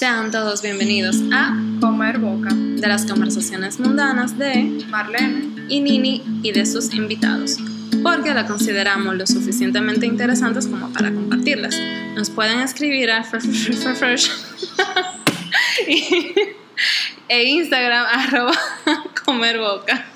Sean 0.00 0.30
todos 0.30 0.62
bienvenidos 0.62 1.16
a 1.30 1.54
Comer 1.78 2.16
Boca. 2.18 2.48
De 2.54 2.86
las 2.88 3.04
conversaciones 3.04 3.78
mundanas 3.78 4.38
de 4.38 4.82
Marlene. 4.88 5.66
y 5.68 5.80
Nini 5.82 6.22
y 6.42 6.52
de 6.52 6.64
sus 6.64 6.94
invitados, 6.94 7.58
porque 8.02 8.32
la 8.32 8.46
consideramos 8.46 9.14
lo 9.16 9.26
suficientemente 9.26 10.06
interesantes 10.06 10.66
como 10.66 10.90
para 10.94 11.12
compartirlas. 11.12 11.76
Nos 12.16 12.30
pueden 12.30 12.60
escribir 12.60 13.10
a 13.10 13.22
y- 15.86 16.34
e 17.28 17.44
Instagram 17.44 18.06
arroba 18.10 18.54
comer 19.26 19.58
boca, 19.58 20.06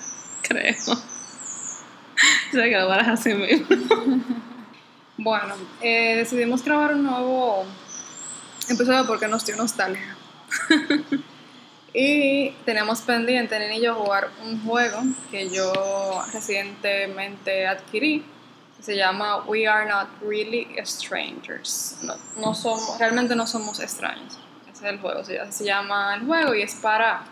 creo. 0.41 0.77
O 0.93 2.53
sea 2.53 2.65
que 2.65 2.79
lo 2.79 2.89
vas 2.89 3.07
así 3.07 3.35
mismo. 3.35 3.67
Bueno, 5.19 5.55
eh, 5.83 6.17
decidimos 6.17 6.65
grabar 6.65 6.95
un 6.95 7.03
nuevo 7.05 7.67
episodio 8.69 9.07
porque 9.07 9.29
nos 9.29 9.45
dio 9.45 9.57
nostalgia. 9.57 10.17
y 11.95 12.51
tenemos 12.65 13.01
pendiente, 13.03 13.59
Nene 13.59 13.79
y 13.79 13.83
yo, 13.83 13.95
jugar 13.95 14.31
un 14.43 14.65
juego 14.65 15.03
que 15.31 15.51
yo 15.51 16.25
recientemente 16.33 17.67
adquirí. 17.67 18.25
que 18.77 18.83
Se 18.83 18.97
llama 18.97 19.45
We 19.45 19.67
Are 19.67 19.89
Not 19.89 20.09
Really 20.23 20.69
Strangers. 20.85 21.99
No, 22.03 22.15
no 22.39 22.55
somos, 22.55 22.99
realmente 22.99 23.35
no 23.37 23.47
somos 23.47 23.81
extraños. 23.81 24.39
Ese 24.73 24.87
es 24.87 24.93
el 24.93 24.99
juego. 25.01 25.25
Se, 25.25 25.53
se 25.53 25.65
llama 25.65 26.15
el 26.15 26.27
juego 26.27 26.55
y 26.55 26.63
es 26.63 26.75
para 26.77 27.25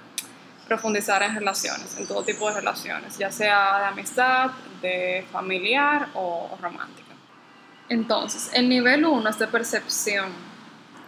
profundizar 0.67 1.23
en 1.23 1.35
relaciones, 1.35 1.97
en 1.99 2.07
todo 2.07 2.23
tipo 2.23 2.49
de 2.49 2.55
relaciones, 2.55 3.19
ya 3.19 3.31
sea 3.31 3.79
de 3.79 3.85
amistad, 3.87 4.51
de 4.81 5.27
familiar 5.31 6.09
o 6.15 6.57
romántica. 6.61 7.13
Entonces, 7.89 8.51
el 8.55 8.69
nivel 8.69 9.05
1 9.05 9.29
es 9.29 9.39
de 9.39 9.49
percepción. 9.49 10.52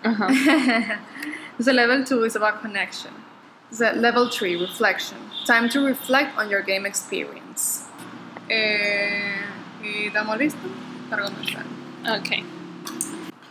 Ajá. 0.04 0.28
The 1.58 1.72
level 1.72 2.04
2 2.04 2.24
is 2.24 2.34
about 2.36 2.60
connection. 2.62 3.12
The 3.70 3.92
level 3.92 4.28
3, 4.28 4.56
reflection. 4.56 5.16
Time 5.46 5.68
to 5.70 5.80
reflect 5.86 6.36
on 6.36 6.50
your 6.50 6.62
game 6.62 6.84
experience. 6.84 7.84
Eh, 8.50 9.36
¿Y 9.82 10.06
estamos 10.08 10.36
listos 10.38 10.60
para 11.08 11.22
comenzar? 11.24 11.64
Ok, 12.06 12.44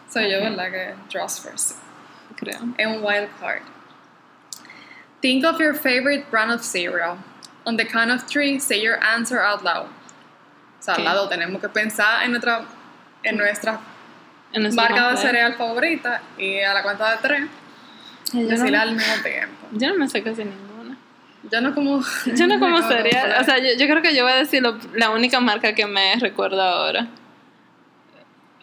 Soy 0.09 0.29
yo, 0.29 0.39
¿verdad? 0.41 0.69
Que 0.71 0.95
draws 1.09 1.39
first. 1.39 1.77
creo. 2.35 2.73
En 2.77 3.01
wild 3.01 3.29
card. 3.39 3.61
Think 5.21 5.45
of 5.45 5.59
your 5.59 5.73
favorite 5.73 6.29
brand 6.29 6.51
of 6.51 6.63
cereal. 6.63 7.17
On 7.65 7.77
the 7.77 7.85
count 7.85 8.11
of 8.11 8.23
three, 8.27 8.59
say 8.59 8.81
your 8.81 8.99
answer 9.03 9.39
out 9.41 9.63
loud. 9.63 9.87
O 9.87 10.81
sea, 10.81 10.95
al 10.95 10.99
Ok. 11.01 11.05
lado 11.05 11.29
tenemos 11.29 11.61
que 11.61 11.69
pensar 11.69 12.21
en 12.23 12.31
nuestra, 12.31 12.65
en 13.23 13.37
nuestra 13.37 13.71
En 13.73 13.77
nuestro 13.77 13.79
marca 14.75 15.11
de 15.11 15.17
cereal 15.17 15.53
favorita 15.55 16.21
y 16.37 16.59
a 16.59 16.73
la 16.73 16.83
cuenta 16.83 17.11
de 17.11 17.17
tres 17.21 17.41
no, 18.33 18.41
decirla 18.47 18.81
al 18.81 18.95
mismo 18.95 19.13
tiempo. 19.23 19.67
yo 19.71 19.89
no 19.89 19.95
me 19.95 20.07
sé 20.09 20.23
casi 20.23 20.43
ninguna. 20.45 20.97
Yo 21.51 21.61
no 21.61 21.73
como. 21.75 22.01
Yo 22.25 22.47
no 22.47 22.59
como 22.59 22.81
cereal. 22.87 23.35
O 23.41 23.43
sea, 23.43 23.57
yo, 23.57 23.73
yo 23.77 23.85
creo 23.87 24.01
que 24.01 24.15
yo 24.15 24.23
voy 24.23 24.31
a 24.33 24.37
decir 24.37 24.61
lo- 24.63 24.79
la 24.93 25.09
única 25.09 25.39
marca 25.41 25.75
que 25.75 25.85
me 25.85 26.15
recuerdo 26.15 26.61
ahora. 26.61 27.07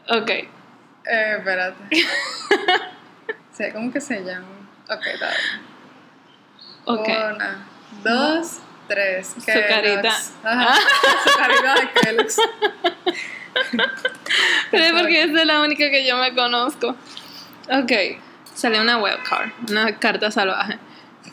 Ok. 0.09 0.31
Eh, 0.31 0.49
espérate. 1.39 1.77
sí, 3.53 3.65
¿Cómo 3.73 3.93
que 3.93 4.01
se 4.01 4.25
llama? 4.25 4.47
Ok, 4.89 5.07
está 5.07 5.29
bien. 5.29 5.71
Ok. 6.87 7.09
Una, 7.09 7.67
dos, 8.03 8.59
tres. 8.89 9.35
Su 9.39 9.45
carita. 9.45 10.13
Ajá. 10.43 10.75
Su 11.25 11.39
carita 11.39 11.75
de 11.75 11.91
Kellogg's. 12.01 12.37
Pero 14.71 14.85
es 14.85 14.93
porque 14.93 15.23
esa 15.23 15.41
es 15.41 15.47
la 15.47 15.61
única 15.61 15.91
que 15.91 16.07
yo 16.07 16.17
me 16.19 16.35
conozco. 16.35 16.97
Ok. 17.71 17.93
Salió 18.55 18.81
una 18.83 18.99
webcard, 18.99 19.51
una 19.69 19.99
carta 19.99 20.31
salvaje. 20.31 20.79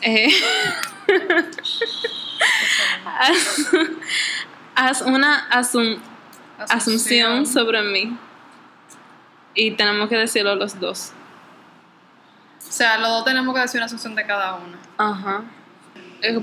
Eh, 0.02 0.28
haz, 3.04 3.70
haz 4.74 5.02
una 5.02 5.48
asum- 5.50 5.98
asunción 6.68 7.46
sobre 7.46 7.82
mí. 7.82 8.16
Y 9.54 9.72
tenemos 9.72 10.08
que 10.08 10.16
decirlo 10.16 10.54
los 10.54 10.78
dos. 10.78 11.12
O 12.68 12.70
sea, 12.72 12.98
los 12.98 13.08
dos 13.10 13.24
tenemos 13.24 13.54
que 13.54 13.60
decir 13.60 13.78
una 13.78 13.86
asunción 13.86 14.14
de 14.14 14.24
cada 14.26 14.54
uno. 14.54 14.76
Ajá. 14.98 15.42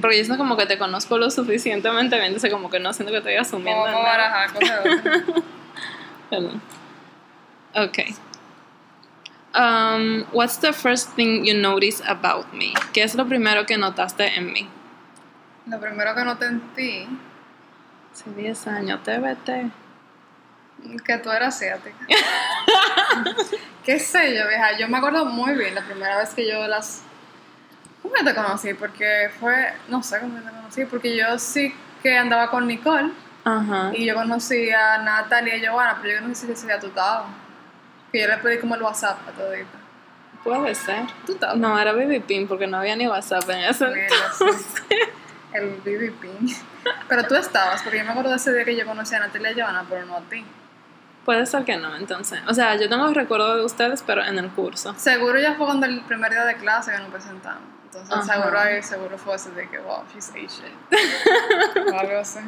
Porque 0.01 0.17
yo 0.17 0.23
siento 0.25 0.37
como 0.37 0.55
que 0.57 0.65
te 0.65 0.77
conozco 0.77 1.17
lo 1.17 1.29
suficientemente 1.29 2.15
bien, 2.15 2.27
entonces 2.27 2.51
como 2.51 2.69
que 2.69 2.79
no 2.79 2.93
siento 2.93 3.11
que 3.11 3.17
estoy 3.19 3.35
asumiendo 3.35 3.85
a 3.85 3.91
nada. 3.91 4.47
Perdón. 6.29 6.61
Ok. 7.75 7.99
Um, 9.53 10.25
what's 10.33 10.57
the 10.57 10.73
first 10.73 11.11
thing 11.15 11.45
you 11.45 11.53
notice 11.53 12.01
about 12.05 12.53
me? 12.53 12.73
¿Qué 12.93 13.03
es 13.03 13.15
lo 13.15 13.25
primero 13.25 13.65
que 13.65 13.77
notaste 13.77 14.35
en 14.35 14.51
mí? 14.51 14.67
Lo 15.67 15.79
primero 15.79 16.13
que 16.13 16.23
noté 16.23 16.45
en 16.45 16.61
ti, 16.75 17.07
Hace 18.13 18.31
10 18.31 18.67
años, 18.67 19.03
TBT. 19.03 19.71
que 21.03 21.17
tú 21.17 21.31
eras 21.31 21.55
asiática. 21.55 21.97
¿Qué 23.85 23.99
sé 23.99 24.35
yo, 24.35 24.47
vieja? 24.47 24.77
Yo 24.77 24.87
me 24.87 24.97
acuerdo 24.97 25.25
muy 25.25 25.53
bien 25.55 25.75
la 25.75 25.81
primera 25.81 26.17
vez 26.17 26.33
que 26.33 26.47
yo 26.47 26.67
las... 26.67 27.03
¿Cómo 28.01 28.13
te 28.23 28.33
conocí? 28.35 28.73
Porque 28.73 29.29
fue... 29.39 29.73
No 29.89 30.01
sé 30.03 30.19
cómo 30.19 30.37
te 30.39 30.49
conocí, 30.49 30.85
porque 30.85 31.17
yo 31.17 31.37
sí 31.39 31.73
que 32.01 32.17
andaba 32.17 32.49
con 32.49 32.67
Nicole 32.67 33.11
Ajá. 33.45 33.91
y 33.93 34.05
yo 34.05 34.15
conocí 34.15 34.71
a 34.71 34.97
Natalia 34.97 35.55
y 35.55 35.61
Giovanna, 35.61 35.99
pero 36.01 36.19
yo 36.19 36.27
no 36.27 36.33
sé 36.33 36.55
si 36.55 36.65
día 36.65 36.79
tú 36.79 36.87
estabas. 36.87 37.27
Que 38.11 38.21
yo 38.21 38.27
le 38.27 38.37
pedí 38.37 38.57
como 38.59 38.75
el 38.75 38.81
WhatsApp 38.81 39.19
a 39.27 39.31
todita. 39.31 39.77
Puede 40.43 40.75
ser. 40.75 41.05
¿Tú 41.25 41.33
estabas? 41.33 41.57
No, 41.57 41.79
era 41.79 41.91
Baby 41.93 42.19
Pin 42.21 42.47
porque 42.47 42.67
no 42.67 42.77
había 42.77 42.95
ni 42.95 43.07
WhatsApp 43.07 43.49
en 43.49 43.59
ese 43.59 43.85
entonces. 43.85 44.65
sí. 44.89 44.95
El 45.53 45.69
BB 45.77 46.11
Pin. 46.19 46.55
Pero 47.07 47.23
tú 47.27 47.35
estabas, 47.35 47.81
porque 47.81 47.99
yo 47.99 48.03
me 48.03 48.11
acuerdo 48.11 48.31
de 48.31 48.35
ese 48.35 48.53
día 48.53 48.65
que 48.65 48.75
yo 48.75 48.85
conocí 48.85 49.15
a 49.15 49.19
Natalia 49.19 49.51
y 49.51 49.55
Giovanna, 49.55 49.85
pero 49.89 50.05
no 50.05 50.17
a 50.17 50.21
ti. 50.21 50.43
Puede 51.23 51.45
ser 51.45 51.63
que 51.65 51.77
no, 51.77 51.95
entonces. 51.95 52.39
O 52.47 52.53
sea, 52.53 52.75
yo 52.75 52.87
tengo 52.89 53.07
recuerdo 53.13 53.55
de 53.55 53.63
ustedes, 53.63 54.03
pero 54.05 54.23
en 54.23 54.37
el 54.37 54.49
curso. 54.49 54.93
Seguro 54.97 55.39
ya 55.39 55.55
fue 55.55 55.65
cuando 55.65 55.87
el 55.87 56.01
primer 56.01 56.31
día 56.31 56.43
de 56.45 56.55
clase 56.57 56.91
que 56.91 56.99
nos 56.99 57.09
presentamos. 57.09 57.63
Entonces 58.01 58.29
Ajá. 58.29 58.41
seguro 58.41 58.59
ahí, 58.59 58.83
seguro 58.83 59.17
fue 59.17 59.35
ese 59.35 59.51
de 59.51 59.69
que, 59.69 59.77
wow, 59.79 60.03
she's 60.13 60.29
Asian. 60.29 60.73
o 61.93 61.99
algo 61.99 62.19
así. 62.19 62.39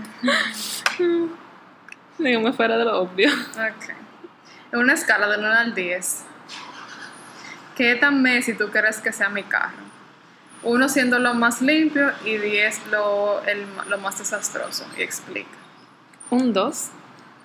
Dígame 2.18 2.52
fuera 2.53 2.78
de 2.78 2.85
lo 2.85 3.02
obvio. 3.02 3.30
Ok. 3.31 3.94
En 4.74 4.80
una 4.80 4.94
escala 4.94 5.28
del 5.30 5.40
1 5.40 5.52
al 5.53 5.75
10, 5.75 6.25
¿qué 7.75 7.96
tan 7.96 8.22
Messi 8.22 8.53
tú 8.56 8.69
crees 8.69 9.00
que 9.00 9.13
sea 9.13 9.30
mi 9.30 9.44
carro? 9.44 9.88
Uno 10.63 10.90
siendo 10.90 11.19
lo 11.19 11.34
más 11.34 11.62
limpio 11.62 12.12
y 12.25 12.38
10 12.38 12.88
lo, 12.88 13.41
el, 13.46 13.66
lo 13.88 13.97
más 14.00 14.18
desastroso. 14.18 14.85
Y 14.97 15.03
explica. 15.03 15.47
Un 16.29 16.52
2. 16.52 16.90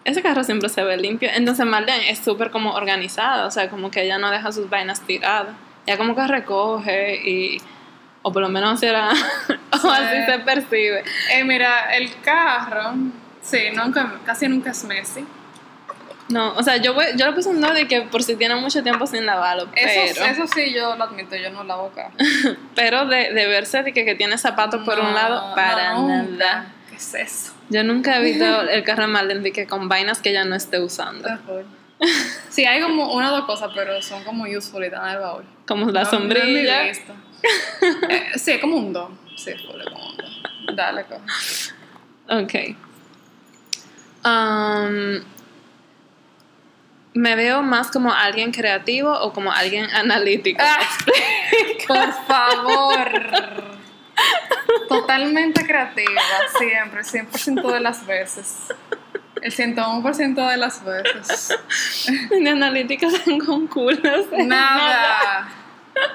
Ese 0.05 0.23
carro 0.23 0.43
siempre 0.43 0.69
se 0.69 0.83
ve 0.83 0.97
limpio. 0.97 1.29
Entonces 1.33 1.65
Marlene 1.65 2.11
es 2.11 2.19
súper 2.19 2.51
como 2.51 2.75
organizada, 2.75 3.47
o 3.47 3.51
sea, 3.53 3.71
como 3.71 3.93
que 3.93 4.03
ella 4.03 4.19
no 4.19 4.31
deja 4.33 4.51
sus 4.51 4.69
vainas 4.69 5.01
tiradas. 5.03 5.55
Ella 5.87 5.97
como 5.97 6.17
que 6.17 6.27
recoge 6.27 7.15
y... 7.25 7.63
O 8.23 8.33
por 8.33 8.43
lo 8.43 8.49
menos 8.49 8.81
será... 8.81 9.11
o 9.85 9.91
así 9.91 10.25
se 10.27 10.39
percibe. 10.41 11.05
Eh, 11.33 11.45
mira, 11.45 11.95
el 11.95 12.21
carro, 12.21 12.95
sí, 13.43 13.59
nunca, 13.75 14.15
casi 14.25 14.49
nunca 14.49 14.71
es 14.71 14.85
Messi. 14.85 15.25
No, 16.29 16.55
o 16.55 16.63
sea, 16.63 16.77
yo, 16.79 16.95
voy, 16.95 17.07
yo 17.17 17.27
le 17.27 17.33
puse 17.33 17.49
un 17.49 17.61
2 17.61 17.75
de 17.75 17.89
que 17.89 18.03
por 18.03 18.23
si 18.23 18.37
tiene 18.37 18.55
mucho 18.55 18.83
tiempo 18.83 19.07
sin 19.07 19.27
lavarlo, 19.27 19.69
Eso, 19.75 20.15
pero... 20.15 20.27
eso 20.31 20.47
sí, 20.55 20.73
yo 20.73 20.97
lo 20.97 21.05
admito, 21.05 21.37
yo 21.37 21.51
no 21.51 21.63
lavo 21.65 21.91
carro. 21.95 22.13
Pero 22.75 23.05
de, 23.07 23.35
de 23.35 23.47
verse 23.49 23.83
de 23.83 23.93
que, 23.93 24.05
que 24.05 24.15
tiene 24.15 24.39
zapatos 24.39 24.83
por 24.85 24.99
un 24.99 25.07
No, 25.07 25.13
lado, 25.13 25.55
para 25.55 25.95
no, 25.95 26.23
nada. 26.23 26.73
¿Qué 26.89 26.97
es 26.97 27.15
eso? 27.15 27.53
Yo 27.69 27.83
nunca 27.85 28.17
he 28.17 28.23
visto 28.23 28.45
el 28.71 28.83
carro 28.85 29.09
Marlene 29.09 29.41
de 29.41 29.53
que 29.53 29.67
con 29.67 29.89
vainas 29.89 30.21
que 30.23 30.31
ella 30.31 30.45
no 30.45 30.55
esté 30.55 30.81
usando. 30.81 31.29
Sí, 32.49 32.65
hay 32.65 32.81
como 32.81 33.13
una 33.13 33.33
o 33.33 33.37
dos 33.37 33.45
cosas, 33.45 33.71
pero 33.75 34.01
son 34.01 34.25
como 34.25 34.45
useful 34.45 34.83
y 34.85 34.87
en 34.87 34.95
el 34.95 35.19
baúl. 35.19 35.45
Como 35.67 35.91
la 35.91 36.05
No, 36.05 36.11
no 36.13 36.19
sombrilla. 36.19 36.85
Eh, 38.09 38.31
sí, 38.37 38.53
es 38.53 38.61
como 38.61 38.77
un 38.77 38.93
don. 38.93 39.19
Sí, 39.37 39.53
full, 39.53 39.81
es 39.81 39.89
como 39.91 40.11
un 40.11 40.17
don. 40.17 40.77
Dale, 40.77 41.05
coge. 41.05 41.23
Ok. 42.29 42.77
Um, 44.25 45.23
¿Me 47.15 47.37
veo 47.37 47.63
más 47.63 47.91
como 47.91 48.13
alguien 48.13 48.53
creativo 48.53 49.13
o 49.13 49.33
como 49.33 49.53
alguien 49.53 49.87
analítico? 49.95 50.63
Ah, 50.63 50.79
por 51.89 52.13
favor. 52.27 53.83
Totalmente 54.89 55.67
creativa, 55.67 56.21
siempre, 56.59 57.03
100% 57.03 57.73
de 57.73 57.81
las 57.81 58.07
veces. 58.07 58.69
El 59.41 59.53
101% 59.53 60.51
de 60.51 60.57
las 60.57 60.85
veces. 60.85 61.59
De 62.31 62.49
analítica 62.49 63.09
tengo 63.25 63.55
un 63.55 63.67
culo. 63.67 63.97
sé 64.31 64.45
Nada. 64.45 65.62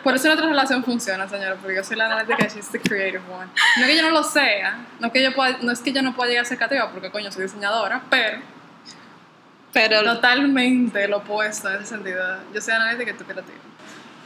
Por 0.03 0.15
eso 0.15 0.27
nuestra 0.27 0.47
relación 0.47 0.83
funciona, 0.83 1.27
señora, 1.29 1.55
porque 1.55 1.75
yo 1.75 1.83
soy 1.83 1.97
la 1.97 2.05
analítica 2.05 2.45
y 2.47 2.49
she's 2.49 2.69
the 2.69 2.79
creative 2.79 3.21
one. 3.31 3.47
No 3.77 3.83
es 3.83 3.87
que 3.89 3.95
yo 3.97 4.01
no 4.03 4.09
lo 4.11 4.23
sea, 4.23 4.85
no, 4.99 5.11
que 5.11 5.21
yo 5.21 5.33
pueda- 5.35 5.57
no 5.61 5.71
es 5.71 5.79
que 5.79 5.91
yo 5.91 6.01
no 6.01 6.15
pueda 6.15 6.29
llegar 6.29 6.45
a 6.45 6.47
ser 6.47 6.57
creativa, 6.57 6.89
porque 6.91 7.11
coño, 7.11 7.31
soy 7.31 7.43
diseñadora, 7.43 8.01
pero 8.09 8.39
Pero 9.73 10.03
totalmente 10.03 11.07
lo 11.07 11.17
opuesto 11.17 11.69
en 11.69 11.75
ese 11.75 11.85
sentido. 11.87 12.37
Yo 12.53 12.61
soy 12.61 12.73
analítica 12.73 13.11
y 13.11 13.13
tú 13.13 13.23
creativa. 13.25 13.57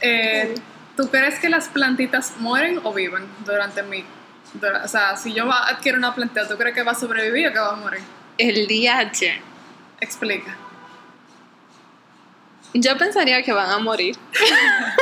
Eh, 0.00 0.54
¿Tú 0.96 1.08
crees 1.10 1.38
que 1.38 1.48
las 1.48 1.68
plantitas 1.68 2.34
mueren 2.38 2.80
o 2.84 2.92
viven 2.94 3.26
durante 3.44 3.82
mi... 3.82 4.04
dura- 4.54 4.82
o 4.84 4.88
sea, 4.88 5.16
si 5.16 5.32
yo 5.34 5.50
adquiero 5.52 5.98
una 5.98 6.14
plantita, 6.14 6.48
¿tú 6.48 6.56
crees 6.56 6.74
que 6.74 6.82
va 6.82 6.92
a 6.92 6.94
sobrevivir 6.94 7.48
o 7.48 7.52
que 7.52 7.58
va 7.58 7.72
a 7.72 7.76
morir? 7.76 8.00
El 8.38 8.66
DH. 8.66 9.40
Explica. 10.00 10.56
Yo 12.74 12.96
pensaría 12.96 13.42
que 13.42 13.52
van 13.52 13.70
a 13.70 13.78
morir. 13.78 14.16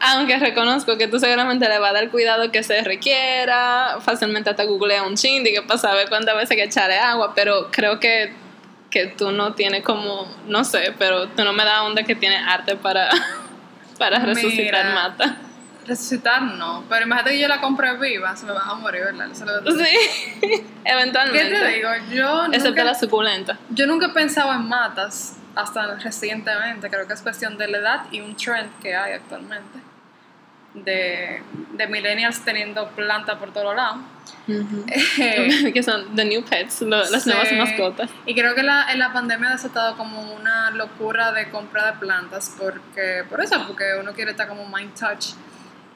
Aunque 0.00 0.38
reconozco 0.38 0.96
que 0.96 1.08
tú 1.08 1.18
seguramente 1.18 1.68
le 1.68 1.78
vas 1.78 1.90
a 1.90 1.94
dar 1.94 2.08
cuidado 2.10 2.50
que 2.52 2.62
se 2.62 2.82
requiera, 2.82 3.98
fácilmente 4.00 4.50
hasta 4.50 4.64
googlea 4.64 5.02
un 5.02 5.16
chindi 5.16 5.52
que 5.52 5.62
para 5.62 5.78
saber 5.78 6.08
cuántas 6.08 6.36
veces 6.36 6.56
que 6.56 6.64
echarle 6.64 6.98
agua, 6.98 7.32
pero 7.34 7.68
creo 7.72 7.98
que, 7.98 8.32
que 8.90 9.06
tú 9.06 9.32
no 9.32 9.54
tienes 9.54 9.82
como, 9.82 10.32
no 10.46 10.62
sé, 10.64 10.94
pero 10.98 11.28
tú 11.28 11.44
no 11.44 11.52
me 11.52 11.64
das 11.64 11.80
onda 11.82 12.02
que 12.04 12.14
tienes 12.14 12.40
arte 12.46 12.76
para, 12.76 13.08
para 13.98 14.20
resucitar 14.20 14.84
Mira. 14.86 14.94
mata. 14.94 15.36
Resucitar 15.86 16.42
no, 16.42 16.84
pero 16.88 17.06
imagínate 17.06 17.30
que 17.30 17.40
yo 17.40 17.48
la 17.48 17.60
compré 17.60 17.96
viva, 17.96 18.36
se 18.36 18.44
me 18.46 18.52
va 18.52 18.60
a 18.62 18.74
morir, 18.74 19.00
¿verdad? 19.04 19.28
Sí, 19.32 20.40
¿Qué 20.40 20.64
eventualmente. 20.84 21.58
te 21.58 21.68
digo? 21.68 21.88
Yo 22.12 22.44
Excepto 22.46 22.68
nunca, 22.70 22.84
la 22.84 22.94
suculenta. 22.94 23.58
yo 23.70 23.86
nunca 23.86 24.06
he 24.06 24.10
pensado 24.10 24.52
en 24.52 24.68
matas 24.68 25.36
hasta 25.56 25.94
recientemente. 25.96 26.88
Creo 26.90 27.06
que 27.06 27.14
es 27.14 27.22
cuestión 27.22 27.56
de 27.58 27.68
la 27.68 27.78
edad 27.78 28.00
y 28.12 28.20
un 28.20 28.36
trend 28.36 28.70
que 28.80 28.94
hay 28.94 29.14
actualmente 29.14 29.87
de, 30.84 31.42
de 31.72 31.86
millennials 31.86 32.40
teniendo 32.44 32.88
planta 32.90 33.38
por 33.38 33.52
todos 33.52 33.74
lados. 33.76 33.98
Eh, 34.48 35.70
que 35.74 35.82
son 35.82 36.14
the 36.16 36.24
new 36.24 36.42
pets, 36.42 36.82
lo- 36.82 37.08
las 37.10 37.22
Sí. 37.24 37.30
nuevas 37.30 37.52
mascotas. 37.52 38.10
Y 38.26 38.34
creo 38.34 38.54
que 38.54 38.62
la, 38.62 38.92
en 38.92 38.98
la 38.98 39.12
pandemia 39.12 39.48
ha 39.50 39.52
desatado 39.52 39.96
como 39.96 40.32
una 40.34 40.70
locura 40.70 41.32
de 41.32 41.48
compra 41.50 41.86
de 41.92 41.98
plantas, 41.98 42.54
porque 42.58 43.24
por 43.28 43.40
eso, 43.42 43.62
porque 43.66 43.84
uno 44.00 44.12
quiere 44.12 44.30
estar 44.32 44.48
como 44.48 44.66
mind 44.68 44.94
touch. 44.98 45.34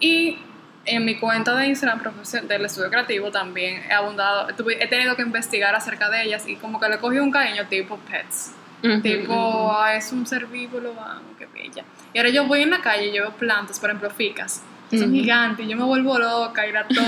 Y 0.00 0.38
en 0.84 1.05
mi 1.05 1.19
cuenta 1.19 1.55
de 1.55 1.67
Instagram 1.67 2.00
del 2.49 2.64
estudio 2.64 2.90
creativo 2.90 3.31
también 3.31 3.82
he 3.88 3.93
abundado, 3.93 4.49
he 4.50 4.87
tenido 4.88 5.14
que 5.17 5.23
investigar 5.23 5.75
acerca 5.75 6.11
de 6.11 6.25
ellas 6.25 6.46
y 6.49 6.56
como 6.56 6.81
que 6.81 6.88
le 6.88 6.99
cogí 6.99 7.19
un 7.19 7.31
cariño 7.31 7.67
tipo 7.69 7.96
pets. 7.99 8.52
Ujú, 8.84 9.00
Tipo, 9.00 9.32
ujú. 9.32 9.70
ah, 9.79 9.94
es 9.94 10.11
un 10.11 10.26
ser 10.26 10.46
vivo, 10.46 10.81
lo 10.81 10.93
vamos, 10.93 11.23
qué 11.38 11.46
bella. 11.46 11.84
Y 12.12 12.19
ahora 12.19 12.31
yo 12.31 12.46
voy 12.49 12.62
en 12.62 12.70
la 12.70 12.81
calle 12.81 13.06
y 13.06 13.12
veo 13.12 13.31
plantas, 13.31 13.79
por 13.79 13.90
ejemplo, 13.90 14.11
ficas. 14.11 14.61
Son 14.99 15.12
gigantes 15.12 15.65
y 15.65 15.69
yo 15.71 15.77
me 15.77 15.85
vuelvo 15.85 16.19
loca 16.19 16.67
y 16.67 16.73
la 16.73 16.87
toco, 16.87 17.03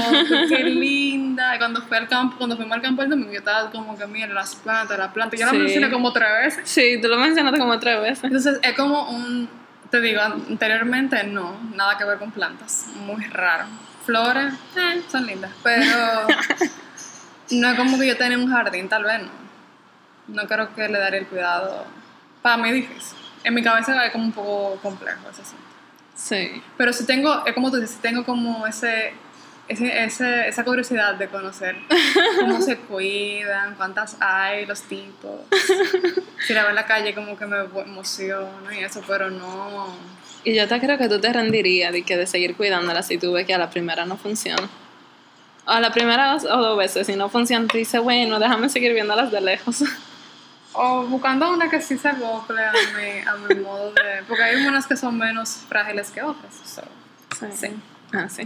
qué 0.49 0.59
linda. 0.65 1.55
Y 1.55 1.59
cuando 1.59 1.83
fui 1.83 1.97
al 1.97 2.09
campo, 2.09 2.37
cuando 2.39 2.57
fuimos 2.57 2.75
al 2.77 2.83
campo 2.83 3.03
el 3.03 3.11
domingo, 3.11 3.31
yo 3.33 3.39
estaba 3.39 3.71
como 3.71 3.97
que, 3.99 4.07
mira, 4.07 4.29
las 4.33 4.55
plantas, 4.57 4.99
las 4.99 5.13
plantas. 5.13 5.39
Yo 5.39 5.49
Sí. 5.49 5.53
la 5.57 5.63
mencioné 5.63 5.91
como 5.91 6.13
tres 6.13 6.29
veces. 6.43 6.69
Sí, 6.69 6.99
tú 7.03 7.09
lo 7.09 7.19
mencionaste 7.19 7.59
como 7.59 7.79
tres 7.79 8.01
veces. 8.01 8.25
Entonces, 8.25 8.59
es 8.63 8.73
como 8.75 9.11
un, 9.11 9.49
te 9.91 10.01
digo, 10.01 10.21
anteriormente 10.23 11.23
no, 11.25 11.57
nada 11.75 11.99
que 11.99 12.05
ver 12.05 12.19
con 12.19 12.31
plantas, 12.31 12.87
muy 12.97 13.23
raro. 13.27 13.65
Flores, 14.07 14.53
eh, 14.77 15.03
son 15.11 15.27
lindas, 15.27 15.51
pero 15.63 16.27
no 17.51 17.69
es 17.71 17.75
como 17.77 17.99
que 17.99 18.07
yo 18.07 18.17
tenga 18.17 18.37
un 18.37 18.51
jardín, 18.51 18.89
tal 18.89 19.05
vez 19.05 19.21
no. 19.23 19.45
No 20.29 20.47
creo 20.49 20.75
que 20.75 20.89
le 20.89 20.99
daré 20.99 21.19
el 21.19 21.27
cuidado. 21.27 21.85
Para 22.41 22.57
mí 22.57 22.69
es 22.71 22.75
difícil. 22.77 23.19
En 23.45 23.53
mi 23.55 23.63
cabeza 23.63 24.05
es 24.07 24.13
como 24.13 24.25
un 24.25 24.33
poco 24.33 24.79
complejo 24.83 25.21
ese 25.31 25.43
asunto. 25.43 25.64
Sí. 26.17 26.63
Pero 26.77 26.93
si 26.93 27.07
tengo, 27.07 27.45
es 27.47 27.55
como 27.55 27.71
tú 27.71 27.77
dices, 27.79 27.97
si 27.97 28.03
tengo 28.03 28.25
como 28.25 28.67
ese, 28.67 29.13
ese, 29.69 30.05
ese- 30.05 30.49
esa 30.49 30.65
curiosidad 30.65 31.15
de 31.15 31.29
conocer 31.29 31.77
cómo 32.41 32.61
se 32.61 32.77
cuidan, 32.77 33.75
cuántas 33.75 34.17
hay, 34.21 34.65
los 34.67 34.83
tipos. 34.83 35.41
Si 36.47 36.53
la 36.55 36.61
veo 36.63 36.71
en 36.71 36.77
la 36.77 36.87
calle 36.87 37.15
como 37.15 37.37
que 37.37 37.47
me 37.47 37.57
emociono 37.83 38.73
y 38.73 38.79
eso, 38.85 39.03
pero 39.07 39.31
no... 39.31 39.97
Y 40.45 40.55
yo 40.55 40.69
te 40.69 40.79
creo 40.79 40.99
que 40.99 41.09
tú 41.09 41.19
te 41.21 41.33
rendirías 41.33 41.93
de 41.93 42.03
que 42.03 42.17
de 42.19 42.27
seguir 42.27 42.55
cuidándola 42.55 43.03
si 43.03 43.17
tú 43.19 43.33
ves 43.33 43.47
que 43.47 43.55
a 43.55 43.59
la 43.59 43.71
primera 43.71 44.05
no 44.05 44.17
funciona. 44.19 44.69
O 45.67 45.71
a 45.71 45.81
la 45.81 45.91
primera 45.91 46.37
o 46.37 46.39
dos 46.59 46.77
veces, 46.79 47.07
si 47.07 47.17
no 47.17 47.31
funciona, 47.31 47.67
tú 47.67 47.79
dices, 47.79 47.99
bueno, 48.03 48.39
déjame 48.39 48.69
seguir 48.69 48.93
viéndolas 48.93 49.33
de 49.33 49.41
lejos. 49.41 49.83
O 50.75 51.07
buscando 51.07 51.53
una 51.53 51.71
que 51.71 51.81
sí 51.81 51.97
se 51.97 52.09
acople 52.09 52.63
a 52.65 52.73
mi, 52.73 53.21
a 53.27 53.35
mi 53.37 53.63
modo 53.63 53.93
de... 53.93 54.25
Porque 54.27 54.43
hay 54.43 54.67
unas 54.67 54.87
que 54.87 54.97
son 54.97 55.17
menos 55.17 55.65
frágiles 55.69 56.11
que 56.11 56.21
otras. 56.23 56.55
so. 56.65 56.83
Sí. 57.53 57.69
Ah, 58.13 58.29
sí. 58.29 58.43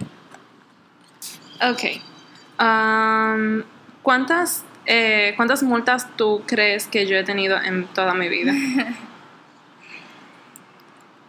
Ok. 1.61 2.03
Um, 2.61 3.63
¿cuántas, 4.03 4.65
eh, 4.87 5.33
¿Cuántas 5.37 5.63
multas 5.63 6.09
tú 6.17 6.43
crees 6.47 6.87
que 6.87 7.07
yo 7.07 7.17
he 7.17 7.25
tenido 7.25 7.61
en 7.63 7.87
toda 7.89 8.15
mi 8.15 8.29
vida? 8.29 8.53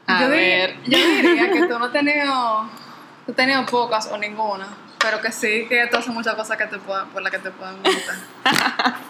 A 0.07 0.21
yo, 0.21 0.29
diría, 0.31 0.67
ver. 0.67 0.75
yo 0.85 0.97
diría 0.97 1.51
que 1.51 1.67
tú 1.67 1.77
no 1.77 1.85
has 1.85 1.91
tenido, 1.91 2.67
tú 3.25 3.31
has 3.31 3.35
tenido 3.35 3.63
pocas 3.67 4.07
o 4.11 4.17
ninguna, 4.17 4.67
pero 4.99 5.21
que 5.21 5.31
sí 5.31 5.67
que 5.69 5.85
tú 5.85 5.97
haces 5.97 6.11
muchas 6.11 6.33
cosas 6.33 6.57
que 6.57 6.65
te 6.65 6.79
puedan, 6.79 7.07
por 7.09 7.21
las 7.21 7.31
que 7.31 7.37
te 7.37 7.51
puedan 7.51 7.75
multar. 7.75 8.15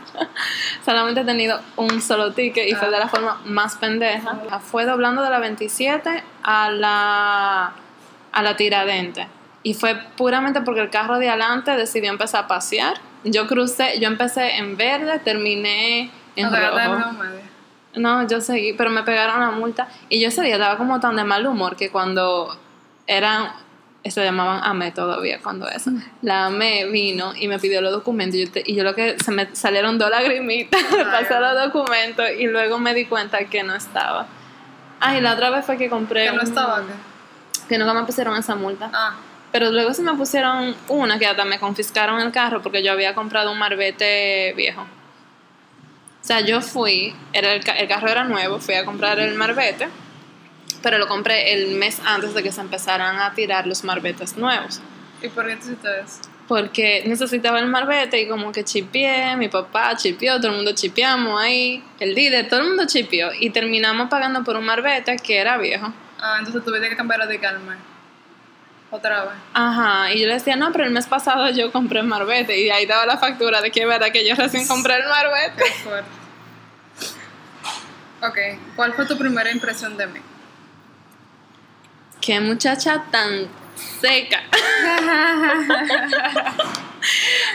Solamente 0.86 1.22
he 1.22 1.26
tenido 1.26 1.60
un 1.76 2.02
solo 2.02 2.34
ticket 2.34 2.68
y 2.68 2.74
fue 2.74 2.90
de 2.90 3.00
la 3.00 3.08
forma 3.08 3.42
más 3.46 3.76
pendeja. 3.76 4.38
Fue 4.60 4.86
doblando 4.86 5.22
de 5.22 5.30
la 5.30 5.40
27 5.40 6.24
a 6.44 6.72
la, 6.72 7.74
a 8.32 8.44
la 8.44 8.56
tiradente. 8.56 9.28
Y 9.64 9.74
fue 9.74 9.96
puramente 10.16 10.62
porque 10.62 10.82
el 10.82 10.90
carro 10.90 11.20
de 11.20 11.30
adelante 11.30 11.76
decidió 11.76 12.10
empezar 12.10 12.46
a 12.46 12.48
pasear. 12.48 12.96
Yo 13.24 13.48
crucé, 13.48 14.00
yo 14.00 14.08
empecé 14.08 14.56
en 14.58 14.78
verde, 14.78 15.20
terminé 15.20 16.12
en 16.36 16.50
No 16.50 16.56
rojo. 16.56 17.14
No, 17.96 18.28
yo 18.28 18.40
seguí, 18.40 18.74
pero 18.74 18.90
me 18.90 19.04
pegaron 19.04 19.40
la 19.40 19.52
multa. 19.52 19.88
Y 20.08 20.22
yo 20.22 20.30
ese 20.30 20.42
día 20.44 20.56
estaba 20.56 20.78
como 20.78 21.00
tan 21.00 21.16
de 21.16 21.24
mal 21.24 21.46
humor 21.46 21.76
que 21.76 21.90
cuando 21.90 22.58
eran, 23.08 23.52
se 24.06 24.24
llamaban 24.24 24.62
AME 24.64 24.92
todavía, 24.92 25.40
cuando 25.44 25.68
eso. 25.68 25.92
La 26.22 26.46
AME 26.46 26.86
vino 26.90 27.34
y 27.36 27.48
me 27.48 27.60
pidió 27.60 27.82
los 27.82 27.92
documentos. 27.92 28.36
Y 28.38 28.46
yo, 28.46 28.52
te- 28.52 28.64
y 28.66 28.76
yo 28.76 28.84
lo 28.84 28.96
que 28.96 29.18
se 29.24 29.32
me 29.32 29.54
salieron 29.56 29.98
dos 29.98 30.10
lagrimitas, 30.10 30.82
me 30.98 31.06
pasé 31.06 31.40
los 31.40 31.56
documentos 31.74 32.26
y 32.38 32.48
luego 32.48 32.80
me 32.80 32.94
di 32.94 33.06
cuenta 33.06 33.44
que 33.46 33.64
no 33.64 33.76
estaba. 33.76 34.28
Ay, 35.02 35.22
la 35.22 35.34
otra 35.34 35.50
vez 35.50 35.66
fue 35.66 35.78
que 35.78 35.90
compré. 35.90 36.26
Que 36.26 36.32
no 36.34 36.42
estaba 36.42 36.78
acá. 36.78 36.94
Que 37.68 37.78
nunca 37.78 37.94
me 37.94 38.04
pusieron 38.06 38.36
esa 38.38 38.56
multa. 38.56 38.90
Ah, 38.94 39.16
Pero 39.52 39.70
luego 39.72 39.94
se 39.94 40.02
me 40.02 40.14
pusieron 40.16 40.76
una 40.88 41.20
que 41.20 41.28
hasta 41.28 41.46
me 41.46 41.60
confiscaron 41.60 42.20
el 42.22 42.32
carro 42.32 42.62
porque 42.62 42.82
yo 42.84 42.92
había 42.92 43.14
comprado 43.14 43.52
un 43.52 43.60
marbete 43.60 44.54
viejo. 44.58 44.82
O 44.82 46.26
sea, 46.30 46.42
yo 46.42 46.62
fui, 46.62 47.16
era 47.34 47.54
el, 47.54 47.62
el 47.78 47.88
carro 47.88 48.10
era 48.10 48.24
nuevo, 48.26 48.60
fui 48.60 48.76
a 48.76 48.84
comprar 48.86 49.20
el 49.20 49.36
marbete, 49.36 49.88
pero 50.82 50.98
lo 50.98 51.08
compré 51.08 51.54
el 51.54 51.76
mes 51.76 52.02
antes 52.06 52.34
de 52.34 52.44
que 52.44 52.52
se 52.52 52.62
empezaran 52.62 53.20
a 53.20 53.34
tirar 53.34 53.68
los 53.68 53.84
marbetes 53.84 54.38
nuevos. 54.38 54.82
¿y 55.22 55.28
por 55.30 55.46
qué 55.46 55.54
hiciste 55.54 55.88
eso? 56.00 56.22
Porque 56.48 57.04
necesitaba 57.06 57.60
el 57.60 57.68
marbete 57.68 58.22
y 58.22 58.28
como 58.28 58.52
que 58.52 58.64
chipié, 58.64 59.36
mi 59.38 59.50
papá 59.50 59.96
chipió, 59.96 60.38
todo 60.38 60.48
el 60.48 60.56
mundo 60.56 60.72
chipeamos 60.74 61.40
ahí, 61.40 61.84
el 62.00 62.16
líder, 62.16 62.50
todo 62.50 62.62
el 62.62 62.68
mundo 62.68 62.86
chipió 62.88 63.32
y 63.40 63.52
terminamos 63.52 64.10
pagando 64.10 64.44
por 64.44 64.56
un 64.56 64.66
marbete 64.66 65.16
que 65.18 65.38
era 65.38 65.58
viejo. 65.58 65.94
Ah, 66.20 66.38
entonces 66.40 66.64
tuviste 66.66 66.90
que 66.90 66.96
cambiar 66.96 67.28
de 67.28 67.40
calma. 67.40 67.78
Otra 68.92 69.26
vez. 69.26 69.34
Ajá, 69.54 70.12
y 70.12 70.20
yo 70.20 70.28
le 70.28 70.34
decía, 70.34 70.56
no, 70.56 70.72
pero 70.72 70.86
el 70.86 70.92
mes 70.92 71.06
pasado 71.06 71.48
yo 71.52 71.72
compré 71.72 72.00
el 72.00 72.08
marbete 72.08 72.60
y 72.60 72.72
ahí 72.72 72.88
daba 72.88 73.06
la 73.06 73.18
factura 73.18 73.62
de 73.62 73.70
que 73.70 73.82
es 73.82 73.88
verdad 73.88 74.12
que 74.12 74.28
yo 74.28 74.34
recién 74.36 74.68
compré 74.68 74.96
el 74.96 75.08
marbete. 75.08 75.64
Qué 75.64 75.72
fuerte. 75.84 76.10
Ok, 78.22 78.38
¿cuál 78.76 78.94
fue 78.94 79.06
tu 79.06 79.18
primera 79.18 79.52
impresión 79.52 79.96
de 79.96 80.08
mí? 80.08 80.20
Qué 82.22 82.40
muchacha 82.40 83.04
tan 83.12 83.48
seca. 84.02 84.42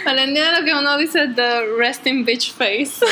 Valentina 0.05 0.59
lo 0.59 0.65
que 0.65 0.75
uno 0.75 0.97
dice 0.97 1.29
the 1.29 1.67
resting 1.79 2.25
bitch 2.25 2.53
face. 2.53 3.01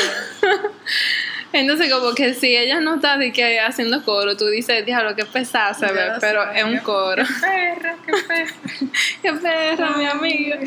Entonces 1.53 1.93
como 1.93 2.15
que 2.15 2.33
si 2.33 2.55
ella 2.55 2.79
no 2.79 2.95
está 2.95 3.17
de 3.17 3.31
que 3.31 3.59
haciendo 3.59 4.03
coro, 4.03 4.35
tú 4.35 4.47
dices, 4.47 4.83
diablo, 4.87 5.15
qué 5.15 5.23
pesada 5.23 5.75
se 5.75 5.85
ve, 5.85 6.13
pero 6.19 6.51
es 6.51 6.63
un 6.63 6.79
coro. 6.79 7.23
Qué 7.23 7.33
perra, 7.41 7.95
qué 8.03 8.11
perra. 8.27 8.53
qué 9.21 9.33
perra, 9.33 9.89
mi 9.91 10.05
amiga. 10.05 10.59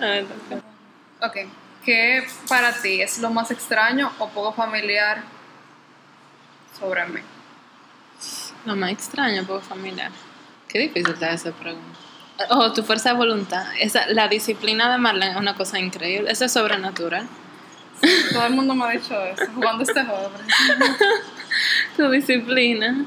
Ah, 0.00 0.20
Ok, 1.20 1.36
¿qué 1.84 2.26
para 2.48 2.72
ti 2.72 3.00
es 3.00 3.18
lo 3.20 3.30
más 3.30 3.50
extraño 3.50 4.12
o 4.18 4.28
poco 4.28 4.52
familiar 4.52 5.22
sobre 6.78 7.06
mí? 7.06 7.20
Lo 8.66 8.76
más 8.76 8.90
extraño, 8.90 9.44
poco 9.44 9.60
familiar. 9.60 10.10
Qué 10.68 10.80
difícil 10.80 11.12
está 11.12 11.30
esa 11.30 11.52
pregunta. 11.52 11.98
Oh, 12.50 12.72
tu 12.72 12.82
fuerza 12.82 13.10
de 13.10 13.16
voluntad. 13.16 13.64
Esa, 13.80 14.06
la 14.08 14.28
disciplina 14.28 14.90
de 14.92 14.98
Marlene 14.98 15.32
es 15.32 15.36
una 15.36 15.54
cosa 15.54 15.78
increíble. 15.78 16.30
Eso 16.30 16.44
es 16.44 16.52
sobrenatural. 16.52 17.26
Todo 18.32 18.46
el 18.46 18.52
mundo 18.52 18.74
me 18.74 18.84
ha 18.84 18.90
dicho 18.90 19.18
eso, 19.24 19.44
jugando 19.54 19.84
este 19.84 20.04
juego. 20.04 20.30
Tu 21.96 22.10
disciplina. 22.10 23.06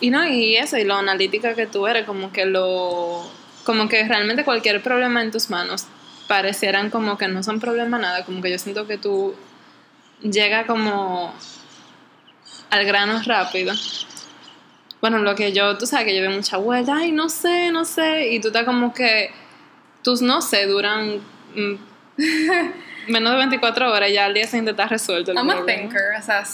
Y 0.00 0.10
no, 0.10 0.24
y 0.28 0.56
eso, 0.56 0.76
y 0.76 0.84
lo 0.84 0.94
analítica 0.94 1.54
que 1.54 1.66
tú 1.66 1.86
eres, 1.86 2.04
como 2.04 2.30
que 2.30 2.46
lo. 2.46 3.28
Como 3.64 3.88
que 3.88 4.06
realmente 4.06 4.44
cualquier 4.44 4.82
problema 4.82 5.22
en 5.22 5.30
tus 5.30 5.50
manos 5.50 5.86
parecieran 6.28 6.90
como 6.90 7.18
que 7.18 7.26
no 7.28 7.42
son 7.42 7.58
problema 7.58 7.98
nada. 7.98 8.24
Como 8.24 8.40
que 8.40 8.50
yo 8.50 8.58
siento 8.58 8.86
que 8.86 8.96
tú 8.96 9.34
llega 10.22 10.66
como 10.66 11.34
al 12.70 12.84
grano 12.84 13.20
rápido. 13.24 13.74
Bueno, 15.00 15.18
lo 15.18 15.34
que 15.34 15.52
yo, 15.52 15.78
tú 15.78 15.86
sabes 15.86 16.06
que 16.06 16.16
yo 16.16 16.24
doy 16.24 16.34
mucha 16.34 16.56
vuelta, 16.56 16.96
ay, 16.96 17.12
no 17.12 17.28
sé, 17.28 17.70
no 17.70 17.84
sé, 17.84 18.28
y 18.30 18.40
tú 18.40 18.48
estás 18.48 18.64
como 18.64 18.92
que 18.92 19.30
tus 20.02 20.22
no 20.22 20.42
sé 20.42 20.66
duran 20.66 21.20
mm, 21.54 21.74
menos 23.08 23.32
de 23.32 23.38
24 23.38 23.92
horas 23.92 24.10
y 24.10 24.14
ya 24.14 24.24
al 24.24 24.34
día 24.34 24.44
siguiente 24.44 24.72
está 24.72 24.86
resuelto. 24.86 25.30
el 25.30 25.36
I'm 25.36 25.50
a 25.50 25.56
problema. 25.56 25.82
thinker, 25.82 26.02
o 26.18 26.22
sea, 26.22 26.44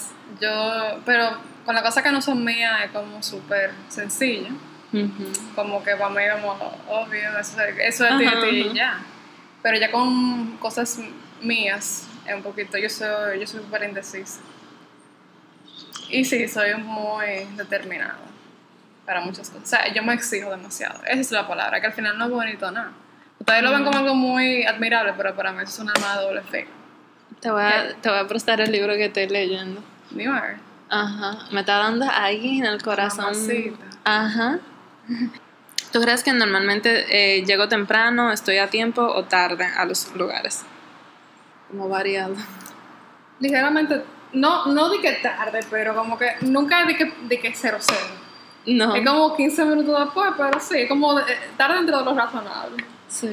yo, 0.41 1.01
pero 1.07 1.39
con 1.65 1.75
la 1.75 1.83
cosa 1.83 2.03
que 2.03 2.11
no 2.11 2.21
son 2.21 2.45
mías 2.45 2.85
es 2.85 2.91
como 2.91 3.23
súper 3.23 3.73
sencillo. 3.89 4.51
Ujú. 4.93 5.33
Como 5.57 5.83
que 5.83 5.97
para 5.97 6.11
mí 6.11 6.23
como 6.41 6.53
obvio, 6.89 7.39
eso, 7.41 7.61
eso 7.61 8.07
es 8.07 8.19
ti, 8.19 8.57
y 8.57 8.75
ya. 8.75 9.01
Pero 9.63 9.79
ya 9.79 9.91
con 9.91 10.59
cosas 10.59 11.01
mías, 11.41 12.07
es 12.27 12.35
un 12.35 12.43
poquito, 12.43 12.77
yo 12.77 12.91
soy 12.91 13.41
yo 13.41 13.47
soy 13.47 13.61
súper 13.61 13.85
indecisa. 13.85 14.41
Y 16.11 16.25
sí, 16.25 16.47
soy 16.47 16.75
muy 16.75 17.47
determinada 17.57 18.19
para 19.07 19.21
muchas 19.21 19.51
cosas. 19.51 19.65
O 19.65 19.67
sea, 19.67 19.93
yo 19.93 20.03
me 20.03 20.15
exijo 20.15 20.51
demasiado. 20.51 21.01
Esa 21.05 21.21
es 21.21 21.31
la 21.31 21.47
palabra, 21.47 21.81
que 21.81 21.87
al 21.87 21.93
final 21.93 22.19
no 22.19 22.27
es 22.27 22.31
bonito 22.31 22.71
nada. 22.71 22.93
Ustedes 23.39 23.63
lo 23.63 23.73
ven 23.73 23.85
como 23.85 23.99
algo 23.99 24.15
muy 24.15 24.65
admirable, 24.65 25.13
pero 25.17 25.35
para 25.35 25.53
mí 25.53 25.63
eso 25.63 25.71
es 25.73 25.79
un 25.81 25.91
arma 25.91 26.17
de 26.17 26.25
doble 26.25 26.43
filo. 26.43 26.69
Te, 27.41 27.51
voy 27.51 27.63
a, 27.63 27.95
te 28.01 28.09
voy 28.09 28.19
a 28.19 28.27
prestar 28.27 28.61
el 28.61 28.73
libro 28.73 28.95
que 28.95 29.07
estoy 29.07 29.29
leyendo. 29.29 29.83
New 30.13 30.33
York. 30.33 30.59
Ajá, 30.89 31.39
me 31.51 31.61
está 31.61 31.79
dando 31.79 32.07
ahí 32.11 32.59
en 32.59 32.67
el 32.67 32.83
corazón. 32.83 33.25
Mamacita. 33.25 33.85
Ajá. 34.05 34.59
¿Tú 35.93 36.01
crees 36.01 36.23
que 36.23 36.33
normalmente 36.33 37.05
eh, 37.09 37.45
llego 37.45 37.69
temprano, 37.69 38.33
estoy 38.33 38.59
a 38.59 38.69
tiempo 38.69 39.03
o 39.03 39.25
tarde 39.25 39.65
a 39.65 39.85
los 39.85 40.15
lugares? 40.17 40.65
Como 41.69 41.89
variado. 41.89 42.35
Ligeramente, 43.41 44.03
no, 44.33 44.67
no 44.67 44.91
di 44.91 45.01
que 45.01 45.13
tarde, 45.15 45.61
pero 45.71 45.95
como 45.95 46.19
que 46.19 46.33
nunca 46.43 46.85
di 46.85 46.97
que, 46.97 47.13
di 47.29 47.39
que 47.39 47.53
cero 47.55 47.79
cero. 47.81 48.24
No. 48.67 48.95
Es 48.95 49.07
como 49.07 49.37
15 49.37 49.65
minutos 49.67 49.99
después, 50.05 50.31
pero 50.37 50.61
sí, 50.61 50.79
es 50.79 50.89
como 50.89 51.19
eh, 51.19 51.25
tarde 51.57 51.77
dentro 51.77 51.99
de 51.99 52.05
lo 52.05 52.15
razonable. 52.15 52.85
Sí. 53.09 53.29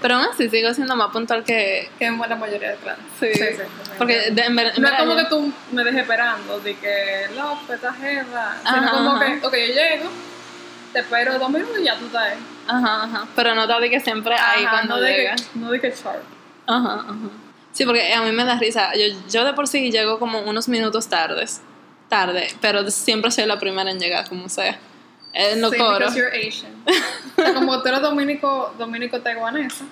Pero 0.00 0.14
aún 0.16 0.26
así 0.32 0.48
sigo 0.48 0.72
siendo 0.74 0.94
más 0.94 1.10
puntual 1.10 1.42
que. 1.44 1.88
Que 1.98 2.10
la 2.10 2.36
mayoría 2.36 2.70
de 2.72 2.76
clases. 2.76 3.04
Sí. 3.18 3.62
Porque 3.98 4.30
de- 4.30 4.42
en 4.42 4.54
ver- 4.54 4.72
en 4.76 4.82
no 4.82 4.88
es 4.88 4.94
como 4.98 5.12
yo- 5.12 5.16
que 5.18 5.24
tú 5.24 5.52
me 5.72 5.82
dejes 5.84 6.02
esperando, 6.02 6.60
de 6.60 6.74
que 6.76 7.26
López. 7.34 7.82
Ajá, 7.84 8.56
Sino 8.64 8.90
como 8.92 9.10
ajá. 9.16 9.24
que, 9.40 9.46
ok, 9.46 9.52
yo 9.52 9.74
llego, 9.74 10.10
te 10.92 10.98
espero 11.00 11.38
dos 11.38 11.50
minutos 11.50 11.78
y 11.80 11.84
ya 11.84 11.96
tú 11.98 12.06
estás 12.06 12.22
ahí. 12.32 12.38
Ajá, 12.68 13.02
ajá. 13.04 13.26
Pero 13.34 13.54
no 13.54 13.66
de 13.66 13.90
que 13.90 13.98
siempre 14.00 14.34
ahí 14.34 14.64
Ajá, 14.64 14.70
cuando 14.76 14.96
no 14.96 15.00
de 15.02 15.12
llega. 15.12 15.34
que, 15.36 15.42
no 15.58 15.70
de 15.70 15.80
que 15.80 15.90
sharp. 15.90 16.22
Ajá, 16.66 16.94
ajá. 17.00 17.14
Sí, 17.72 17.84
porque 17.86 18.12
a 18.12 18.20
mí 18.22 18.30
me 18.32 18.44
da 18.44 18.58
risa. 18.58 18.92
Yo, 18.94 19.16
yo 19.30 19.44
de 19.44 19.54
por 19.54 19.66
sí 19.66 19.90
llego 19.90 20.18
como 20.18 20.40
unos 20.40 20.68
minutos 20.68 21.08
tardes. 21.08 21.62
Tarde, 22.12 22.46
pero 22.60 22.90
siempre 22.90 23.30
soy 23.30 23.46
la 23.46 23.58
primera 23.58 23.90
en 23.90 23.98
llegar, 23.98 24.28
como 24.28 24.46
sea. 24.50 24.78
En 25.32 25.62
los 25.62 25.70
sí, 25.70 25.78
coros. 25.78 26.14
because 26.14 26.14
you're 26.14 26.30
Asian. 26.48 26.72
O 27.38 27.42
sea, 27.42 27.54
como 27.54 27.80
tú 27.80 27.88
eres 27.88 28.02
dominico, 28.02 28.74
dominico 28.78 29.18
taiwanesa, 29.22 29.86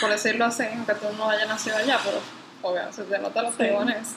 por 0.00 0.08
decirlo 0.08 0.46
así, 0.46 0.62
aunque 0.74 0.94
tú 0.94 1.04
no 1.18 1.28
hayas 1.28 1.46
nacido 1.46 1.76
allá, 1.76 1.98
pero 2.02 2.18
obviamente 2.62 2.96
se 2.96 3.02
te 3.04 3.18
nota 3.18 3.42
lo 3.42 3.50
Sí. 3.50 3.58
taiwanés. 3.58 4.14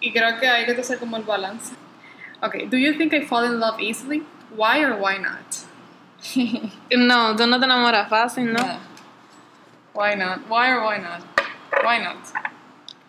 Y 0.00 0.12
creo 0.12 0.36
que 0.40 0.48
hay 0.48 0.66
que 0.66 0.80
hacer 0.80 0.98
como 0.98 1.16
el 1.16 1.22
balance. 1.22 1.72
Okay, 2.42 2.66
do 2.66 2.76
you 2.76 2.98
think 2.98 3.12
I 3.12 3.20
fall 3.22 3.44
in 3.44 3.60
love 3.60 3.78
easily? 3.80 4.24
Why 4.56 4.82
or 4.84 4.94
why 5.00 5.18
not? 5.20 5.40
No, 6.96 7.36
tú 7.36 7.46
no 7.46 7.60
te 7.60 7.66
enamoras 7.66 8.08
fácil, 8.08 8.52
¿no? 8.52 8.58
Why 9.94 10.16
not? 10.16 10.40
Why 10.48 10.72
or 10.72 10.80
why 10.86 10.98
not? 10.98 11.22
Why 11.84 12.00
not? 12.02 12.16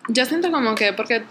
Yo 0.10 0.24
siento 0.26 0.52
como 0.52 0.76
que 0.76 0.94
porque, 0.94 1.26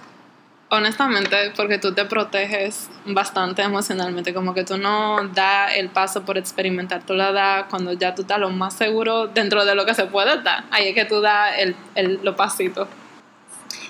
honestamente, 0.68 1.52
porque 1.56 1.78
tú 1.78 1.92
te 1.92 2.04
proteges 2.04 2.90
bastante 3.06 3.62
emocionalmente, 3.62 4.34
como 4.34 4.54
que 4.54 4.64
tú 4.64 4.76
no 4.76 5.28
das 5.28 5.72
el 5.76 5.88
paso 5.88 6.24
por 6.24 6.38
experimentar, 6.38 7.02
tú 7.04 7.14
la 7.14 7.32
das 7.32 7.66
cuando 7.70 7.92
ya 7.92 8.14
tú 8.14 8.22
estás 8.22 8.38
lo 8.38 8.50
más 8.50 8.74
seguro 8.74 9.26
dentro 9.28 9.64
de 9.64 9.74
lo 9.74 9.86
que 9.86 9.94
se 9.94 10.06
puede 10.06 10.42
dar. 10.42 10.64
Ahí 10.70 10.88
es 10.88 10.94
que 10.94 11.04
tú 11.04 11.20
das 11.20 11.54
el, 11.58 11.76
el, 11.94 12.20
los 12.22 12.34
pasitos. 12.34 12.88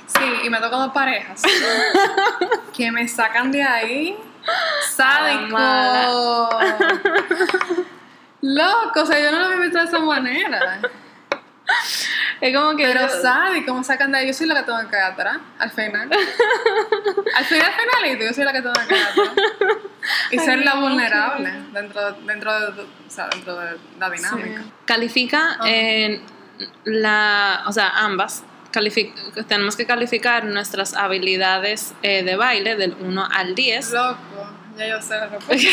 Sí, 0.07 0.25
y 0.45 0.51
me 0.51 0.59
tocado 0.59 0.93
parejas 0.93 1.43
que 2.77 2.93
me 2.93 3.09
sacan 3.09 3.51
de 3.51 3.63
ahí. 3.63 4.17
¡Sádico! 4.95 5.57
Loco, 8.43 9.01
o 9.01 9.07
sea, 9.07 9.19
yo 9.19 9.33
no 9.33 9.39
lo 9.39 9.47
había 9.47 9.61
visto 9.61 9.79
de 9.79 9.85
esa 9.85 9.99
manera. 10.01 10.81
Es 12.41 12.55
como 12.55 12.77
que... 12.77 12.85
Pero 12.85 13.01
yo- 13.09 13.23
sádico, 13.23 13.75
me 13.75 13.85
sacan 13.85 14.13
de 14.13 14.19
ahí. 14.19 14.27
Yo 14.27 14.35
soy 14.35 14.47
la 14.47 14.57
que 14.57 14.63
tengo 14.65 14.79
que 14.81 14.89
quedar 14.89 15.13
atrás, 15.13 15.39
al 15.59 15.71
final. 15.71 16.11
al 17.37 17.45
final, 17.45 17.73
finalito, 17.73 18.25
yo 18.25 18.33
soy 18.35 18.45
la 18.45 18.53
que 18.53 18.61
tengo 18.63 18.75
que 18.75 18.81
atrás. 18.83 19.13
Y 20.31 20.39
Ay, 20.39 20.45
ser 20.45 20.59
la 20.59 20.75
vulnerable 20.75 21.51
dentro, 21.73 22.13
dentro, 22.27 22.61
de, 22.73 22.83
o 22.83 22.87
sea, 23.11 23.27
dentro 23.29 23.59
de 23.59 23.79
la 23.99 24.11
dinámica. 24.11 24.61
Sí. 24.63 24.71
Califica 24.85 25.57
en 25.65 26.21
la, 26.85 27.63
o 27.67 27.73
sea, 27.73 27.89
ambas. 27.89 28.45
calific- 28.71 29.15
tenemos 29.47 29.77
que 29.77 29.87
calificar 29.87 30.45
nuestras 30.45 30.93
habilidades 30.93 31.95
eh, 32.03 32.23
de 32.23 32.37
baile 32.37 32.77
del 32.77 32.95
1 33.01 33.29
al 33.33 33.55
10. 33.55 33.93
Loco, 33.93 34.19
ya 34.77 34.87
yo 34.89 35.01
sé 35.03 35.17
la 35.17 35.27
respuesta. 35.29 35.69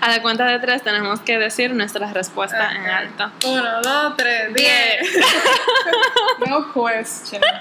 A 0.00 0.08
la 0.10 0.22
cuenta 0.22 0.44
de 0.46 0.58
3 0.58 0.82
tenemos 0.82 1.20
que 1.20 1.38
decir 1.38 1.74
nuestra 1.74 2.12
respuesta 2.12 2.72
en 2.72 2.82
Ok. 2.82 2.88
alto. 2.88 3.32
Uno, 3.48 3.80
dos, 3.82 4.16
tres, 4.16 4.54
diez. 4.54 5.16
no 6.48 6.72
question. 6.72 7.42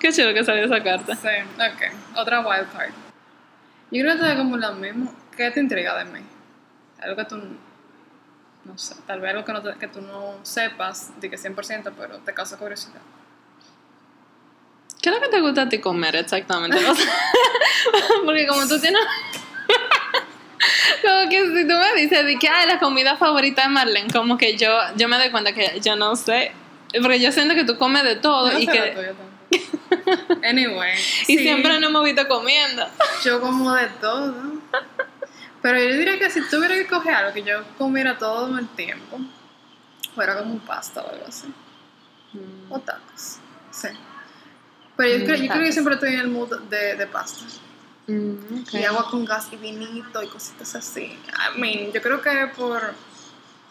Qué 0.00 0.12
chulo 0.12 0.34
que 0.34 0.44
salió 0.44 0.64
esa 0.64 0.82
carta. 0.82 1.14
Sí, 1.14 1.28
ok. 1.54 2.16
Otra 2.18 2.40
wild 2.40 2.70
card. 2.72 2.90
Yo 3.90 4.02
creo 4.02 4.16
que 4.16 4.22
te 4.24 4.36
como 4.36 4.56
lo 4.56 4.72
mismo. 4.74 5.14
¿Qué 5.36 5.50
te 5.50 5.60
intriga 5.60 5.96
de 5.98 6.04
mí? 6.06 6.20
Algo 7.00 7.14
que 7.16 7.24
tú, 7.26 7.36
no 8.64 8.78
sé, 8.78 8.94
tal 9.06 9.20
vez 9.20 9.30
algo 9.32 9.44
que, 9.44 9.52
no 9.52 9.62
te- 9.62 9.78
que 9.78 9.86
tú 9.86 10.00
no 10.00 10.34
sepas, 10.42 11.12
de 11.20 11.30
que 11.30 11.36
100%, 11.36 11.92
pero 11.96 12.18
te 12.18 12.32
causa 12.34 12.56
curiosidad. 12.56 13.00
¿Qué 15.06 15.10
es 15.10 15.16
lo 15.20 15.22
que 15.22 15.28
te 15.28 15.40
gusta 15.40 15.62
a 15.62 15.68
ti 15.68 15.78
comer 15.78 16.16
exactamente? 16.16 16.84
O 16.84 16.92
sea, 16.96 17.06
porque 18.24 18.44
como 18.48 18.66
tú 18.66 18.80
tienes... 18.80 19.00
Como 21.00 21.30
que 21.30 21.44
si 21.44 21.68
tú 21.68 21.74
me 21.74 22.02
dices 22.02 22.26
de 22.26 22.36
que 22.40 22.48
"Ay, 22.48 22.66
la 22.66 22.80
comida 22.80 23.16
favorita 23.16 23.62
de 23.62 23.68
Marlene, 23.68 24.12
como 24.12 24.36
que 24.36 24.56
yo, 24.56 24.76
yo 24.96 25.06
me 25.06 25.16
doy 25.16 25.30
cuenta 25.30 25.52
que 25.52 25.78
yo 25.80 25.94
no 25.94 26.16
sé. 26.16 26.50
Porque 27.00 27.20
yo 27.20 27.30
siento 27.30 27.54
que 27.54 27.62
tú 27.62 27.78
comes 27.78 28.02
de 28.02 28.16
todo 28.16 28.50
No 28.50 28.58
y 28.58 28.66
que... 28.66 29.14
Anyway. 30.42 30.94
Y 31.28 31.36
sí, 31.36 31.38
siempre 31.38 31.78
nos 31.78 31.88
hemos 31.88 32.02
visto 32.02 32.26
comiendo. 32.26 32.84
Yo 33.24 33.40
como 33.40 33.72
de 33.74 33.86
todo. 34.00 34.34
Pero 35.62 35.78
yo 35.78 35.98
diría 35.98 36.18
que 36.18 36.30
si 36.30 36.40
tuviera 36.48 36.74
que 36.74 36.88
coger 36.88 37.14
algo 37.14 37.32
que 37.32 37.44
yo 37.44 37.62
comiera 37.78 38.18
todo 38.18 38.58
el 38.58 38.66
tiempo, 38.70 39.20
fuera 40.16 40.36
como 40.36 40.54
un 40.54 40.58
pasta 40.58 41.00
o 41.00 41.08
algo 41.08 41.26
así. 41.28 41.46
O 42.68 42.80
tacos. 42.80 43.36
Sí. 43.70 43.86
Pero 44.96 45.18
yo, 45.18 45.24
creo, 45.24 45.36
yo 45.36 45.48
creo 45.52 45.64
que 45.64 45.72
siempre 45.72 45.94
estoy 45.94 46.14
en 46.14 46.20
el 46.20 46.28
mood 46.28 46.58
de, 46.70 46.96
de 46.96 47.06
pasta. 47.06 47.44
Mm. 48.06 48.64
Y 48.72 48.84
agua 48.84 49.10
con 49.10 49.24
gas 49.24 49.48
y 49.52 49.56
vinito 49.56 50.22
y 50.22 50.28
cositas 50.28 50.74
así. 50.76 51.18
I 51.56 51.60
mean, 51.60 51.92
yo 51.92 52.00
creo 52.00 52.20
que 52.22 52.50
por. 52.56 52.94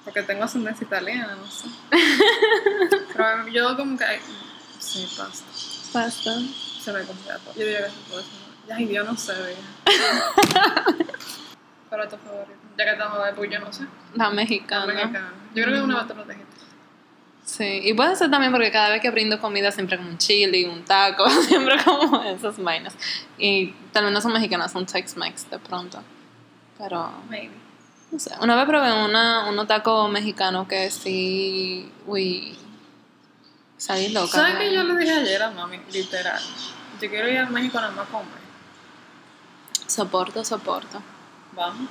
Porque 0.04 0.22
tengo 0.22 0.44
ascendencia 0.44 0.86
italiana, 0.86 1.36
no 1.36 1.48
sé. 1.50 1.68
Pero 3.16 3.48
yo 3.48 3.76
como 3.76 3.98
que. 3.98 4.06
Sí, 4.80 5.08
pasta. 5.18 5.46
Pasta. 5.94 6.32
Se 6.82 6.94
me 6.94 7.04
confía 7.04 7.38
todo. 7.40 7.54
Yo 7.56 7.62
diría 7.66 7.86
que 7.86 7.92
se 7.92 7.98
puede 8.10 8.24
ser. 8.24 8.76
Ay, 8.76 8.86
Dios 8.86 9.06
no 9.06 9.18
sé. 9.18 9.34
¿Cuál 11.90 12.02
es 12.04 12.10
tu 12.10 12.18
favorito? 12.18 12.60
Ya 12.78 12.84
que 12.86 12.92
estamos 12.92 13.26
de 13.26 13.34
pues 13.34 13.52
yo 13.52 13.60
no 13.60 13.74
sé. 13.74 13.84
La 14.16 14.26
La 14.26 14.32
mexicana. 14.32 14.86
mexicana. 14.86 15.34
Yo 15.56 15.64
creo 15.64 15.76
que 15.78 15.82
una 15.84 15.98
vez 16.00 16.08
te 16.08 16.14
lo 16.14 16.24
dijiste. 16.26 16.55
Sí, 17.46 17.82
y 17.84 17.94
puede 17.94 18.16
ser 18.16 18.32
también 18.32 18.52
porque 18.52 18.72
cada 18.72 18.90
vez 18.90 19.02
que 19.02 19.12
brindo 19.12 19.40
comida 19.40 19.72
siempre 19.72 19.98
como 19.98 20.10
un 20.10 20.18
chili, 20.18 20.66
un 20.66 20.84
taco, 20.84 21.30
siempre 21.48 21.76
como 21.84 22.24
esas 22.24 22.58
vainas. 22.58 22.96
Y 23.38 23.68
tal 23.94 24.06
vez 24.06 24.14
no 24.14 24.20
son 24.20 24.34
mexicanas, 24.34 24.72
son 24.72 24.86
Tex-Mex 24.88 25.52
de 25.52 25.60
pronto. 25.60 26.02
Pero, 26.80 27.12
Maybe. 27.30 27.54
no 28.12 28.20
sé. 28.20 28.32
Una 28.42 28.56
vez 28.56 28.66
probé 28.66 28.92
una, 28.92 29.48
unos 29.48 29.68
tacos 29.68 30.10
mexicanos 30.10 30.68
que 30.68 30.90
sí, 30.90 31.90
uy, 32.08 32.58
salí 33.78 34.10
loca. 34.10 34.32
¿Sabes 34.32 34.56
¿no? 34.56 34.60
que 34.60 34.74
yo 34.74 34.84
le 34.84 34.98
dije 34.98 35.14
ayer 35.14 35.44
a 35.44 35.52
mami? 35.52 35.80
Literal. 35.92 36.42
Yo 37.00 37.10
quiero 37.10 37.30
ir 37.30 37.38
a 37.38 37.46
México 37.46 37.80
nada 37.80 37.92
más 37.92 38.08
a 38.08 38.12
comer. 38.12 38.46
Soporto, 39.86 40.44
soporto. 40.44 41.02
Vamos. 41.54 41.90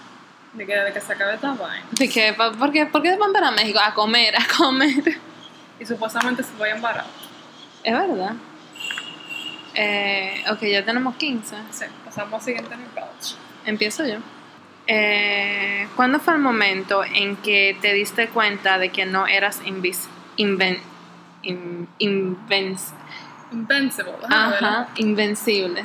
De 0.53 0.67
que, 0.67 0.77
de 0.77 0.93
que 0.93 1.01
se 1.01 1.13
acabe 1.13 1.35
esta 1.35 1.53
vaina. 1.53 1.87
¿De 1.93 2.09
qué? 2.09 2.35
¿Por 2.35 2.73
qué, 2.73 2.87
¿Por 2.87 3.03
qué 3.03 3.17
van 3.17 3.33
para 3.33 3.53
México? 3.53 3.79
A 3.81 3.95
comer, 3.95 4.35
a 4.37 4.47
comer. 4.57 5.34
Y 5.81 5.87
supuestamente 5.87 6.43
se 6.43 6.51
vayan 6.59 6.81
barato. 6.81 7.09
Es 7.83 7.93
verdad. 7.93 8.35
Eh, 9.75 10.45
ok, 10.51 10.61
ya 10.63 10.85
tenemos 10.85 11.17
15. 11.17 11.57
Sí, 11.71 11.85
pasamos 12.05 12.35
al 12.35 12.43
siguiente 12.43 12.77
nivel. 12.77 13.05
Empiezo 13.67 14.07
yo. 14.07 14.17
Eh, 14.87 15.89
¿Cuándo 15.97 16.21
fue 16.21 16.35
el 16.35 16.41
momento 16.41 17.03
en 17.05 17.37
que 17.37 17.77
te 17.81 17.93
diste 17.95 18.29
cuenta 18.29 18.79
de 18.79 18.91
que 18.91 19.07
no 19.07 19.27
eras 19.27 19.61
invis 19.65 20.09
inven 20.37 20.79
in- 21.43 21.89
invenc- 21.99 22.93
Invincible. 23.53 24.13
Ajá. 24.29 24.89
invencible? 24.97 25.85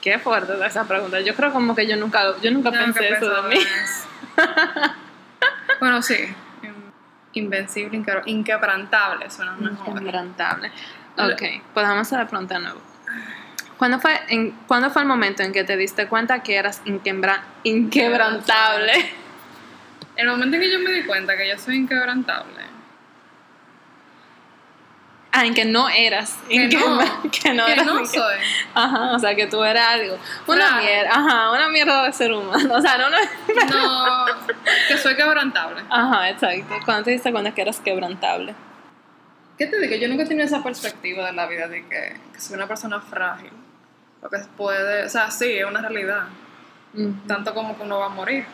Qué 0.00 0.18
fuerte 0.18 0.52
esa 0.64 0.84
pregunta. 0.86 1.20
Yo 1.20 1.34
creo 1.34 1.52
como 1.52 1.74
que 1.74 1.86
yo 1.86 1.96
nunca, 1.96 2.34
yo 2.40 2.50
nunca 2.50 2.70
que 2.70 2.78
pensé 2.78 3.08
eso 3.10 3.42
de 3.42 3.48
mí. 3.48 3.56
bueno, 5.80 6.00
sí. 6.02 6.16
In- 7.32 7.44
Invencible, 7.44 7.96
inquebra- 7.96 8.22
inquebrantable 8.26 9.30
suena 9.30 9.52
mejor. 9.52 9.88
Inquebrantable. 9.98 10.70
Ok, 11.16 11.42
pues 11.74 11.86
vamos 11.86 11.98
a 11.98 12.00
hacer 12.00 12.18
la 12.18 12.26
pregunta 12.28 12.54
de 12.54 12.60
nuevo. 12.64 12.80
¿Cuándo 13.76 13.98
fue, 14.00 14.20
en, 14.28 14.50
¿Cuándo 14.66 14.90
fue 14.90 15.02
el 15.02 15.08
momento 15.08 15.42
en 15.42 15.52
que 15.52 15.64
te 15.64 15.76
diste 15.76 16.06
cuenta 16.06 16.42
que 16.42 16.56
eras 16.56 16.82
inquebra- 16.84 17.42
inquebrantable? 17.64 18.92
El 20.16 20.28
momento 20.28 20.56
en 20.56 20.62
que 20.62 20.70
yo 20.70 20.78
me 20.80 20.92
di 20.92 21.02
cuenta 21.04 21.36
que 21.36 21.48
yo 21.48 21.56
soy 21.58 21.76
inquebrantable. 21.76 22.59
Ah, 25.32 25.46
en 25.46 25.54
que 25.54 25.64
no 25.64 25.88
eras. 25.88 26.38
Que 26.48 26.66
no, 26.66 26.98
que 27.30 27.54
no 27.54 27.66
que 27.66 27.72
eras 27.72 27.86
no 27.86 28.04
soy. 28.04 28.34
Ajá, 28.74 29.12
o 29.12 29.18
sea, 29.18 29.34
que 29.36 29.46
tú 29.46 29.62
eras 29.62 29.86
algo. 29.86 30.18
Una 30.46 30.80
mierda. 30.80 31.10
Ajá, 31.10 31.50
una 31.52 31.68
mierda 31.68 32.04
de 32.04 32.12
ser 32.12 32.32
humano. 32.32 32.74
O 32.80 32.80
sea, 32.80 32.98
no, 32.98 33.10
no. 33.10 33.16
No, 33.16 34.26
que 34.88 34.98
soy 34.98 35.14
quebrantable. 35.14 35.82
Ajá, 35.88 36.30
exacto. 36.30 36.74
¿Cuándo 36.84 37.04
te 37.04 37.10
diste 37.12 37.30
cuenta 37.30 37.52
que 37.52 37.62
eras 37.62 37.78
quebrantable? 37.80 38.54
¿Qué 39.56 39.66
te 39.66 39.78
digo? 39.78 39.94
Yo 39.96 40.08
nunca 40.08 40.24
he 40.24 40.26
tenido 40.26 40.46
esa 40.46 40.62
perspectiva 40.62 41.26
de 41.26 41.32
la 41.32 41.46
vida 41.46 41.68
de 41.68 41.86
que, 41.86 42.16
que 42.32 42.40
soy 42.40 42.56
una 42.56 42.66
persona 42.66 43.00
frágil. 43.00 43.52
Porque 44.20 44.38
puede, 44.56 45.04
o 45.04 45.08
sea, 45.08 45.30
sí, 45.30 45.52
es 45.52 45.64
una 45.64 45.80
realidad. 45.80 46.24
Tanto 47.26 47.54
como 47.54 47.76
que 47.76 47.84
uno 47.84 47.98
va 47.98 48.06
a 48.06 48.10
morir. 48.10 48.44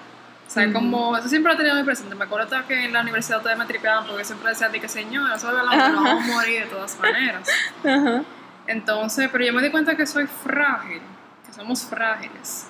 O 0.46 0.50
sea, 0.50 0.72
como, 0.72 1.16
eso 1.16 1.28
siempre 1.28 1.50
lo 1.50 1.54
he 1.54 1.56
tenido 1.58 1.74
muy 1.74 1.84
presente. 1.84 2.14
Me 2.14 2.24
acuerdo 2.24 2.44
hasta 2.44 2.66
que 2.66 2.84
en 2.84 2.92
la 2.92 3.02
universidad 3.02 3.38
todavía 3.38 3.62
me 3.62 3.68
tripeaban 3.68 4.06
porque 4.06 4.24
siempre 4.24 4.50
decían 4.50 4.72
de 4.72 4.80
que 4.80 4.88
señor, 4.88 5.30
eso 5.32 5.48
es 5.48 5.54
verdad, 5.54 5.90
nos 5.90 6.04
vamos 6.04 6.24
a 6.24 6.26
morir 6.34 6.64
de 6.64 6.66
todas 6.66 6.98
maneras. 7.00 7.48
Ajá. 7.84 8.22
Entonces, 8.66 9.28
pero 9.30 9.44
yo 9.44 9.52
me 9.52 9.62
di 9.62 9.70
cuenta 9.70 9.96
que 9.96 10.06
soy 10.06 10.26
frágil, 10.26 11.00
que 11.46 11.52
somos 11.52 11.84
frágiles. 11.84 12.68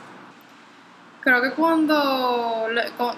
Creo 1.20 1.42
que 1.42 1.50
cuando, 1.52 2.68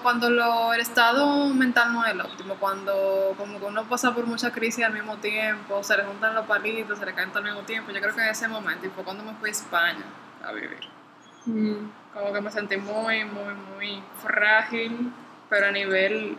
cuando 0.01 0.31
lo, 0.31 0.73
el 0.73 0.81
estado 0.81 1.47
mental 1.53 1.93
no 1.93 2.03
es 2.03 2.13
el 2.13 2.21
óptimo, 2.21 2.55
cuando 2.55 3.35
como 3.37 3.59
que 3.59 3.65
uno 3.65 3.83
pasa 3.83 4.15
por 4.15 4.25
mucha 4.25 4.51
crisis 4.51 4.83
al 4.83 4.93
mismo 4.93 5.17
tiempo, 5.17 5.83
se 5.83 5.95
le 5.95 6.03
juntan 6.03 6.33
los 6.33 6.47
palitos, 6.47 6.97
se 6.97 7.05
le 7.05 7.13
caen 7.13 7.29
todo 7.29 7.39
al 7.39 7.45
mismo 7.45 7.61
tiempo, 7.61 7.91
yo 7.91 8.01
creo 8.01 8.15
que 8.15 8.21
en 8.21 8.29
ese 8.29 8.47
momento, 8.47 8.87
y 8.87 8.89
fue 8.89 9.03
cuando 9.03 9.23
me 9.23 9.33
fui 9.35 9.49
a 9.49 9.51
España 9.51 10.05
a 10.43 10.51
vivir. 10.53 10.98
Como 11.45 12.33
que 12.33 12.41
me 12.41 12.51
sentí 12.51 12.77
muy, 12.77 13.23
muy, 13.25 13.53
muy 13.75 14.03
frágil, 14.21 15.11
pero 15.49 15.67
a 15.67 15.71
nivel 15.71 16.37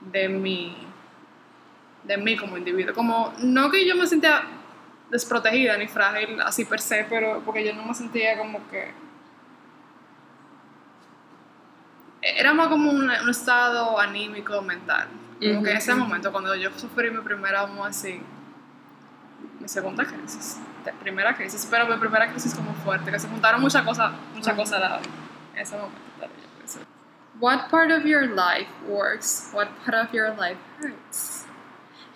de 0.00 0.28
mi, 0.28 0.76
de 2.04 2.16
mí 2.16 2.36
como 2.36 2.56
individuo. 2.56 2.94
Como, 2.94 3.32
no 3.38 3.70
que 3.70 3.86
yo 3.86 3.96
me 3.96 4.06
sentía 4.06 4.42
desprotegida 5.10 5.76
ni 5.76 5.86
frágil 5.86 6.40
así 6.40 6.64
per 6.64 6.80
se, 6.80 7.06
pero 7.08 7.42
porque 7.44 7.64
yo 7.64 7.74
no 7.74 7.84
me 7.84 7.94
sentía 7.94 8.38
como 8.38 8.66
que... 8.68 8.92
Era 12.22 12.54
más 12.54 12.68
como 12.68 12.90
un, 12.90 13.02
un 13.02 13.30
estado 13.30 14.00
anímico 14.00 14.62
mental. 14.62 15.08
Como 15.40 15.62
que 15.62 15.70
en 15.70 15.76
ese 15.76 15.94
momento, 15.94 16.32
cuando 16.32 16.54
yo 16.54 16.70
sufrí 16.76 17.10
mi 17.10 17.20
primera, 17.20 17.62
vamos 17.62 17.84
a 17.84 17.88
decir, 17.88 18.22
mi 19.60 19.68
segunda 19.68 20.04
crisis, 20.06 20.58
primera 20.92 21.34
crisis, 21.34 21.66
pero 21.70 21.86
mi 21.86 21.96
primera 21.96 22.28
crisis 22.30 22.54
como 22.54 22.72
fuerte, 22.74 23.10
que 23.10 23.18
se 23.18 23.28
juntaron 23.28 23.60
muchas 23.60 23.82
cosas, 23.82 24.12
muchas 24.34 24.54
cosas 24.54 24.80
a 24.82 24.88
la 24.88 24.96
vez. 24.98 25.06
En 25.54 25.60
ese 25.62 25.76
momento. 25.76 26.00
What 27.40 27.68
part 27.70 27.90
of 27.90 28.04
your 28.04 28.22
life 28.28 28.68
works? 28.86 29.50
What 29.52 29.68
part 29.84 30.06
of 30.06 30.12
your 30.12 30.30
life 30.38 30.56
hurts? 30.80 31.44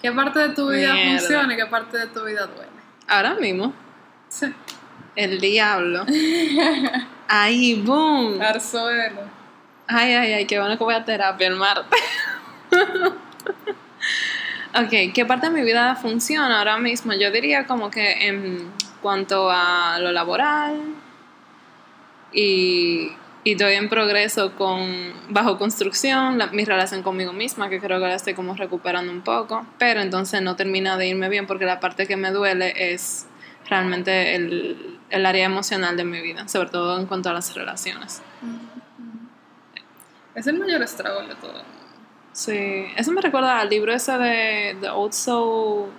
¿Qué 0.00 0.12
parte 0.12 0.38
de 0.38 0.48
tu 0.54 0.68
vida 0.70 0.92
Mierda. 0.94 1.18
funciona 1.18 1.54
y 1.54 1.56
qué 1.56 1.66
parte 1.66 1.98
de 1.98 2.06
tu 2.06 2.24
vida 2.24 2.46
duele? 2.46 2.70
Ahora 3.08 3.34
mismo, 3.34 3.72
Sí. 4.28 4.54
el 5.16 5.40
diablo. 5.40 6.04
Ahí, 7.28 7.82
boom. 7.82 8.40
Arzuelo. 8.40 9.22
Ay, 9.88 10.14
ay, 10.14 10.32
ay, 10.34 10.46
qué 10.46 10.58
bueno 10.60 10.78
que 10.78 10.84
voy 10.84 10.94
a 10.94 11.04
terapia 11.04 11.48
el 11.48 11.56
martes. 11.56 12.00
ok, 14.74 15.12
¿qué 15.14 15.24
parte 15.26 15.48
de 15.48 15.52
mi 15.52 15.62
vida 15.62 15.94
funciona 15.96 16.58
ahora 16.58 16.78
mismo? 16.78 17.12
Yo 17.14 17.30
diría 17.30 17.66
como 17.66 17.90
que 17.90 18.28
en 18.28 18.70
cuanto 19.02 19.50
a 19.50 19.98
lo 20.00 20.12
laboral 20.12 20.76
y, 22.32 23.10
y 23.44 23.52
estoy 23.52 23.74
en 23.74 23.88
progreso 23.88 24.54
con 24.56 25.12
bajo 25.28 25.58
construcción, 25.58 26.38
la- 26.38 26.48
mi 26.48 26.64
relación 26.64 27.02
conmigo 27.02 27.32
misma, 27.32 27.68
que 27.68 27.80
creo 27.80 27.98
que 28.00 28.06
la 28.06 28.14
estoy 28.14 28.34
como 28.34 28.54
recuperando 28.54 29.10
un 29.12 29.22
poco, 29.22 29.66
pero 29.78 30.00
entonces 30.00 30.42
no 30.42 30.56
termina 30.56 30.96
de 30.96 31.08
irme 31.08 31.28
bien 31.28 31.46
porque 31.46 31.64
la 31.64 31.80
parte 31.80 32.06
que 32.06 32.16
me 32.16 32.30
duele 32.30 32.92
es 32.92 33.26
realmente 33.68 34.34
el, 34.34 34.98
el 35.10 35.26
área 35.26 35.46
emocional 35.46 35.96
de 35.96 36.04
mi 36.04 36.20
vida, 36.20 36.48
sobre 36.48 36.70
todo 36.70 36.98
en 36.98 37.06
cuanto 37.06 37.30
a 37.30 37.32
las 37.32 37.54
relaciones. 37.54 38.22
Es 40.34 40.46
el 40.46 40.58
mayor 40.58 40.82
estrago 40.82 41.20
de 41.22 41.34
todo. 41.34 41.62
Sí, 42.38 42.86
eso 42.96 43.10
me 43.10 43.20
recuerda 43.20 43.58
al 43.58 43.68
libro 43.68 43.92
ese 43.92 44.12
de 44.16 44.76
The 44.80 44.90
Old 44.90 45.12
Soul 45.12 45.90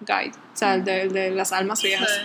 Guide, 0.00 0.32
o 0.32 0.56
sea, 0.56 0.74
el 0.74 0.82
de, 0.84 1.02
el 1.02 1.12
de 1.12 1.30
las 1.30 1.52
almas 1.52 1.80
viejas, 1.82 2.10
Sí. 2.10 2.22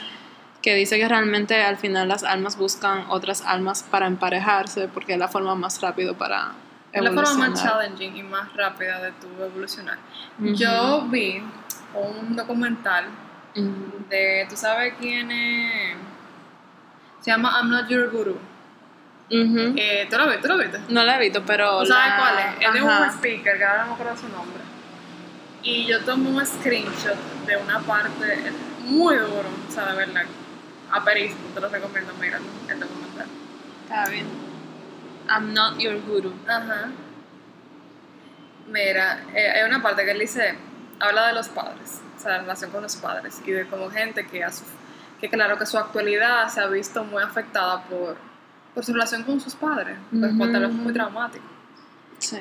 que 0.63 0.73
dice 0.73 0.97
que 0.97 1.07
realmente 1.07 1.61
al 1.61 1.77
final 1.77 2.07
las 2.07 2.23
almas 2.23 2.57
buscan 2.57 3.05
otras 3.09 3.43
almas 3.45 3.83
para 3.83 4.07
emparejarse 4.07 4.87
porque 4.87 5.13
es 5.13 5.19
la 5.19 5.27
forma 5.27 5.53
más 5.53 5.79
rápido 5.81 6.17
para 6.17 6.53
Es 6.91 7.03
la 7.03 7.09
forma 7.11 7.21
más 7.21 7.31
evolucionar. 7.37 7.79
challenging 7.81 8.17
y 8.17 8.23
más 8.23 8.51
rápida 8.55 8.99
de 9.03 9.11
tu 9.11 9.27
evolucionar. 9.43 9.99
Yo 10.39 11.05
vi 11.11 11.43
un 11.93 12.35
documental 12.35 13.05
de, 14.09 14.47
¿tú 14.49 14.55
sabes 14.55 14.95
quién 14.99 15.29
es? 15.29 15.95
Se 17.19 17.29
llama 17.29 17.51
I'm 17.61 17.69
Not 17.69 17.87
Your 17.87 18.09
Guru. 18.09 18.35
Ujú. 19.41 19.73
Eh, 19.77 20.07
¿Tú 20.09 20.17
lo 20.17 20.27
viste? 20.27 20.41
¿Tú 20.41 20.47
lo 20.49 20.57
viste? 20.57 20.79
No 20.89 21.03
la 21.03 21.15
he 21.15 21.19
visto, 21.19 21.43
pero. 21.45 21.79
¿Tú 21.79 21.87
sabes 21.87 22.09
la- 22.09 22.17
cuál 22.17 22.39
es? 22.39 22.67
Es 22.67 22.73
de 22.73 22.81
un 22.81 23.09
speaker, 23.17 23.57
que 23.57 23.63
ahora 23.65 23.81
no 23.85 23.87
me 23.89 23.93
acuerdo 23.93 24.17
su 24.17 24.29
nombre. 24.29 24.61
Y 25.63 25.85
yo 25.85 25.99
tomé 26.03 26.29
un 26.29 26.45
screenshot 26.45 27.15
de 27.47 27.57
una 27.57 27.79
parte 27.79 28.51
muy 28.81 29.15
duro, 29.15 29.49
o 29.67 29.71
sea, 29.71 29.85
de 29.91 29.95
verdad. 29.97 30.23
Aperísimo, 30.91 31.39
te 31.53 31.61
lo 31.61 31.69
recomiendo, 31.69 32.13
míralo, 32.15 32.45
el 32.69 32.79
documental. 32.79 33.27
Está 33.83 34.09
bien. 34.09 34.27
I'm 35.29 35.53
not 35.53 35.79
your 35.79 35.99
guru. 36.01 36.33
Ajá. 36.47 36.89
Mira, 38.67 39.19
eh, 39.33 39.49
hay 39.51 39.63
una 39.63 39.81
parte 39.81 40.05
que 40.05 40.11
él 40.11 40.19
dice, 40.19 40.55
habla 40.99 41.27
de 41.27 41.33
los 41.33 41.49
padres, 41.49 42.01
o 42.17 42.19
sea, 42.21 42.31
la 42.31 42.37
relación 42.39 42.71
con 42.71 42.81
los 42.83 42.95
padres 42.95 43.41
y 43.45 43.51
de 43.51 43.65
como 43.67 43.89
gente 43.89 44.25
que, 44.27 44.43
ha 44.43 44.49
suf- 44.49 44.67
que 45.19 45.29
claro 45.29 45.57
que 45.57 45.65
su 45.65 45.77
actualidad 45.77 46.47
se 46.47 46.61
ha 46.61 46.67
visto 46.67 47.03
muy 47.03 47.21
afectada 47.23 47.83
por, 47.83 48.15
por 48.73 48.83
su 48.85 48.93
relación 48.93 49.23
con 49.23 49.39
sus 49.39 49.55
padres, 49.55 49.97
pues 50.09 50.31
Ujú, 50.33 50.51
tal 50.51 50.61
vez 50.61 50.69
fue 50.71 50.79
muy 50.83 50.93
traumático. 50.93 51.45
Sí. 52.19 52.37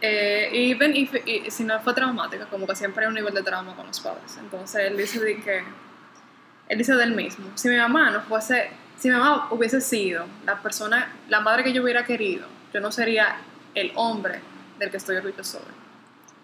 Eh, 0.00 0.48
y 0.52 0.70
even 0.70 0.94
if- 0.94 1.26
y 1.26 1.50
si 1.50 1.64
no 1.64 1.78
fue 1.80 1.92
traumático, 1.92 2.46
como 2.50 2.66
que 2.66 2.76
siempre 2.76 3.04
hay 3.04 3.08
un 3.08 3.14
nivel 3.14 3.34
de 3.34 3.42
trauma 3.42 3.74
con 3.74 3.86
los 3.86 3.98
padres. 4.00 4.38
Entonces 4.40 4.82
él 4.90 4.96
dice 4.96 5.18
de 5.20 5.40
que, 5.40 5.62
él 6.68 6.78
dice 6.78 6.94
del 6.94 7.14
mismo, 7.14 7.46
si 7.54 7.68
mi 7.68 7.76
mamá 7.76 8.10
no 8.10 8.20
fuese, 8.22 8.70
si 8.96 9.08
mi 9.08 9.14
mamá 9.16 9.48
hubiese 9.50 9.80
sido 9.80 10.24
la 10.46 10.60
persona, 10.62 11.12
la 11.28 11.40
madre 11.40 11.64
que 11.64 11.72
yo 11.72 11.82
hubiera 11.82 12.04
querido, 12.04 12.46
yo 12.72 12.80
no 12.80 12.92
sería 12.92 13.36
el 13.74 13.92
hombre 13.96 14.40
del 14.78 14.90
que 14.90 14.96
estoy 14.98 15.16
orgulloso. 15.16 15.60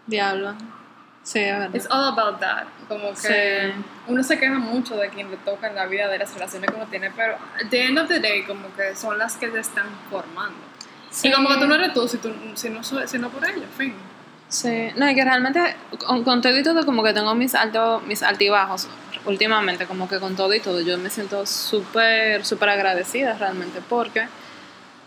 Diablo. 0.06 0.54
Sí, 1.24 1.38
es 1.40 1.58
verdad. 1.58 1.74
It's 1.74 1.86
all 1.90 2.04
about 2.16 2.38
that. 2.40 2.64
Como 2.86 3.10
que 3.14 3.16
Sí. 3.74 3.84
uno 4.08 4.22
se 4.22 4.38
queja 4.38 4.54
mucho 4.58 4.94
de 4.96 5.08
quien 5.08 5.30
le 5.30 5.38
toca 5.38 5.68
en 5.68 5.74
la 5.74 5.86
vida, 5.86 6.06
de 6.08 6.18
las 6.18 6.32
relaciones 6.34 6.70
que 6.70 6.76
uno 6.76 6.86
tiene, 6.86 7.10
pero 7.10 7.34
at 7.34 7.68
the 7.70 7.82
end 7.86 7.98
of 7.98 8.08
the 8.08 8.20
day, 8.20 8.42
como 8.44 8.72
que 8.76 8.94
son 8.94 9.18
las 9.18 9.36
que 9.36 9.48
te 9.48 9.58
están 9.58 9.86
formando. 10.10 10.58
Sí. 11.10 11.28
Y 11.28 11.32
como 11.32 11.48
que 11.48 11.56
tú 11.56 11.66
no 11.66 11.74
eres 11.76 11.92
tú 11.94 12.06
si, 12.06 12.18
tú, 12.18 12.30
si, 12.54 12.68
no, 12.70 12.84
si 12.84 13.18
no 13.18 13.30
por 13.30 13.44
ellos, 13.48 13.64
fin. 13.76 13.94
Sí, 14.48 14.90
no, 14.96 15.08
y 15.10 15.14
que 15.14 15.24
realmente 15.24 15.74
con, 16.06 16.22
con 16.22 16.42
todo 16.42 16.56
y 16.56 16.62
todo 16.62 16.84
como 16.84 17.02
que 17.02 17.12
tengo 17.14 17.34
mis 17.34 17.54
altos, 17.54 18.02
mis 18.04 18.22
altibajos 18.22 18.86
últimamente, 19.24 19.86
como 19.86 20.06
que 20.08 20.20
con 20.20 20.36
todo 20.36 20.52
y 20.52 20.60
todo 20.60 20.80
yo 20.82 20.98
me 20.98 21.08
siento 21.08 21.46
súper, 21.46 22.44
súper 22.44 22.68
agradecida 22.68 23.32
realmente 23.38 23.80
porque 23.88 24.28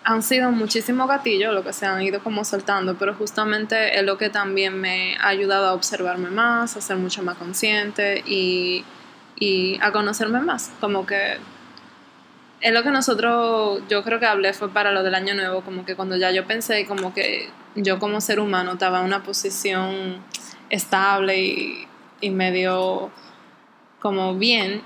han 0.08 0.24
sido 0.24 0.52
muchísimos 0.52 1.06
gatillos 1.10 1.54
lo 1.54 1.66
que 1.66 1.74
se 1.74 1.86
han 1.86 2.02
ido 2.02 2.24
como 2.24 2.46
soltando, 2.46 2.96
pero 2.98 3.14
justamente 3.14 4.00
es 4.00 4.06
lo 4.06 4.18
que 4.18 4.30
también 4.30 4.80
me 4.80 5.18
ha 5.18 5.28
ayudado 5.28 5.68
a 5.68 5.74
observarme 5.74 6.30
más, 6.30 6.78
a 6.78 6.82
ser 6.82 6.96
mucho 6.96 7.24
más 7.24 7.36
consciente 7.36 8.24
y, 8.26 8.86
y 9.36 9.78
a 9.82 9.92
conocerme 9.92 10.40
más, 10.40 10.72
como 10.80 11.06
que 11.06 11.40
es 12.62 12.74
lo 12.74 12.84
que 12.84 12.90
nosotros, 12.90 13.82
yo 13.90 14.02
creo 14.06 14.18
que 14.22 14.28
hablé 14.28 14.54
fue 14.54 14.70
para 14.70 14.94
lo 14.94 15.04
del 15.04 15.14
año 15.14 15.36
nuevo, 15.36 15.60
como 15.60 15.84
que 15.84 15.98
cuando 15.98 16.16
ya 16.16 16.32
yo 16.32 16.48
pensé 16.48 16.86
como 16.86 17.14
que 17.14 17.50
yo 17.76 18.00
como 18.00 18.22
ser 18.22 18.40
humano 18.40 18.72
estaba 18.72 19.00
en 19.00 19.06
una 19.08 19.24
posición 19.24 20.24
estable 20.70 21.38
y, 21.38 21.88
y 22.22 22.30
medio 22.30 23.12
como 24.00 24.36
bien, 24.36 24.84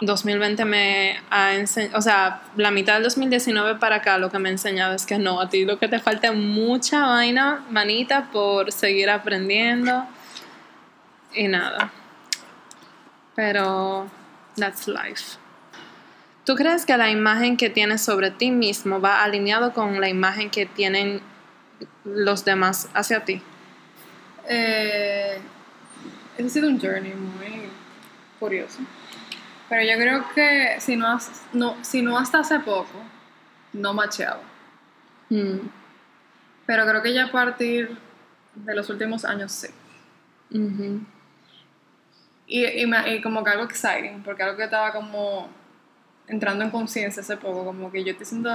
2020 0.00 0.64
me 0.64 1.20
ha 1.30 1.54
enseñado, 1.54 1.98
o 1.98 2.00
sea, 2.00 2.42
la 2.56 2.70
mitad 2.70 2.94
del 2.94 3.04
2019 3.04 3.76
para 3.76 3.96
acá 3.96 4.18
lo 4.18 4.30
que 4.30 4.38
me 4.38 4.48
ha 4.48 4.52
enseñado 4.52 4.94
es 4.94 5.04
que 5.04 5.18
no, 5.18 5.40
a 5.40 5.48
ti 5.48 5.64
lo 5.64 5.78
que 5.78 5.88
te 5.88 5.98
falta 5.98 6.28
es 6.28 6.34
mucha 6.34 7.06
vaina, 7.06 7.64
manita, 7.70 8.30
por 8.30 8.70
seguir 8.70 9.10
aprendiendo 9.10 10.06
y 11.34 11.48
nada. 11.48 11.90
Pero, 13.34 14.08
that's 14.56 14.86
life. 14.86 15.38
¿Tú 16.44 16.54
crees 16.54 16.86
que 16.86 16.96
la 16.96 17.10
imagen 17.10 17.56
que 17.56 17.68
tienes 17.68 18.00
sobre 18.00 18.30
ti 18.30 18.50
mismo 18.50 19.00
va 19.00 19.22
alineado 19.22 19.72
con 19.72 20.00
la 20.00 20.08
imagen 20.08 20.48
que 20.48 20.64
tienen 20.64 21.20
los 22.04 22.44
demás 22.44 22.88
hacia 22.94 23.24
ti? 23.24 23.42
Eh, 24.48 25.38
ha 26.38 26.48
sido 26.48 26.68
un 26.68 26.80
journey 26.80 27.12
muy 27.12 27.68
curioso. 28.40 28.78
Pero 29.68 29.82
yo 29.82 29.96
creo 29.98 30.24
que 30.34 30.76
si 30.80 30.96
no, 30.96 31.18
no, 31.52 31.76
si 31.82 32.02
no 32.02 32.18
hasta 32.18 32.38
hace 32.40 32.58
poco, 32.60 33.02
no 33.72 33.92
macheaba. 33.94 34.40
Mm, 35.30 35.58
Pero 36.66 36.86
creo 36.86 37.02
que 37.02 37.12
ya 37.14 37.26
a 37.26 37.30
partir 37.32 37.96
de 38.54 38.74
los 38.74 38.88
últimos 38.90 39.24
años 39.24 39.52
sí. 39.52 39.68
Y, 42.46 42.64
y, 42.64 42.86
me- 42.86 43.14
y 43.14 43.20
como 43.20 43.44
que 43.44 43.50
algo 43.50 43.64
exciting, 43.64 44.22
porque 44.22 44.42
algo 44.42 44.56
que 44.56 44.64
estaba 44.64 44.92
como 44.92 45.48
entrando 46.26 46.64
en 46.64 46.70
conciencia 46.70 47.20
hace 47.22 47.36
poco, 47.36 47.64
como 47.64 47.90
que 47.92 48.02
yo 48.04 48.12
estoy 48.12 48.26
siendo... 48.26 48.50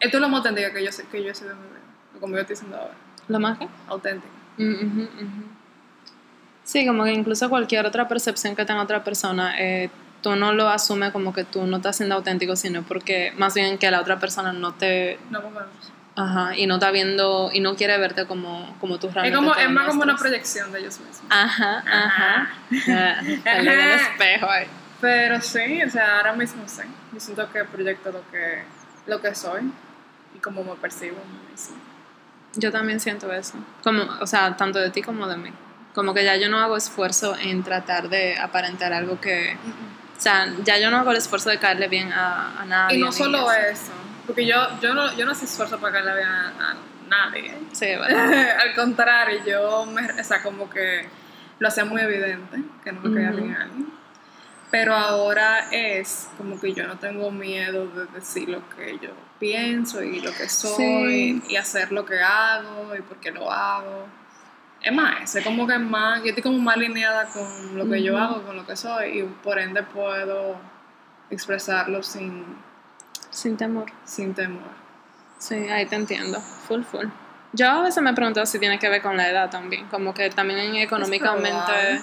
Esto 0.00 0.16
es 0.16 0.20
lo 0.20 0.28
más 0.28 0.38
auténtico 0.38 0.72
que 0.72 0.84
yo, 0.84 0.90
que 1.10 1.22
yo 1.22 1.30
he 1.30 1.34
sido 1.34 1.52
en 1.52 1.58
mi 1.60 1.66
vida, 1.68 2.20
como 2.20 2.34
yo 2.34 2.40
estoy 2.40 2.56
siendo 2.56 2.76
ahora, 2.76 2.94
¿Lo 3.28 3.38
más 3.38 3.58
que? 3.58 3.68
auténtico. 3.86 4.32
Sí, 6.64 6.86
como 6.86 7.04
que 7.04 7.12
incluso 7.12 7.48
cualquier 7.48 7.86
otra 7.86 8.06
percepción 8.08 8.54
que 8.56 8.64
tenga 8.64 8.82
otra 8.82 9.02
persona, 9.04 9.54
eh, 9.60 9.90
tú 10.22 10.36
no 10.36 10.52
lo 10.52 10.68
asumes 10.68 11.12
como 11.12 11.32
que 11.32 11.44
tú 11.44 11.66
no 11.66 11.78
estás 11.78 11.96
siendo 11.96 12.14
auténtico, 12.16 12.56
sino 12.56 12.82
porque 12.82 13.32
más 13.36 13.54
bien 13.54 13.78
que 13.78 13.90
la 13.90 14.00
otra 14.00 14.18
persona 14.18 14.52
no 14.52 14.74
te... 14.74 15.18
No 15.30 15.40
Ajá, 16.16 16.56
y 16.56 16.66
no 16.66 16.74
está 16.74 16.90
viendo 16.90 17.50
y 17.52 17.60
no 17.60 17.76
quiere 17.76 17.96
verte 17.96 18.26
como, 18.26 18.76
como 18.80 18.98
tú 18.98 19.06
Es, 19.06 19.14
realmente 19.14 19.36
como, 19.36 19.54
es 19.54 19.70
más 19.70 19.86
como 19.86 20.02
una 20.02 20.16
proyección 20.16 20.70
de 20.72 20.80
ellos 20.80 20.98
mismos. 20.98 21.22
Ajá, 21.30 21.82
ajá. 21.86 22.50
Ah, 22.90 23.22
sale 23.44 23.76
del 23.76 23.90
espejo 23.92 24.50
ahí. 24.50 24.66
Pero 25.00 25.40
sí, 25.40 25.82
o 25.82 25.88
sea, 25.88 26.18
ahora 26.18 26.34
mismo 26.34 26.62
sí. 26.66 26.82
Yo 27.12 27.20
siento 27.20 27.50
que 27.50 27.64
proyecto 27.64 28.12
lo 28.12 28.28
que, 28.30 28.62
lo 29.06 29.20
que 29.20 29.34
soy 29.34 29.72
y 30.34 30.38
cómo 30.40 30.62
me 30.62 30.74
percibo. 30.74 31.16
Yo 32.54 32.70
también 32.70 33.00
siento 33.00 33.32
eso. 33.32 33.54
Como, 33.82 34.02
o 34.20 34.26
sea, 34.26 34.56
tanto 34.56 34.78
de 34.78 34.90
ti 34.90 35.02
como 35.02 35.26
de 35.26 35.36
mí. 35.36 35.50
Como 35.94 36.12
que 36.12 36.24
ya 36.24 36.36
yo 36.36 36.48
no 36.48 36.58
hago 36.58 36.76
esfuerzo 36.76 37.36
en 37.36 37.62
tratar 37.62 38.08
de 38.08 38.36
aparentar 38.38 38.92
algo 38.92 39.20
que... 39.20 39.56
O 40.20 40.22
sea, 40.22 40.46
ya 40.64 40.76
yo 40.76 40.90
no 40.90 40.98
hago 40.98 41.12
el 41.12 41.16
esfuerzo 41.16 41.48
de 41.48 41.58
caerle 41.58 41.88
bien 41.88 42.12
a, 42.12 42.60
a 42.60 42.66
nadie. 42.66 42.98
Y 42.98 43.00
no 43.00 43.10
solo 43.10 43.50
eso. 43.50 43.70
eso, 43.72 43.92
porque 44.26 44.44
yo, 44.44 44.54
yo, 44.82 44.92
no, 44.92 45.16
yo 45.16 45.24
no 45.24 45.32
hace 45.32 45.46
esfuerzo 45.46 45.78
para 45.80 46.02
la 46.02 46.12
vean 46.12 46.30
a, 46.30 46.48
a 46.72 46.76
nadie. 47.08 47.56
Sí. 47.72 47.86
Al 47.92 48.74
contrario, 48.76 49.40
yo 49.46 49.86
me, 49.86 50.02
o 50.20 50.22
sea, 50.22 50.42
como 50.42 50.68
que 50.68 51.08
lo 51.58 51.68
hacía 51.68 51.86
muy 51.86 52.02
evidente 52.02 52.58
que 52.84 52.92
no 52.92 53.00
me 53.00 53.14
caía 53.16 53.30
bien 53.30 53.56
a 53.56 53.62
alguien. 53.62 53.90
Pero 54.70 54.94
ahora 54.94 55.70
es 55.72 56.28
como 56.36 56.60
que 56.60 56.74
yo 56.74 56.86
no 56.86 56.98
tengo 56.98 57.30
miedo 57.30 57.86
de 57.86 58.04
decir 58.08 58.50
lo 58.50 58.68
que 58.68 58.98
yo 59.00 59.08
pienso 59.38 60.02
y 60.02 60.20
lo 60.20 60.34
que 60.34 60.50
soy 60.50 60.76
Sí. 60.76 61.42
y 61.48 61.56
hacer 61.56 61.92
lo 61.92 62.04
que 62.04 62.20
hago 62.20 62.94
y 62.94 63.00
por 63.00 63.16
qué 63.16 63.30
lo 63.30 63.50
hago. 63.50 64.06
Es 64.82 64.92
más, 64.92 65.34
es 65.36 65.44
como 65.44 65.66
que 65.66 65.74
es 65.74 65.80
más, 65.80 66.20
yo 66.22 66.28
estoy 66.28 66.42
como 66.42 66.58
más 66.58 66.76
alineada 66.76 67.26
con 67.26 67.76
lo 67.76 67.88
que 67.88 68.02
yo 68.02 68.14
Ujú. 68.14 68.22
hago, 68.22 68.42
con 68.42 68.56
lo 68.56 68.66
que 68.66 68.76
soy 68.76 69.20
y 69.20 69.22
por 69.42 69.58
ende 69.58 69.82
puedo 69.82 70.56
expresarlo 71.30 72.02
sin, 72.02 72.44
Sin 73.30 73.56
temor. 73.56 73.86
sin 74.04 74.34
temor. 74.34 74.80
Sí, 75.38 75.54
ahí 75.54 75.86
te 75.86 75.96
entiendo. 75.96 76.40
Full, 76.40 76.82
full. 76.82 77.06
Yo 77.52 77.68
a 77.68 77.82
veces 77.82 78.02
me 78.02 78.14
pregunto 78.14 78.44
si 78.46 78.58
tiene 78.58 78.78
que 78.78 78.88
ver 78.88 79.02
con 79.02 79.16
la 79.16 79.28
edad 79.28 79.50
también. 79.50 79.86
Como 79.88 80.14
que 80.14 80.30
también 80.30 80.74
económicamente... 80.76 82.00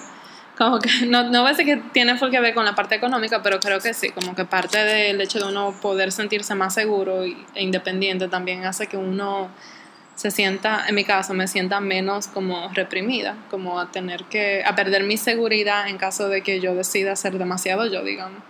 Como 0.56 0.78
que 0.80 0.90
no, 1.06 1.22
no 1.24 1.42
voy 1.42 1.48
a 1.50 1.54
decir 1.54 1.64
que 1.66 1.76
tiene 1.92 2.16
full 2.18 2.30
que 2.30 2.40
ver 2.40 2.52
con 2.54 2.64
la 2.64 2.74
parte 2.74 2.96
económica, 2.96 3.42
pero 3.42 3.60
creo 3.60 3.80
que 3.80 3.94
sí. 3.94 4.10
Como 4.10 4.34
que 4.34 4.44
parte 4.44 4.78
del 4.78 5.20
hecho 5.20 5.38
de 5.38 5.46
uno 5.46 5.72
poder 5.80 6.10
sentirse 6.12 6.54
más 6.54 6.74
seguro 6.74 7.22
e 7.22 7.62
independiente 7.62 8.28
también 8.28 8.64
hace 8.64 8.86
que 8.88 8.96
uno 8.96 9.48
se 10.18 10.32
sienta, 10.32 10.84
en 10.88 10.96
mi 10.96 11.04
caso, 11.04 11.32
me 11.32 11.46
sienta 11.46 11.78
menos 11.78 12.26
como 12.26 12.68
reprimida, 12.74 13.36
como 13.50 13.78
a 13.78 13.92
tener 13.92 14.24
que, 14.24 14.64
a 14.66 14.74
perder 14.74 15.04
mi 15.04 15.16
seguridad 15.16 15.88
en 15.88 15.96
caso 15.96 16.28
de 16.28 16.42
que 16.42 16.58
yo 16.58 16.74
decida 16.74 17.14
ser 17.14 17.38
demasiado 17.38 17.86
yo, 17.86 18.02
digamos. 18.02 18.42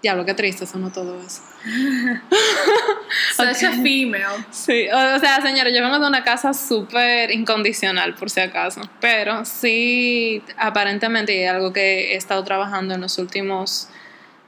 Diablo, 0.00 0.24
qué 0.24 0.34
triste 0.34 0.66
sonó 0.66 0.92
todo 0.92 1.20
eso. 1.20 1.42
Such 3.36 3.64
a 3.64 3.72
female. 3.82 4.44
Sí, 4.52 4.86
o, 4.88 5.16
o 5.16 5.18
sea, 5.18 5.42
señores, 5.42 5.74
yo 5.76 5.82
vengo 5.82 5.98
de 5.98 6.06
una 6.06 6.22
casa 6.22 6.54
súper 6.54 7.32
incondicional, 7.32 8.14
por 8.14 8.30
si 8.30 8.38
acaso, 8.38 8.80
pero 9.00 9.44
sí, 9.44 10.44
aparentemente, 10.56 11.34
y 11.34 11.44
algo 11.44 11.72
que 11.72 12.12
he 12.12 12.16
estado 12.16 12.44
trabajando 12.44 12.94
en 12.94 13.00
los 13.00 13.18
últimos, 13.18 13.88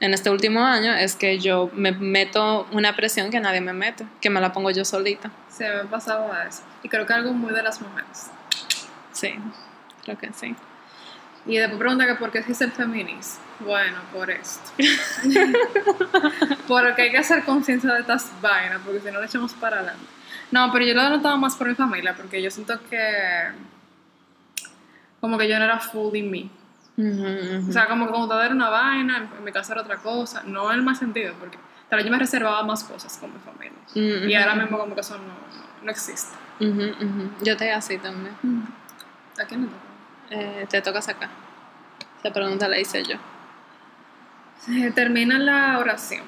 en 0.02 0.12
este 0.14 0.30
último 0.30 0.64
año, 0.64 0.92
es 0.92 1.14
que 1.14 1.38
yo 1.38 1.70
me 1.74 1.92
meto 1.92 2.66
una 2.72 2.96
presión 2.96 3.30
que 3.30 3.38
nadie 3.38 3.60
me 3.60 3.72
mete, 3.72 4.04
que 4.20 4.30
me 4.30 4.40
la 4.40 4.52
pongo 4.52 4.72
yo 4.72 4.84
solita. 4.84 5.30
Se 5.48 5.68
me 5.72 5.84
pasaba 5.84 6.42
eso. 6.42 6.62
Y 6.82 6.88
creo 6.88 7.06
que 7.06 7.12
algo 7.12 7.32
muy 7.32 7.54
de 7.54 7.62
las 7.62 7.80
mujeres. 7.80 8.26
Sí, 9.12 9.32
creo 10.02 10.18
que 10.18 10.32
sí. 10.32 10.56
Y 11.46 11.56
después 11.56 11.78
pregunta 11.78 12.04
que 12.04 12.16
por 12.16 12.32
qué 12.32 12.40
es 12.40 12.60
el 12.60 12.72
feminismo. 12.72 13.38
Bueno, 13.60 13.98
por 14.12 14.28
esto. 14.28 14.72
porque 16.66 17.02
hay 17.02 17.10
que 17.12 17.18
hacer 17.18 17.44
conciencia 17.44 17.94
de 17.94 18.00
estas 18.00 18.28
vainas, 18.40 18.80
porque 18.84 18.98
si 18.98 19.10
no 19.12 19.20
le 19.20 19.26
echamos 19.26 19.52
para 19.52 19.76
adelante. 19.76 20.04
No, 20.50 20.72
pero 20.72 20.84
yo 20.84 20.94
lo 20.94 21.02
he 21.02 21.10
notado 21.10 21.38
más 21.38 21.54
por 21.54 21.68
mi 21.68 21.76
familia, 21.76 22.12
porque 22.16 22.42
yo 22.42 22.50
siento 22.50 22.76
que 22.90 23.52
como 25.20 25.38
que 25.38 25.48
yo 25.48 25.56
no 25.60 25.64
era 25.64 25.78
full 25.78 26.18
O 27.68 27.72
sea, 27.72 27.86
como 27.88 28.06
que 28.06 28.12
como 28.12 28.28
todo 28.28 28.42
era 28.42 28.54
una 28.54 28.68
vaina, 28.68 29.16
en- 29.18 29.44
mi 29.44 29.52
casa 29.52 29.72
era 29.72 29.82
otra 29.82 29.96
cosa. 29.96 30.42
No 30.44 30.70
en 30.70 30.78
el 30.78 30.82
más 30.84 30.98
sentido, 30.98 31.34
porque 31.40 31.58
tal 31.88 31.96
vez 31.98 32.06
yo 32.06 32.12
me 32.12 32.18
reservaba 32.18 32.62
más 32.62 32.84
cosas 32.84 33.16
con 33.18 33.32
mi 33.32 33.38
familia. 33.40 33.78
Ujú, 33.90 34.28
Y 34.28 34.34
ahora 34.34 34.54
mismo 34.54 34.78
como 34.78 34.94
que 34.94 35.00
eso 35.00 35.16
no, 35.18 35.24
no, 35.24 35.84
no 35.84 35.90
existe. 35.90 36.36
Yo 37.42 37.56
te 37.56 37.72
así 37.72 37.98
también. 37.98 38.34
¿A 39.40 39.44
quién 39.46 39.62
le 39.62 39.66
toca? 39.68 39.78
Eh, 40.30 40.66
te 40.70 40.80
tocas 40.82 41.08
acá. 41.08 41.28
Esa 42.20 42.32
pregunta 42.32 42.68
la 42.68 42.78
hice 42.78 43.02
yo. 43.02 43.16
Se 44.60 44.90
termina 44.92 45.38
la 45.38 45.78
oración. 45.78 46.22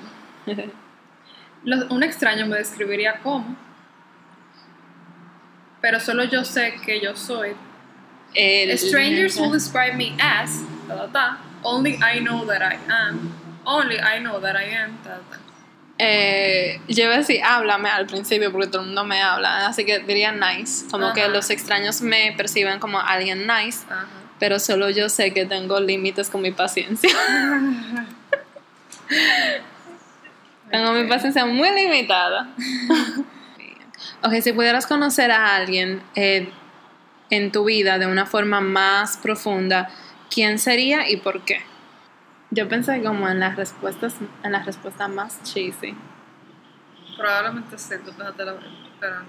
Un 1.91 2.03
extraño 2.03 2.47
me 2.47 2.57
describiría 2.57 3.21
como, 3.21 3.57
pero 5.81 6.01
solo 6.01 6.25
yo 6.25 6.45
sé 6.45 6.75
que 6.85 7.01
yo 7.01 7.15
soy. 7.17 7.55
El- 8.35 8.77
Strangers 8.79 9.37
will 9.39 9.51
describe 9.51 9.95
me 9.97 10.17
as, 10.21 10.61
ta, 10.89 10.97
ta, 10.97 11.07
ta, 11.13 11.39
only 11.63 11.95
I 12.03 12.21
know 12.21 12.45
that 12.47 12.63
I 12.63 12.79
am, 12.91 13.33
only 13.65 13.99
I 13.99 14.19
know 14.21 14.41
that 14.41 14.57
I 14.57 14.75
am. 14.77 14.99
Eh, 15.97 16.81
yo 16.89 17.05
iba 17.05 17.15
a 17.15 17.19
decir 17.19 17.41
háblame 17.45 17.89
al 17.89 18.07
principio 18.07 18.51
porque 18.51 18.67
todo 18.67 18.81
el 18.83 18.87
mundo 18.89 19.05
me 19.05 19.23
habla, 19.23 19.67
así 19.69 19.85
que 19.85 20.01
diría 20.01 20.33
nice, 20.33 20.87
como 20.91 21.13
que 21.13 21.29
los 21.29 21.51
extraños 21.51 22.01
me 22.03 22.33
perciben 22.37 22.81
como 22.81 22.99
alguien 22.99 23.47
nice, 23.47 23.85
Ajá. 23.89 24.07
pero 24.41 24.59
solo 24.59 24.91
yo 24.91 25.09
sé 25.09 25.33
que 25.33 25.47
tengo 25.47 25.79
límites 25.79 26.29
con 26.31 26.43
mi 26.43 26.51
paciencia. 26.51 27.11
tengo 30.71 30.93
mi 30.93 31.07
paciencia 31.09 31.47
muy 31.47 31.71
limitada. 31.71 32.49
ok, 34.23 34.33
si 34.43 34.53
pudieras 34.53 34.87
conocer 34.87 35.31
a 35.31 35.55
alguien 35.55 36.03
eh, 36.17 36.51
en 37.37 37.53
tu 37.53 37.65
vida 37.65 37.99
de 37.99 38.07
una 38.07 38.27
forma 38.27 38.61
más 38.61 39.17
profunda, 39.17 39.91
¿quién 40.31 40.59
sería 40.59 41.09
y 41.11 41.17
por 41.17 41.45
qué? 41.45 41.63
Yo 42.51 42.69
pensé 42.69 43.03
como 43.03 43.29
en 43.29 43.41
las 43.41 43.57
respuestas, 43.57 44.15
en 44.43 44.53
las 44.53 44.67
respuestas 44.67 45.09
más 45.09 45.43
cheesy. 45.43 45.97
Probablemente 47.17 47.79
sí, 47.79 47.95
tú 48.05 48.13
pensaste 48.13 48.45
la 48.45 48.55
pero 49.01 49.17
no. 49.21 49.27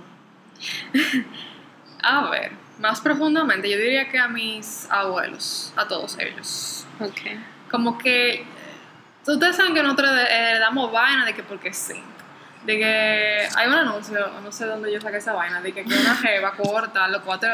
a 2.04 2.30
ver, 2.30 2.52
más 2.80 3.02
profundamente, 3.02 3.70
yo 3.70 3.78
diría 3.78 4.10
que 4.10 4.20
a 4.20 4.28
mis 4.28 4.90
abuelos, 4.90 5.74
a 5.76 5.88
todos 5.88 6.18
ellos. 6.20 6.88
Ok. 7.00 7.20
como 7.70 7.98
que 7.98 8.36
eh, 8.36 8.46
ustedes 9.28 9.56
saben 9.58 9.74
que 9.74 9.84
nosotros 9.84 10.10
eh, 10.30 10.58
damos 10.60 10.92
vaina 10.92 11.26
de 11.26 11.34
que 11.34 11.44
porque 11.44 11.74
sí 11.74 12.02
de 12.66 12.78
que 12.78 13.48
hay 13.56 13.68
un 13.68 13.74
anuncio 13.74 14.18
no 14.44 14.52
sé 14.52 14.66
dónde 14.66 14.92
yo 14.92 15.00
saqué 15.00 15.18
esa 15.18 15.34
vaina 15.34 15.62
de 15.62 15.72
que, 15.72 15.84
que 15.84 15.94
una 16.00 16.16
jeva 16.16 16.52
corta 16.54 17.08
los 17.08 17.22
cuatro 17.22 17.50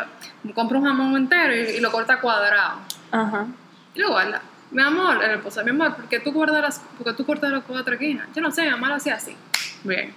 compra 0.53 0.77
un 0.77 0.85
jamón 0.85 1.15
entero 1.17 1.53
y, 1.55 1.77
y 1.77 1.79
lo 1.81 1.91
corta 1.91 2.19
cuadrado 2.19 2.79
Ajá. 3.11 3.45
y 3.93 3.99
lo 3.99 4.09
guarda 4.09 4.41
mi 4.71 4.81
amor 4.81 5.21
el 5.23 5.31
esposo 5.31 5.63
mi 5.63 5.71
amor 5.71 5.95
¿por 5.95 6.05
qué 6.07 6.19
tú 6.21 6.33
cortas 6.33 6.61
las 6.61 6.81
porque 6.97 7.13
tú 7.13 7.25
cortas 7.25 7.51
las 7.51 7.63
cuatro 7.63 7.93
esquinas? 7.93 8.27
yo 8.33 8.41
no 8.41 8.51
sé 8.51 8.63
mi 8.63 8.71
mamá 8.71 8.87
lo 8.87 8.95
hacía 8.95 9.15
así 9.15 9.35
bien 9.83 10.13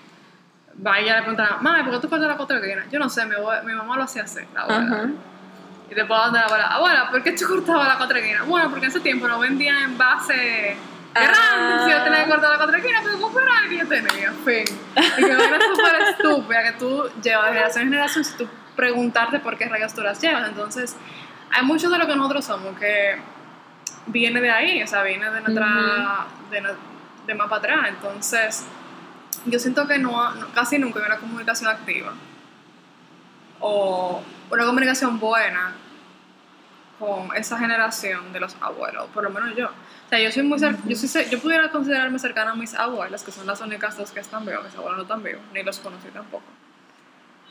vaya 0.74 1.16
le 1.16 1.22
pregunta 1.22 1.58
mami 1.60 1.82
¿por 1.82 1.94
qué 1.94 2.00
tú 2.00 2.08
cortas 2.08 2.28
las 2.28 2.36
cuatro 2.36 2.56
esquinas? 2.58 2.86
yo 2.90 2.98
no 3.00 3.08
sé 3.10 3.26
mi, 3.26 3.34
mi 3.64 3.74
mamá 3.74 3.96
lo 3.96 4.04
hacía 4.04 4.22
así 4.22 4.40
la 4.54 4.60
abuela 4.62 4.94
Ajá. 4.94 5.08
y 5.90 5.94
después 5.94 6.20
donde 6.20 6.38
la 6.38 6.44
abuela, 6.46 6.66
abuela, 6.68 7.10
¿por 7.10 7.22
qué 7.22 7.32
tú 7.32 7.46
cortabas 7.48 7.88
la 7.88 7.96
cuatro 7.96 8.16
esquinas? 8.16 8.46
Bueno, 8.46 8.70
porque 8.70 8.86
en 8.86 8.90
ese 8.92 9.00
tiempo 9.00 9.26
no 9.26 9.38
vendían 9.40 9.76
en 9.82 9.98
Ah. 11.14 11.82
si 11.84 11.90
yo 11.92 12.02
tenía 12.02 12.24
que 12.24 12.30
cortar 12.30 12.50
la 12.50 12.56
cuatro 12.56 12.76
esquinas, 12.76 13.02
pero 13.04 13.20
comparar 13.20 13.68
que 13.68 13.78
yo 13.78 13.88
tenía, 13.88 14.32
fin. 14.44 14.64
Y 15.18 15.22
que 15.24 15.30
era 15.30 15.60
súper 15.60 16.02
estúpida 16.10 16.62
que 16.64 16.72
tú 16.72 17.08
llevas 17.22 17.46
de 17.46 17.52
generación 17.52 17.82
en 17.84 17.88
generación 17.90 18.24
sin 18.24 18.36
tú 18.38 18.48
preguntarte 18.76 19.38
por 19.38 19.56
qué 19.56 19.68
rayos 19.68 19.94
tú 19.94 20.00
las 20.02 20.20
llevas. 20.20 20.48
Entonces, 20.48 20.96
hay 21.52 21.64
mucho 21.64 21.88
de 21.90 21.98
lo 21.98 22.06
que 22.06 22.16
nosotros 22.16 22.44
somos 22.44 22.76
que 22.78 23.16
viene 24.06 24.40
de 24.40 24.50
ahí, 24.50 24.82
o 24.82 24.86
sea, 24.86 25.02
viene 25.02 25.30
de 25.30 25.40
nuestra, 25.40 26.26
de, 26.50 26.60
no- 26.60 26.70
de 27.26 27.34
más 27.34 27.48
para 27.48 27.58
atrás. 27.58 27.88
Entonces, 27.88 28.64
yo 29.46 29.58
siento 29.58 29.86
que 29.86 29.98
no, 29.98 30.34
no- 30.34 30.48
casi 30.52 30.78
nunca 30.78 30.98
hay 31.00 31.06
una 31.06 31.18
comunicación 31.18 31.70
activa 31.70 32.12
o 33.60 34.22
una 34.50 34.64
comunicación 34.66 35.18
buena 35.20 35.72
con 36.98 37.34
esa 37.36 37.58
generación 37.58 38.32
de 38.32 38.40
los 38.40 38.56
abuelos, 38.60 39.06
por 39.12 39.22
lo 39.24 39.30
menos 39.30 39.54
yo. 39.56 39.70
O 40.06 40.08
sea, 40.10 40.18
yo 40.20 40.30
soy 40.30 40.42
muy 40.42 40.58
cer- 40.58 40.76
yo, 40.86 40.96
soy 40.96 41.24
yo 41.30 41.38
pudiera 41.40 41.70
considerarme 41.70 42.18
cercana 42.18 42.52
a 42.52 42.54
mis 42.54 42.74
abuelas, 42.74 43.22
que 43.22 43.32
son 43.32 43.46
las 43.46 43.60
únicas 43.60 43.96
dos 43.96 44.10
que 44.12 44.20
están 44.20 44.44
vivos, 44.44 44.64
mis 44.64 44.74
abuelos 44.74 44.96
no 44.98 45.02
están 45.02 45.22
vivos, 45.22 45.40
ni 45.52 45.62
los 45.62 45.78
conocí 45.80 46.08
tampoco. 46.08 46.44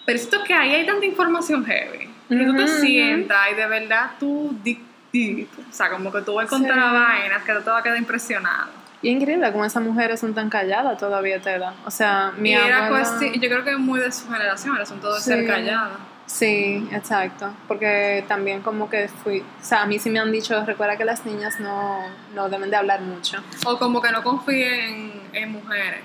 Pero 0.06 0.20
siento 0.20 0.44
que 0.44 0.54
ahí 0.54 0.72
hay 0.76 0.86
tanta 0.86 1.06
información 1.06 1.66
heavy, 1.66 2.10
que 2.30 2.36
tú 2.46 2.56
te 2.56 2.64
Ujú, 2.64 2.72
ujú. 2.74 2.82
sientas 2.82 3.40
y 3.52 3.56
de 3.56 3.68
verdad 3.68 4.12
tú, 4.20 4.56
o 4.58 5.74
sea, 5.74 5.90
como 5.90 6.12
que 6.12 6.22
tú 6.22 6.34
vas 6.36 6.44
a 6.44 6.46
encontrar 6.56 6.78
Sí. 6.90 6.96
vainas 6.96 7.44
que 7.44 7.54
te 7.54 7.70
vas 7.70 7.80
a 7.80 7.84
quedar 7.84 7.98
impresionado. 7.98 8.70
Y 9.02 9.10
es 9.10 9.16
increíble 9.16 9.52
cómo 9.52 9.66
esas 9.66 9.84
mujeres 9.84 10.20
son 10.20 10.34
tan 10.34 10.50
calladas 10.50 10.98
todavía, 10.98 11.42
Tela. 11.42 11.74
O 11.86 11.92
sea, 11.92 12.32
mi 12.38 12.52
y 12.52 12.54
era 12.54 12.86
abuela... 12.88 13.06
cuesti- 13.06 13.34
yo 13.34 13.50
creo 13.50 13.64
que 13.64 13.72
es 13.72 13.78
muy 13.80 14.00
de 14.00 14.12
su 14.12 14.26
generación, 14.30 14.76
el 14.78 14.82
asunto 14.82 15.14
de 15.14 15.20
Sí. 15.20 15.26
ser 15.26 15.46
callada. 15.46 15.98
Sí, 16.26 16.88
exacto. 16.92 17.54
Porque 17.68 18.24
también 18.28 18.62
como 18.62 18.90
que 18.90 19.08
fui... 19.08 19.42
O 19.42 19.64
sea, 19.64 19.84
a 19.84 19.86
mí 19.86 20.00
sí 20.00 20.10
me 20.10 20.20
han 20.20 20.32
dicho, 20.32 20.64
recuerda 20.66 20.98
que 20.98 21.06
las 21.06 21.26
niñas 21.26 21.60
no, 21.60 22.00
no 22.34 22.50
deben 22.50 22.70
de 22.70 22.78
hablar 22.78 23.02
mucho. 23.02 23.38
O 23.66 23.78
como 23.78 24.02
que 24.02 24.12
no 24.12 24.24
confíen 24.24 25.12
en, 25.34 25.44
en 25.44 25.52
mujeres. 25.52 26.02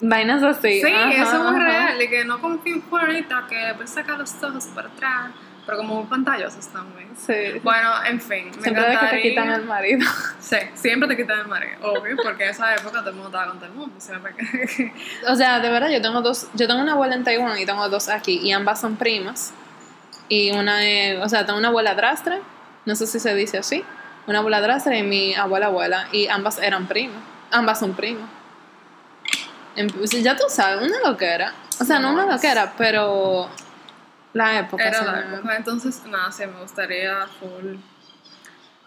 Vainas 0.00 0.42
así. 0.42 0.80
Sí, 0.80 0.92
ajá, 0.92 1.10
eso 1.10 1.36
es 1.36 1.52
muy 1.52 1.60
real, 1.60 1.98
de 1.98 2.08
que 2.08 2.24
no 2.24 2.40
confío 2.40 2.76
en 2.76 2.82
fulanita, 2.82 3.46
que 3.48 3.56
después 3.56 3.90
saca 3.90 4.16
los 4.16 4.42
ojos 4.42 4.64
para 4.74 4.88
atrás, 4.88 5.30
pero 5.70 5.76
como 5.82 6.00
muy 6.00 6.06
pantallosos 6.06 6.66
también. 6.68 7.08
Sí. 7.16 7.60
Bueno, 7.62 7.90
en 8.04 8.20
fin, 8.20 8.46
me 8.56 8.62
Siempre 8.62 8.72
de 8.72 8.90
que 8.90 8.90
te 8.90 8.92
encantaría- 8.96 9.22
quitan 9.22 9.50
el 9.52 9.64
marido. 9.64 10.06
Sí, 10.40 10.56
siempre 10.74 11.08
te 11.08 11.16
quitan 11.16 11.38
el 11.40 11.46
marido, 11.46 11.76
obvio, 11.92 12.16
porque 12.20 12.42
en 12.44 12.50
esa 12.50 12.74
época 12.74 12.98
todo 12.98 13.10
el 13.10 13.14
mundo 13.14 13.28
estaba 13.28 13.46
con 13.50 13.58
todo 13.58 13.66
el 13.66 13.72
mundo. 13.76 13.94
siempre 13.98 14.34
que- 14.34 14.92
O 15.28 15.36
sea, 15.36 15.60
de 15.60 15.70
verdad, 15.70 15.88
yo 15.90 16.02
tengo 16.02 16.22
dos, 16.22 16.48
yo 16.54 16.66
tengo 16.66 16.80
una 16.82 16.92
abuela 16.92 17.14
en 17.14 17.22
Taiwán 17.22 17.56
y 17.58 17.64
tengo 17.66 17.88
dos 17.88 18.08
aquí, 18.08 18.38
y 18.42 18.50
ambas 18.50 18.80
son 18.80 18.96
primas. 18.96 19.52
Y 20.28 20.50
una 20.50 20.84
es, 20.84 21.22
o 21.22 21.28
sea, 21.28 21.46
tengo 21.46 21.58
una 21.58 21.68
abuela 21.68 21.94
drastra, 21.94 22.38
no 22.84 22.96
sé 22.96 23.06
si 23.06 23.20
se 23.20 23.32
dice 23.36 23.58
así, 23.58 23.84
una 24.26 24.38
abuela 24.40 24.60
drastra 24.60 24.96
y 24.96 25.04
mi 25.04 25.34
abuela 25.34 25.66
abuela, 25.66 26.08
y 26.10 26.26
ambas 26.26 26.58
eran 26.58 26.88
primas, 26.88 27.22
ambas 27.52 27.78
son 27.78 27.94
primas. 27.94 28.28
Pues, 29.96 30.10
ya 30.22 30.36
tú 30.36 30.44
sabes, 30.48 30.82
una 30.88 30.98
loquera. 31.08 31.54
O 31.80 31.84
sea, 31.84 31.98
no 32.00 32.12
una 32.12 32.26
No. 32.26 32.32
loquera, 32.32 32.74
pero 32.76 33.48
la 34.32 34.58
época. 34.58 34.86
Era 34.88 35.02
la 35.02 35.20
época. 35.36 35.56
Entonces, 35.56 36.02
nada, 36.06 36.30
sí, 36.32 36.44
me 36.46 36.60
gustaría 36.60 37.26
full 37.38 37.76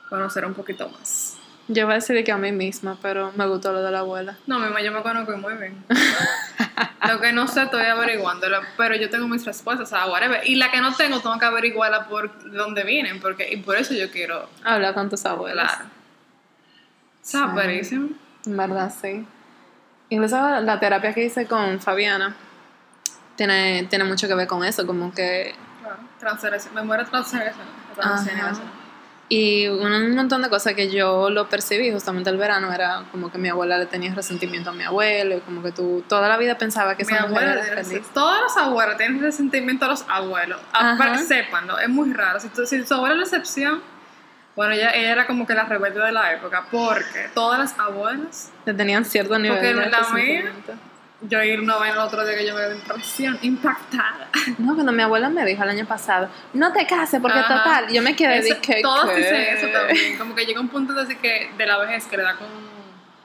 conocer 0.10 0.46
un 0.46 0.54
poquito 0.54 0.90
más. 0.90 1.38
Yo 1.70 1.86
voy 1.86 1.94
a 1.94 1.96
decir 1.96 2.22
que 2.24 2.32
a 2.32 2.38
mí 2.38 2.52
misma, 2.52 2.98
pero 3.02 3.32
me 3.36 3.48
gustó 3.48 3.72
lo 3.72 3.82
de 3.82 3.92
la 3.92 4.00
abuela. 4.00 4.38
No, 4.48 4.60
mi 4.60 4.66
mamá 4.66 4.82
yo 4.82 4.92
me 4.92 5.02
conozco 5.02 5.36
muy 5.38 5.54
bien. 5.54 5.84
Lo 7.08 7.20
que 7.20 7.34
no 7.34 7.48
sé 7.50 7.64
estoy 7.64 7.86
averiguándolo, 7.86 8.62
pero 8.78 8.96
yo 8.96 9.10
tengo 9.10 9.28
mis 9.28 9.46
respuestas, 9.46 9.92
o 9.92 9.96
sea, 9.96 10.08
whatever. 10.08 10.42
Y 10.48 10.56
la 10.56 10.72
que 10.72 10.80
no 10.80 10.96
tengo, 10.96 11.20
tengo 11.20 11.38
que 11.38 11.46
averiguarla 11.46 12.08
por 12.08 12.32
dónde 12.52 12.84
vienen, 12.84 13.20
porque, 13.20 13.52
y 13.52 13.58
por 13.58 13.76
eso 13.76 13.94
yo 13.94 14.10
quiero, 14.10 14.48
Habla 14.64 14.94
con 14.94 15.10
tus 15.10 15.26
abuelas. 15.26 15.72
claro. 15.74 15.90
Está 17.22 17.84
Sí. 17.84 17.96
En 18.46 18.58
verdad, 18.58 18.94
sí. 19.02 19.26
Incluso 20.10 20.38
la 20.62 20.80
terapia 20.80 21.14
que 21.14 21.26
hice 21.26 21.46
con 21.46 21.80
Fabiana 21.82 22.36
tiene, 23.36 23.84
tiene 23.90 24.04
mucho 24.06 24.28
que 24.28 24.36
ver 24.36 24.48
con 24.48 24.64
eso, 24.64 24.86
como 24.86 25.14
que... 25.14 25.56
Claro. 25.82 25.98
Transferencia, 26.20 26.72
memoria 26.72 27.06
transgeneracional. 27.06 28.64
Y 29.30 29.68
un, 29.68 30.16
montón 30.16 30.42
de 30.44 30.50
cosas 30.50 30.74
que 30.74 30.92
yo 30.92 31.30
lo 31.30 31.50
percibí 31.50 31.92
justamente 31.92 32.30
el 32.30 32.38
verano 32.38 32.72
era 32.72 33.04
como 33.12 33.32
que 33.32 33.38
mi 33.38 33.50
abuela 33.50 33.78
le 33.78 33.86
tenía 33.88 34.14
resentimiento 34.14 34.70
a 34.70 34.74
mi 34.74 34.84
abuelo 34.84 35.38
y 35.38 35.40
como 35.40 35.64
que 35.64 35.72
tú 35.72 36.04
toda 36.08 36.28
la 36.28 36.38
vida 36.38 36.58
pensaba 36.58 36.96
que 36.96 37.04
Mi 37.06 37.14
esa 37.14 37.26
mujer 37.28 37.48
abuela 37.50 37.68
era 37.68 37.84
feliz. 37.84 38.06
Todos 38.14 38.42
los 38.42 38.58
abuelos 38.58 38.98
tienen 38.98 39.22
resentimiento 39.22 39.86
a 39.86 39.88
los 39.88 40.06
abuelos. 40.08 40.60
Ajá. 40.74 40.94
Aparte, 40.94 41.24
sépanlo, 41.24 41.80
es 41.80 41.90
muy 41.90 42.14
raro. 42.14 42.40
Si, 42.40 42.50
tú- 42.50 42.66
si 42.66 42.84
tu 42.84 42.94
abuela 42.94 43.16
es 43.16 43.32
la 43.32 43.38
excepción, 43.38 43.82
bueno, 44.56 44.74
ella, 44.74 44.92
ella 44.92 45.12
era 45.14 45.26
como 45.26 45.48
que 45.48 45.56
la 45.56 45.64
rebelde 45.64 46.02
de 46.02 46.12
la 46.12 46.34
época, 46.34 46.66
porque 46.70 47.30
todas 47.34 47.58
las 47.60 47.80
abuelas 47.80 48.52
Le 48.66 48.74
tenían 48.76 49.04
cierto 49.04 49.40
nivel 49.40 49.58
Porque 49.58 49.68
de 49.70 49.74
la 49.74 49.88
mía- 49.88 49.98
resentimiento. 50.00 50.74
Yo 51.30 51.40
oí 51.40 51.54
una 51.54 51.78
vaina 51.78 51.94
el 51.96 52.00
otro 52.02 52.26
día 52.26 52.38
que 52.38 52.46
yo 52.46 52.54
me 52.54 52.62
quedé 52.62 52.76
impresión, 52.76 53.40
impactada. 53.42 54.28
No, 54.58 54.74
cuando 54.74 54.92
mi 54.92 55.02
abuela 55.04 55.30
me 55.30 55.46
dijo 55.46 55.64
el 55.64 55.70
año 55.70 55.86
pasado, 55.86 56.28
no 56.54 56.74
te 56.74 56.86
cases 56.86 57.22
porque 57.22 57.40
Ajá. 57.40 57.64
total, 57.64 57.88
yo 57.94 58.02
me 58.02 58.16
quedé 58.16 58.40
Eso- 58.40 58.56
de 58.56 58.60
que... 58.62 58.82
todos 58.82 59.16
dicen 59.16 59.36
eso 59.36 59.68
también. 59.68 60.18
Como 60.18 60.36
que 60.36 60.46
llega 60.46 60.60
un 60.60 60.68
punto 60.70 60.94
de, 60.94 61.18
que, 61.18 61.50
de 61.58 61.66
la 61.66 61.78
vejez 61.78 62.06
que 62.08 62.18
le 62.18 62.24
da 62.24 62.36
con 62.36 62.48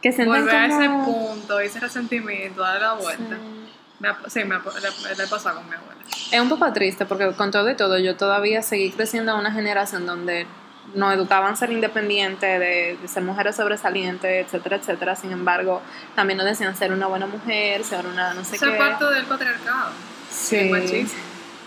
Que 0.01 0.13
sienten 0.13 0.43
volver 0.43 0.55
a 0.55 0.67
ese 0.67 0.87
como... 0.87 1.05
punto, 1.05 1.59
ese 1.61 1.81
resentimiento, 1.81 2.63
darle 2.63 2.81
la 2.83 2.93
vuelta. 2.95 3.35
Sí. 3.35 3.73
Me 3.99 4.09
ha- 4.09 4.19
sí, 4.29 4.45
me, 4.45 4.55
le, 4.57 5.17
le 5.17 5.25
he 5.25 5.27
pasado 5.27 5.57
con 5.57 5.69
mi 5.69 5.75
abuela. 5.75 6.01
Es 6.31 6.41
un 6.41 6.49
poco 6.49 6.73
triste 6.73 7.05
porque 7.05 7.33
con 7.33 7.51
todo 7.51 7.69
y 7.69 7.75
todo 7.75 7.99
yo 7.99 8.15
todavía 8.17 8.63
seguí 8.63 8.93
creciendo 8.93 9.33
en 9.33 9.39
una 9.41 9.51
generación 9.51 10.07
donde 10.07 10.47
nos 10.95 11.15
educaban 11.15 11.53
a 11.53 11.57
ser 11.57 11.71
independientes, 11.71 12.59
de, 12.61 12.99
de 13.01 13.09
ser 13.09 13.23
mujeres 13.23 13.57
sobresalientes, 13.57 14.47
etcétera, 14.47 14.77
etcétera. 14.77 15.17
Sin 15.17 15.33
embargo, 15.33 15.83
también 16.15 16.37
nos 16.39 16.47
decían 16.47 16.75
ser 16.77 16.93
una 16.93 17.07
buena 17.07 17.27
mujer, 17.27 17.85
ser 17.85 18.07
una 18.07 18.35
no 18.35 18.45
sé 18.45 18.57
Eso 18.57 18.67
qué. 18.67 18.73
es 18.73 18.79
parte 18.79 19.05
del 19.07 19.25
patriarcado. 19.27 19.91
Sí. 20.31 20.69
machismo. 20.71 21.21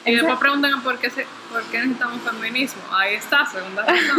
Y 0.04 0.16
después 0.16 0.40
preguntan 0.40 0.82
por 0.82 0.98
qué, 0.98 1.12
se, 1.12 1.28
por 1.52 1.62
qué 1.66 1.78
necesitamos 1.80 2.22
feminismo. 2.22 2.82
Ahí 2.92 3.16
está, 3.16 3.46
segunda 3.46 3.84
razón. 3.84 4.18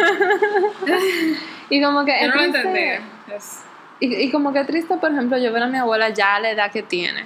Y 1.70 1.82
como 1.82 2.04
que 2.04 2.12
Yo 2.20 2.28
no 2.28 2.34
lo 2.34 2.40
triste- 2.42 2.58
entendí. 2.58 3.04
Es- 3.34 3.60
Y, 4.00 4.14
y 4.24 4.30
como 4.30 4.52
que 4.52 4.64
triste, 4.64 4.96
por 4.96 5.10
ejemplo, 5.10 5.38
yo 5.38 5.52
ver 5.52 5.62
a 5.62 5.66
mi 5.68 5.78
abuela 5.78 6.08
ya 6.10 6.36
a 6.36 6.40
la 6.40 6.50
edad 6.50 6.70
que 6.70 6.82
tiene. 6.82 7.24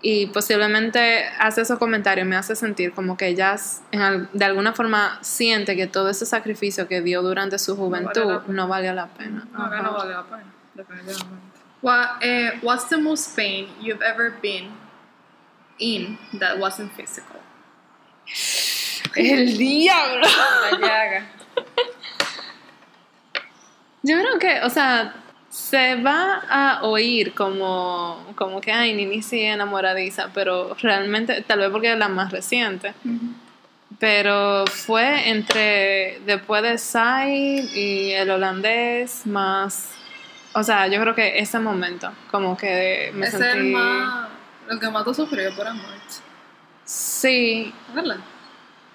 Y 0.00 0.26
posiblemente 0.26 1.24
hace 1.40 1.62
esos 1.62 1.78
comentarios, 1.78 2.26
me 2.26 2.36
hace 2.36 2.54
sentir 2.54 2.92
como 2.92 3.16
que 3.16 3.26
ella 3.26 3.56
en 3.90 4.28
de 4.32 4.44
alguna 4.44 4.72
forma 4.72 5.18
siente 5.22 5.74
que 5.74 5.88
todo 5.88 6.08
ese 6.08 6.24
sacrificio 6.24 6.86
que 6.86 7.00
dio 7.00 7.20
durante 7.22 7.58
su 7.58 7.76
juventud 7.76 8.24
valió 8.24 8.34
la 8.34 8.44
pena. 8.44 8.54
no 8.54 8.68
valió 8.68 8.92
la 8.94 9.06
pena. 9.08 9.48
No, 9.52 9.82
no 9.82 9.92
vale 9.94 10.12
la 10.12 10.24
pena, 10.24 10.44
definitivamente. 10.74 11.48
What, 11.82 12.22
eh, 12.22 12.58
what's 12.62 12.88
the 12.88 12.96
most 12.96 13.36
pain 13.36 13.68
you've 13.80 14.02
ever 14.02 14.34
been 14.40 14.70
in 15.78 16.18
that 16.38 16.58
wasn't 16.58 16.92
physical? 16.92 17.40
El 19.16 19.56
diablo. 19.56 20.26
La 20.70 20.78
llaga. 20.78 21.26
Yo 24.02 24.16
creo 24.16 24.38
que, 24.38 24.60
o 24.62 24.70
sea, 24.70 25.14
se 25.58 25.96
va 25.96 26.40
a 26.48 26.82
oír 26.84 27.34
como, 27.34 28.24
como 28.36 28.60
que, 28.60 28.70
ay, 28.72 28.94
Nini 28.94 29.22
sí 29.22 29.42
enamoradiza, 29.42 30.30
pero 30.32 30.74
realmente, 30.80 31.42
tal 31.42 31.58
vez 31.58 31.70
porque 31.70 31.92
es 31.92 31.98
la 31.98 32.08
más 32.08 32.30
reciente, 32.30 32.94
pero 33.98 34.64
fue 34.66 35.28
entre, 35.28 36.20
después 36.24 36.62
de 36.62 36.78
Sai 36.78 37.68
y 37.74 38.12
el 38.12 38.30
holandés, 38.30 39.26
más, 39.26 39.90
o 40.54 40.62
sea, 40.62 40.86
yo 40.86 41.00
creo 41.00 41.14
que 41.14 41.40
ese 41.40 41.58
momento, 41.58 42.12
como 42.30 42.56
que 42.56 43.10
me 43.12 43.26
es 43.26 43.32
sentí... 43.32 43.58
el 43.58 43.64
más. 43.72 44.28
Lo 44.68 44.78
que 44.78 44.88
más 44.88 45.04
tú 45.04 45.12
sufrió 45.12 45.54
por 45.56 45.66
amor. 45.66 45.90
Sí, 46.84 47.74
¿Verdad? 47.94 48.18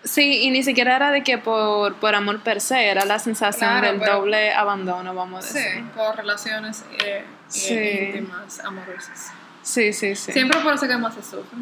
Sí, 0.04 0.44
y 0.44 0.52
ni 0.52 0.64
siquiera 0.64 0.96
era 0.96 1.12
de 1.12 1.24
que 1.24 1.38
por, 1.38 1.96
por 1.96 2.16
amor 2.16 2.42
per 2.42 2.62
se, 2.62 2.88
era 2.88 3.06
la 3.06 3.20
sensación 3.20 3.70
Claro, 3.70 3.88
del 3.88 4.00
pero- 4.00 4.16
doble 4.20 4.54
abandono, 4.54 5.14
vamos 5.14 5.46
a 5.46 5.48
Sí, 5.48 5.60
decir. 5.60 5.84
por 5.96 6.16
relaciones 6.16 6.84
eh, 7.04 7.26
Sí. 7.48 7.74
íntimas, 8.16 8.60
amorosas. 8.62 9.32
Sí, 9.62 9.94
sí, 9.94 10.16
sí. 10.16 10.32
Siempre 10.34 10.60
por 10.60 10.74
eso 10.74 10.88
que 10.88 10.98
más 10.98 11.14
se 11.16 11.22
sufre. 11.24 11.58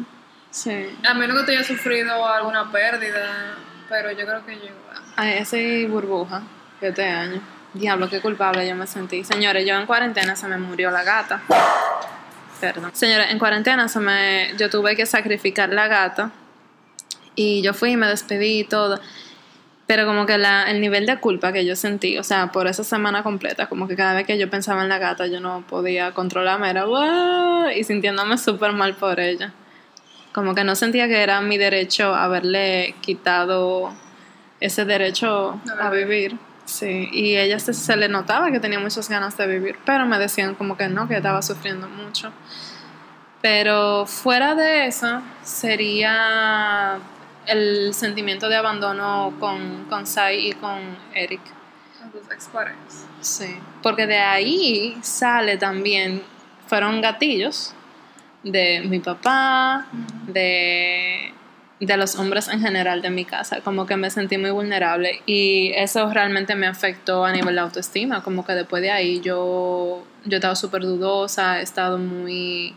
Sí. 0.50 0.98
A 1.08 1.14
menos 1.14 1.38
que 1.40 1.44
tú 1.46 1.50
hayas 1.52 1.66
sufrido 1.66 2.26
alguna 2.26 2.70
pérdida, 2.70 3.56
pero 3.88 4.10
yo 4.10 4.26
creo 4.26 4.44
que 4.44 4.56
yo 4.56 4.64
igual. 4.64 5.02
Ay, 5.16 5.34
ese 5.38 5.86
burbuja, 5.86 6.42
este 6.80 7.04
año. 7.08 7.40
Diablo, 7.74 8.10
qué 8.10 8.20
culpable 8.20 8.68
yo 8.68 8.74
me 8.74 8.86
sentí. 8.86 9.24
Señores, 9.24 9.64
yo 9.66 9.74
en 9.76 9.86
cuarentena 9.86 10.36
se 10.36 10.46
me 10.48 10.58
murió 10.58 10.90
la 10.90 11.04
gata. 11.04 11.40
Perdón. 12.60 12.90
Señores, 12.94 13.30
en 13.30 13.38
cuarentena 13.38 13.88
se 13.88 13.98
me, 13.98 14.52
yo 14.58 14.68
tuve 14.70 14.94
que 14.94 15.06
sacrificar 15.06 15.70
la 15.70 15.88
gata. 15.88 16.30
Y 17.34 17.62
yo 17.62 17.74
fui 17.74 17.92
y 17.92 17.96
me 17.96 18.06
despedí 18.06 18.60
y 18.60 18.64
todo. 18.64 19.00
Pero 19.86 20.06
como 20.06 20.26
que 20.26 20.38
la, 20.38 20.70
el 20.70 20.80
nivel 20.80 21.06
de 21.06 21.18
culpa 21.18 21.52
que 21.52 21.66
yo 21.66 21.76
sentí, 21.76 22.16
o 22.18 22.22
sea, 22.22 22.52
por 22.52 22.66
esa 22.66 22.84
semana 22.84 23.22
completa, 23.22 23.68
como 23.68 23.88
que 23.88 23.96
cada 23.96 24.14
vez 24.14 24.26
que 24.26 24.38
yo 24.38 24.48
pensaba 24.48 24.82
en 24.82 24.88
la 24.88 24.98
gata 24.98 25.26
yo 25.26 25.40
no 25.40 25.64
podía 25.68 26.12
controlarme, 26.12 26.70
era 26.70 26.84
"Guau", 26.84 27.68
y 27.70 27.84
sintiéndome 27.84 28.38
súper 28.38 28.72
mal 28.72 28.94
por 28.94 29.20
ella. 29.20 29.52
Como 30.32 30.54
que 30.54 30.64
no 30.64 30.76
sentía 30.76 31.08
que 31.08 31.22
era 31.22 31.40
mi 31.42 31.58
derecho 31.58 32.14
haberle 32.14 32.94
quitado 33.02 33.92
ese 34.60 34.84
derecho 34.84 35.60
a 35.80 35.90
vivir. 35.90 36.38
Sí, 36.64 37.08
y 37.12 37.36
ella 37.36 37.58
se, 37.58 37.74
se 37.74 37.96
le 37.96 38.08
notaba 38.08 38.50
que 38.50 38.60
tenía 38.60 38.78
muchas 38.78 39.08
ganas 39.10 39.36
de 39.36 39.46
vivir, 39.46 39.76
pero 39.84 40.06
me 40.06 40.18
decían 40.18 40.54
como 40.54 40.76
que 40.76 40.88
no, 40.88 41.08
que 41.08 41.16
estaba 41.16 41.42
sufriendo 41.42 41.88
mucho. 41.88 42.32
Pero 43.42 44.06
fuera 44.06 44.54
de 44.54 44.86
eso, 44.86 45.20
sería 45.42 46.98
el 47.46 47.94
sentimiento 47.94 48.48
de 48.48 48.56
abandono 48.56 49.34
con, 49.40 49.84
con 49.88 50.06
Sai 50.06 50.48
y 50.48 50.52
con 50.52 50.78
Eric. 51.14 51.40
Exparejas. 52.30 53.06
Sí, 53.20 53.56
porque 53.82 54.06
de 54.06 54.18
ahí 54.18 54.98
sale 55.02 55.56
también 55.56 56.22
fueron 56.66 57.00
gatillos 57.00 57.74
de 58.42 58.80
mi 58.80 58.98
papá, 58.98 59.86
de, 60.26 61.32
de 61.78 61.96
los 61.96 62.16
hombres 62.16 62.48
en 62.48 62.60
general 62.60 63.02
de 63.02 63.10
mi 63.10 63.24
casa, 63.24 63.60
como 63.60 63.86
que 63.86 63.96
me 63.96 64.10
sentí 64.10 64.38
muy 64.38 64.50
vulnerable 64.50 65.22
y 65.26 65.72
eso 65.74 66.10
realmente 66.12 66.54
me 66.54 66.66
afectó 66.66 67.24
a 67.24 67.32
nivel 67.32 67.54
de 67.54 67.60
autoestima, 67.60 68.22
como 68.22 68.44
que 68.44 68.54
después 68.54 68.82
de 68.82 68.90
ahí 68.90 69.20
yo, 69.20 70.02
yo 70.24 70.32
he 70.32 70.34
estado 70.36 70.56
súper 70.56 70.82
dudosa, 70.82 71.60
he 71.60 71.62
estado 71.62 71.98
muy 71.98 72.74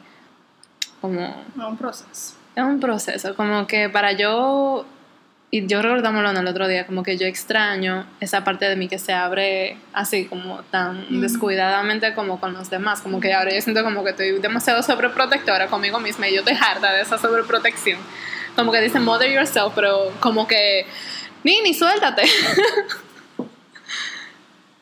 como... 1.02 1.24
Es 1.24 1.64
un 1.64 1.78
proceso. 1.78 2.36
Es 2.56 2.64
un 2.64 2.80
proceso, 2.80 3.36
como 3.36 3.68
que 3.68 3.90
para 3.90 4.14
yo, 4.14 4.86
y 5.52 5.68
yo 5.68 5.80
estamos 5.82 6.20
hablando 6.20 6.40
el 6.40 6.48
otro 6.48 6.68
día, 6.68 6.86
como 6.86 7.04
que 7.04 7.18
yo 7.18 7.28
extraño 7.28 8.06
esa 8.22 8.44
parte 8.44 8.66
de 8.66 8.76
mí 8.78 8.88
que 8.88 8.98
se 8.98 9.12
abre 9.12 9.78
así 9.94 10.26
como 10.26 10.64
tan 10.64 11.20
descuidadamente 11.22 12.14
como 12.14 12.40
con 12.40 12.54
los 12.54 12.70
demás, 12.70 13.02
como 13.02 13.20
que 13.20 13.34
ahora 13.34 13.54
yo 13.54 13.62
siento 13.62 13.84
como 13.84 14.04
que 14.04 14.12
estoy 14.12 14.40
demasiado 14.40 14.82
sobreprotectora 14.84 15.68
conmigo 15.68 16.00
misma 16.00 16.30
y 16.30 16.36
yo 16.36 16.40
estoy 16.40 16.56
harta 16.56 16.94
de 16.94 17.02
esa 17.02 17.18
sobreprotección. 17.18 18.00
Como 18.56 18.72
que 18.72 18.80
dicen 18.80 19.04
mother 19.04 19.30
yourself, 19.30 19.74
pero 19.76 20.14
como 20.22 20.48
que, 20.48 20.86
Nini, 21.44 21.74
suéltate. 21.74 22.24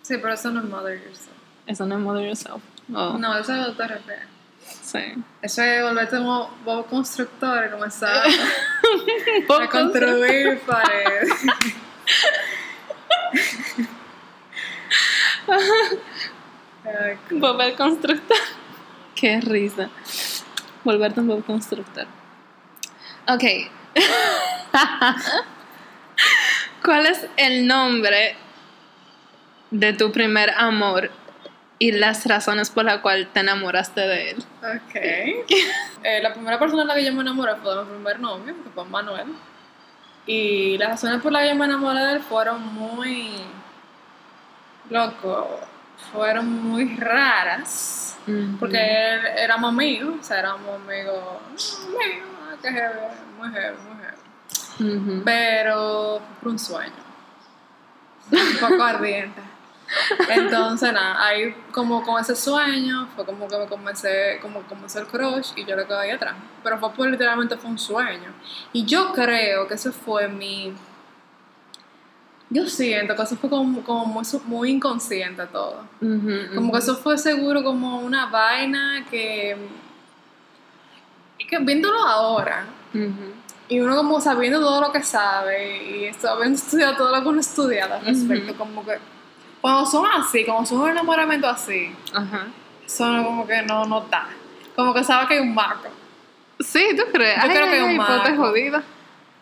Sí, 0.03 0.17
pero 0.17 0.33
eso 0.33 0.51
no 0.51 0.59
es 0.59 0.65
mother 0.67 1.01
yourself. 1.01 1.31
Eso 1.65 1.86
no 1.86 1.95
es 1.95 2.01
mother 2.01 2.27
yourself. 2.27 2.62
Oh, 2.93 3.17
No, 3.17 3.38
eso 3.38 3.53
es 3.53 3.65
autorrefer. 3.65 4.33
Sí. 4.93 5.23
Eso 5.41 5.62
es 5.62 5.84
volverte 5.84 6.17
como 6.17 6.49
bobo 6.63 6.86
constructor 6.86 7.69
comenzar 7.71 8.25
a 9.49 9.67
construir 9.69 10.60
paredes. 10.60 11.29
Bob 17.32 17.62
el 17.62 17.75
constructor. 17.75 18.38
Qué 19.15 19.41
risa. 19.41 19.89
Volverte 20.84 21.19
un 21.19 21.27
Bob 21.27 21.45
constructor. 21.45 22.08
Ok. 23.27 23.43
¿Cuál 26.84 27.06
es 27.06 27.27
el 27.38 27.67
nombre 27.67 28.36
de 29.71 29.93
tu 29.93 30.12
primer 30.12 30.49
amor 30.51 31.10
y 31.84 31.91
las 31.91 32.26
razones 32.26 32.69
por 32.69 32.86
las 32.86 33.00
cuales 33.00 33.28
te 33.34 33.41
enamoraste 33.41 34.00
de 34.00 34.32
él? 34.32 34.46
Ok. 34.62 34.96
Eh, 34.96 36.22
la 36.22 36.34
primera 36.34 36.58
persona 36.58 36.84
en 36.84 36.88
la 36.88 36.96
que 36.96 37.04
yo 37.04 37.13
me 37.13 37.22
enamoré 37.22 37.56
fue 37.56 37.76
de 37.76 37.84
mi 37.84 37.89
primer 37.91 38.19
novio, 38.22 38.56
que 38.63 38.69
fue 38.69 38.86
Manuel. 38.86 39.28
Y 40.26 40.78
las 40.78 40.91
razones 40.91 41.22
por 41.22 41.34
las 41.34 41.41
que 41.41 41.50
yo 41.50 41.56
me 41.56 41.65
enamoré 41.65 42.00
de 42.06 42.13
él 42.13 42.22
fueron 42.22 42.74
muy. 42.74 43.34
Loco. 44.89 45.60
Fueron 46.13 46.63
muy 46.63 46.96
raras. 46.96 48.17
Porque 48.62 48.78
él 48.78 49.19
éramos 49.38 49.74
amigos, 49.74 50.15
o 50.22 50.24
sea, 50.24 50.39
éramos 50.39 50.76
amigos. 50.76 51.82
Amigos, 51.86 52.30
ah, 52.43 52.56
que 52.62 52.72
heavy, 52.72 53.00
muy 53.38 53.50
heavy, 53.52 53.78
muy 53.88 54.88
heavy. 54.88 55.22
Pero 55.26 56.19
fue 56.19 56.36
por 56.39 56.48
un 56.48 56.60
sueño. 56.60 57.04
Un 58.32 58.58
poco 58.69 58.84
ardiente. 58.84 59.52
Entonces, 60.29 60.91
nada, 60.93 61.23
ahí 61.25 61.53
como 61.71 62.03
con 62.03 62.19
ese 62.21 62.36
sueño 62.36 63.08
fue 63.15 63.25
como 63.25 63.47
que 63.47 63.58
me 63.58 63.65
comencé, 63.67 64.39
como 64.41 64.62
comenzó 64.63 64.99
el 64.99 65.08
crush 65.08 65.51
y 65.56 65.65
yo 65.65 65.75
le 65.75 65.86
quedé 65.86 65.97
ahí 65.99 66.10
atrás. 66.12 66.36
Pero 66.63 66.77
fue 66.79 66.91
por 66.91 67.08
literalmente 67.10 67.58
fue 67.58 67.69
un 67.69 67.79
sueño. 67.79 68.32
Y 68.71 68.86
yo 68.86 69.12
creo 69.13 69.67
que 69.67 69.75
eso 69.75 69.91
fue 69.91 70.27
mi... 70.27 70.73
Yo 72.49 72.67
siento 72.67 73.15
que 73.15 73.23
eso 73.23 73.36
fue 73.36 73.49
como, 73.49 73.84
como 73.84 74.06
muy, 74.06 74.23
muy 74.45 74.69
inconsciente 74.71 75.45
todo. 75.47 75.88
Ujú, 76.01 76.53
Como 76.53 76.67
ujú. 76.67 76.71
que 76.71 76.77
eso 76.77 76.95
fue 76.97 77.17
seguro 77.17 77.63
como 77.63 77.99
una 77.99 78.27
vaina 78.27 79.06
que... 79.10 79.58
y 81.39 81.47
que 81.47 81.58
viéndolo 81.60 81.99
ahora, 82.06 82.65
Ujú. 82.93 83.34
y 83.67 83.79
uno 83.79 83.95
como 83.95 84.21
sabiendo 84.21 84.60
todo 84.60 84.82
lo 84.82 84.91
que 84.91 85.01
sabe 85.01 85.84
y 85.84 86.03
esto, 86.06 86.29
habiendo 86.29 86.58
estudiado 86.58 86.95
todo 86.95 87.15
lo 87.15 87.23
que 87.23 87.27
uno 87.29 87.39
estudia 87.39 87.86
al 87.86 88.06
respecto, 88.06 88.51
Ujú. 88.51 88.58
como 88.60 88.86
que 88.86 88.99
cuando 89.63 89.86
son 89.86 90.06
así, 90.12 90.43
como 90.45 90.65
son 90.65 90.82
un 90.82 90.89
enamoramiento 90.89 91.47
así, 91.47 91.89
Ajá. 92.13 92.47
son 92.86 93.23
como 93.23 93.47
que 93.47 93.62
no, 93.62 93.86
no 93.86 94.04
está. 94.04 94.28
Como 94.76 94.93
que 94.93 95.06
sabe 95.06 95.26
que 95.26 95.34
hay 95.36 95.39
un 95.39 95.56
marco. 95.56 95.88
Sí, 96.60 96.86
¿tú 96.97 97.04
crees? 97.13 97.41
Yo 97.41 97.49
creo 97.49 97.67
que 97.67 97.76
hay 97.76 97.82
un 97.82 97.95
mago. 97.95 98.36
jodida. 98.36 98.84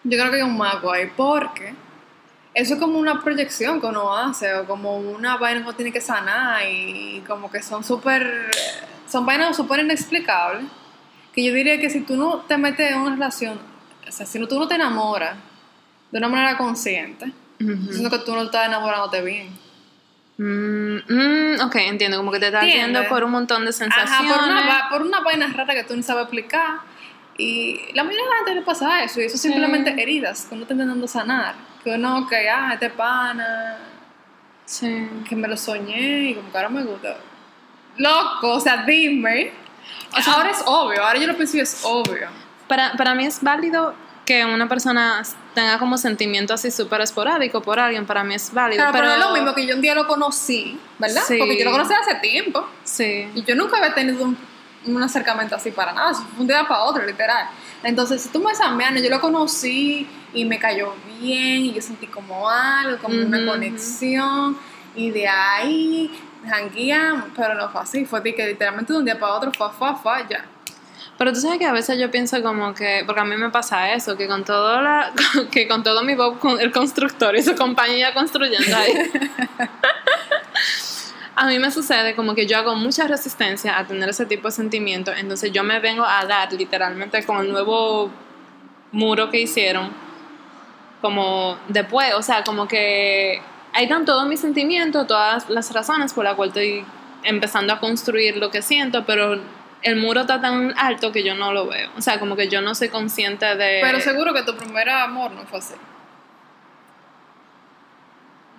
Yo 0.03 0.19
creo 0.19 0.29
que 0.29 0.35
hay 0.37 0.43
un 0.43 0.55
mago 0.55 0.91
ahí 0.91 1.09
porque 1.17 1.73
eso 2.53 2.75
es 2.75 2.79
como 2.79 2.99
una 2.99 3.19
proyección 3.23 3.81
que 3.81 3.87
uno 3.87 4.15
hace 4.15 4.53
o 4.53 4.65
como 4.67 4.95
una 4.95 5.37
vaina 5.37 5.61
que 5.61 5.67
uno 5.69 5.75
tiene 5.75 5.91
que 5.91 6.01
sanar 6.01 6.69
y 6.69 7.23
como 7.25 7.49
que 7.49 7.63
son 7.63 7.83
súper, 7.83 8.51
son 9.07 9.25
vainas 9.25 9.57
súper 9.57 9.79
inexplicables 9.79 10.65
que 11.33 11.43
yo 11.43 11.51
diría 11.51 11.79
que 11.79 11.89
si 11.89 12.01
tú 12.01 12.15
no 12.15 12.41
te 12.41 12.59
metes 12.59 12.91
en 12.91 12.99
una 12.99 13.15
relación, 13.15 13.59
o 14.07 14.11
sea, 14.11 14.27
si 14.27 14.37
no, 14.37 14.47
tú 14.47 14.59
no 14.59 14.67
te 14.67 14.75
enamoras 14.75 15.35
de 16.11 16.17
una 16.19 16.29
manera 16.29 16.59
consciente. 16.59 17.33
Siento 17.57 18.11
que 18.11 18.23
tú 18.23 18.35
no 18.35 18.43
estás 18.43 18.67
enamorándote 18.67 19.21
bien. 19.23 19.70
Mm, 20.43 20.97
mm, 21.07 21.61
ok, 21.61 21.75
entiendo, 21.75 22.17
como 22.17 22.31
que 22.31 22.39
te 22.39 22.47
estás 22.47 22.65
yendo 22.65 23.07
por 23.07 23.23
un 23.23 23.29
montón 23.29 23.63
de 23.63 23.71
sensaciones. 23.71 24.11
Ajá, 24.11 24.23
por 24.27 24.49
una, 24.49 24.89
por 24.89 25.01
una 25.03 25.19
vaina 25.19 25.47
rara 25.55 25.75
que 25.75 25.83
tú 25.83 25.95
no 25.95 26.01
sabes 26.01 26.23
explicar. 26.23 26.79
Y 27.37 27.79
la 27.93 28.03
mayoría 28.03 28.23
de 28.25 28.29
la 28.31 28.35
gente 28.37 28.55
le 28.55 28.61
pasa 28.63 29.03
eso. 29.03 29.21
Y 29.21 29.25
eso 29.25 29.37
Sí. 29.37 29.49
simplemente 29.49 30.01
heridas 30.01 30.45
que 30.47 30.55
uno 30.55 30.63
está 30.63 30.73
intentando 30.73 31.07
sanar. 31.07 31.53
Que 31.83 31.91
uno, 31.91 32.27
que 32.27 32.49
ah, 32.49 32.71
este 32.73 32.89
pana, 32.89 33.77
Sí. 34.65 35.07
que 35.29 35.35
me 35.35 35.47
lo 35.47 35.55
soñé 35.57 36.29
y 36.31 36.33
como 36.35 36.51
que 36.51 36.57
ahora 36.57 36.69
me 36.69 36.83
gusta. 36.83 37.17
Loco, 37.97 38.53
o 38.53 38.59
sea, 38.59 38.83
dime. 38.83 39.51
O 40.17 40.21
sea, 40.23 40.33
ahora 40.33 40.49
es 40.49 40.63
obvio, 40.65 41.03
ahora 41.05 41.19
yo 41.19 41.27
lo 41.27 41.35
pienso 41.35 41.57
y 41.57 41.59
es 41.59 41.81
obvio. 41.83 42.29
Para, 42.67 42.93
para 42.93 43.13
mí 43.13 43.25
es 43.25 43.43
válido 43.43 43.93
que 44.25 44.45
una 44.45 44.69
persona 44.69 45.23
tenga 45.53 45.79
como 45.79 45.97
sentimiento 45.97 46.53
así 46.53 46.71
súper 46.71 47.01
esporádico 47.01 47.61
por 47.61 47.79
alguien, 47.79 48.05
para 48.05 48.23
mí 48.23 48.35
es 48.35 48.53
válido. 48.53 48.77
Claro, 48.77 48.91
pero, 48.91 49.05
pero 49.05 49.17
no 49.17 49.23
es 49.23 49.29
lo 49.29 49.33
mismo 49.33 49.55
que 49.55 49.65
yo 49.65 49.75
un 49.75 49.81
día 49.81 49.95
lo 49.95 50.07
conocí, 50.07 50.79
¿verdad? 50.99 51.23
Sí. 51.27 51.37
Porque 51.39 51.57
yo 51.57 51.65
lo 51.65 51.71
conocí 51.71 51.93
hace 51.93 52.15
tiempo. 52.15 52.67
Sí. 52.83 53.27
Y 53.33 53.43
yo 53.43 53.55
nunca 53.55 53.77
había 53.77 53.93
tenido 53.93 54.23
un, 54.23 54.37
un 54.85 55.03
acercamiento 55.03 55.55
así 55.55 55.71
para 55.71 55.93
nada. 55.93 56.13
Fue 56.13 56.41
un 56.41 56.47
día 56.47 56.65
para 56.67 56.83
otro, 56.83 57.05
literal. 57.05 57.47
Entonces, 57.83 58.21
si 58.21 58.29
tú 58.29 58.39
me 58.39 58.51
examinas, 58.51 59.01
yo 59.01 59.09
lo 59.09 59.19
conocí 59.19 60.07
y 60.33 60.45
me 60.45 60.59
cayó 60.59 60.93
bien 61.19 61.65
y 61.65 61.73
yo 61.73 61.81
sentí 61.81 62.07
como 62.07 62.49
algo, 62.49 62.97
como 63.01 63.19
una 63.19 63.45
conexión. 63.45 64.57
Y 64.95 65.09
de 65.09 65.27
ahí 65.27 66.11
jangueamos, 66.47 67.29
pero 67.35 67.55
no 67.55 67.69
fue 67.69 67.81
así. 67.81 68.05
Fue 68.05 68.21
de 68.21 68.35
que 68.35 68.45
literalmente 68.45 68.93
de 68.93 68.99
un 68.99 69.05
día 69.05 69.19
para 69.19 69.33
otro, 69.33 69.51
fa, 69.51 69.69
fa, 69.71 69.95
fa, 69.95 70.27
ya. 70.27 70.45
Pero 71.21 71.33
tú 71.33 71.39
sabes 71.39 71.59
que 71.59 71.67
a 71.67 71.71
veces 71.71 71.99
yo 71.99 72.09
pienso 72.09 72.41
como 72.41 72.73
que, 72.73 73.03
porque 73.05 73.21
a 73.21 73.25
mí 73.25 73.37
me 73.37 73.51
pasa 73.51 73.93
eso, 73.93 74.17
que 74.17 74.27
con 74.27 74.43
todo 74.43 74.81
la, 74.81 75.13
que 75.51 75.67
con 75.67 75.83
todo 75.83 76.01
mi 76.01 76.15
Bob, 76.15 76.39
con 76.39 76.59
el 76.59 76.71
constructor 76.71 77.35
y 77.35 77.43
su 77.43 77.53
compañía 77.53 78.11
construyendo 78.15 78.75
ahí, 78.75 78.91
a 81.35 81.45
mí 81.45 81.59
me 81.59 81.69
sucede 81.69 82.15
como 82.15 82.33
que 82.33 82.47
yo 82.47 82.57
hago 82.57 82.75
mucha 82.75 83.05
resistencia 83.05 83.77
a 83.77 83.85
tener 83.85 84.09
ese 84.09 84.25
tipo 84.25 84.47
de 84.47 84.51
sentimientos, 84.51 85.13
entonces 85.15 85.51
yo 85.51 85.63
me 85.63 85.79
vengo 85.79 86.03
a 86.03 86.25
dar 86.25 86.51
literalmente 86.53 87.23
con 87.23 87.45
el 87.45 87.51
nuevo 87.51 88.09
muro 88.91 89.29
que 89.29 89.41
hicieron, 89.41 89.91
como 91.01 91.55
después, 91.67 92.15
o 92.15 92.23
sea, 92.23 92.43
como 92.43 92.67
que 92.67 93.39
ahí 93.73 93.83
están 93.83 94.05
todos 94.05 94.25
mis 94.25 94.39
sentimientos, 94.39 95.05
todas 95.05 95.47
las 95.51 95.71
razones 95.71 96.13
por 96.13 96.23
las 96.23 96.33
cuales 96.33 96.55
estoy 96.55 96.83
empezando 97.21 97.73
a 97.73 97.79
construir 97.79 98.37
lo 98.37 98.49
que 98.49 98.63
siento, 98.63 99.05
pero 99.05 99.39
el 99.83 99.95
muro 99.95 100.21
está 100.21 100.39
tan 100.41 100.73
alto 100.77 101.11
que 101.11 101.23
yo 101.23 101.35
no 101.35 101.53
lo 101.53 101.67
veo. 101.67 101.89
O 101.97 102.01
sea, 102.01 102.19
como 102.19 102.35
que 102.35 102.47
yo 102.47 102.61
no 102.61 102.75
soy 102.75 102.89
consciente 102.89 103.45
de... 103.55 103.79
Pero 103.81 103.99
seguro 103.99 104.33
que 104.33 104.43
tu 104.43 104.55
primer 104.55 104.89
amor 104.89 105.31
no 105.31 105.43
fue 105.45 105.59
así. 105.59 105.73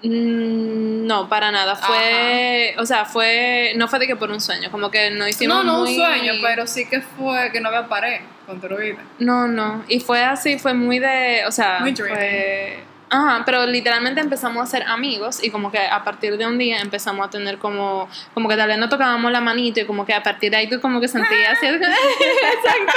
Mm, 0.03 1.07
No, 1.07 1.29
para 1.29 1.51
nada. 1.53 1.77
Fue, 1.77 2.75
o 2.79 2.87
sea, 2.87 3.05
fue, 3.05 3.73
no 3.77 3.87
fue 3.89 3.99
de 4.01 4.07
que 4.07 4.17
por 4.17 4.31
un 4.31 4.41
sueño, 4.41 4.71
como 4.71 4.91
que 4.91 5.11
no 5.11 5.29
hicimos 5.29 5.59
No, 5.59 5.65
no 5.65 5.79
muy- 5.81 5.91
un 5.91 6.05
sueño, 6.05 6.33
pero 6.43 6.67
sí 6.67 6.87
que 6.89 7.01
fue 7.01 7.51
que 7.53 7.61
no 7.61 7.69
había 7.69 7.87
pared 7.89 8.21
construida. 8.47 8.99
No, 9.19 9.47
no. 9.47 9.85
Y 9.89 10.01
fue 10.01 10.23
así, 10.25 10.59
fue 10.59 10.75
muy 10.75 10.99
de, 10.99 11.45
o 11.47 11.53
sea, 11.53 11.79
Muy 11.81 11.95
fue... 11.95 12.83
Ajá, 13.15 13.43
pero 13.45 13.67
literalmente 13.67 14.23
empezamos 14.23 14.63
a 14.63 14.67
ser 14.67 14.85
amigos 14.89 15.45
y 15.45 15.51
como 15.51 15.71
que 15.71 15.79
a 15.79 16.03
partir 16.03 16.39
de 16.39 16.47
un 16.47 16.57
día 16.57 16.79
empezamos 16.81 17.27
a 17.27 17.29
tener 17.29 17.59
como, 17.59 18.09
como 18.33 18.49
que 18.49 18.57
tal 18.57 18.69
vez 18.69 18.79
no 18.79 18.89
tocábamos 18.89 19.31
la 19.31 19.43
manito 19.43 19.81
y 19.81 19.85
como 19.85 20.07
que 20.07 20.15
a 20.15 20.23
partir 20.23 20.51
de 20.51 20.57
ahí 20.57 20.67
tú 20.71 20.81
como 20.81 20.99
que 20.99 21.09
sentías 21.09 21.59
exacto. 21.63 22.93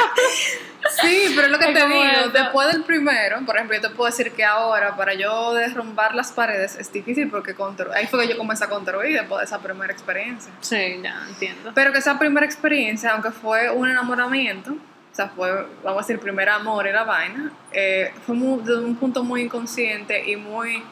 Sí, 1.02 1.34
pero 1.36 1.48
es 1.48 1.52
lo 1.52 1.60
que 1.60 1.66
Es 1.70 1.74
te 1.74 1.88
digo, 1.88 2.30
después 2.32 2.72
del 2.72 2.84
primero, 2.84 3.40
por 3.46 3.56
ejemplo, 3.56 3.76
yo 3.76 3.82
te 3.82 3.90
puedo 3.90 4.10
decir 4.10 4.32
que 4.32 4.46
ahora 4.46 4.96
para 4.96 5.16
yo 5.16 5.54
derrumbar 5.54 6.14
las 6.16 6.32
paredes 6.32 6.76
es 6.76 6.94
difícil 6.94 7.30
porque 7.30 7.56
constru- 7.56 7.92
ahí 7.94 8.06
fue 8.08 8.22
que 8.22 8.34
yo 8.34 8.38
comencé 8.38 8.64
a 8.66 8.70
construir 8.70 9.14
después 9.20 9.40
de 9.40 9.46
esa 9.46 9.60
primera 9.60 9.92
experiencia. 9.92 10.52
Sí, 10.62 11.00
ya 11.04 11.24
entiendo. 11.28 11.72
Pero 11.74 11.92
que 11.92 11.98
esa 11.98 12.18
primera 12.20 12.46
experiencia, 12.46 13.12
aunque 13.12 13.32
fue 13.32 13.70
un 13.72 13.90
enamoramiento, 13.90 14.78
o 15.16 15.18
sea, 15.18 15.30
fue, 15.30 15.50
vamos 15.82 16.04
a 16.04 16.08
decir, 16.08 16.20
primer 16.20 16.50
amor 16.50 16.86
la 16.92 17.06
vaina, 17.06 17.50
eh, 17.72 18.14
fue 18.26 18.36
muy- 18.36 18.62
de 18.64 18.78
un 18.80 18.98
punto 18.98 19.24
muy 19.24 19.44
inconsciente 19.44 20.30
y 20.30 20.36
muy, 20.36 20.84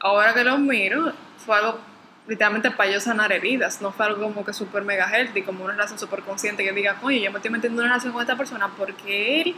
ahora 0.00 0.34
que 0.34 0.42
lo 0.42 0.58
miro, 0.58 1.12
fue 1.46 1.56
algo 1.56 1.78
literalmente 2.26 2.72
para 2.72 2.90
yo 2.90 2.98
sanar 2.98 3.30
heridas, 3.30 3.80
no 3.80 3.92
fue 3.92 4.06
algo 4.06 4.22
como 4.24 4.44
que 4.44 4.52
súper 4.52 4.82
mega 4.82 5.06
healthy, 5.08 5.42
como 5.42 5.62
una 5.64 5.74
relación 5.74 6.00
súper 6.00 6.22
consciente 6.22 6.64
que 6.64 6.72
diga, 6.72 6.96
oye, 7.02 7.20
yo 7.20 7.30
me 7.30 7.36
estoy 7.38 7.52
metiendo 7.52 7.80
en 7.80 7.84
una 7.86 7.94
relación 7.94 8.12
con 8.12 8.22
esta 8.22 8.36
persona 8.36 8.68
porque 8.76 9.42
él 9.42 9.54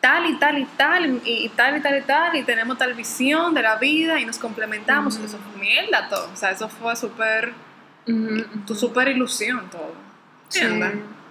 tal 0.00 0.26
y 0.26 0.36
tal 0.38 0.58
y 0.58 0.64
tal 0.64 1.06
y, 1.06 1.44
y 1.44 1.48
tal 1.50 1.76
y 1.76 1.80
tal 1.82 1.98
y 1.98 2.00
tal 2.00 2.34
y 2.36 2.42
tenemos 2.42 2.78
tal 2.78 2.94
visión 2.94 3.54
de 3.54 3.62
la 3.62 3.76
vida 3.76 4.18
y 4.18 4.24
nos 4.24 4.38
complementamos, 4.38 5.16
eso 5.18 5.38
fue 5.38 5.60
mierda 5.60 6.08
todo, 6.08 6.28
o 6.32 6.36
sea, 6.36 6.50
eso 6.50 6.68
fue 6.68 6.96
súper, 6.96 7.52
tu 8.66 8.74
súper 8.74 9.06
ilusión 9.08 9.68
todo, 9.70 9.94
Sí. 10.48 10.60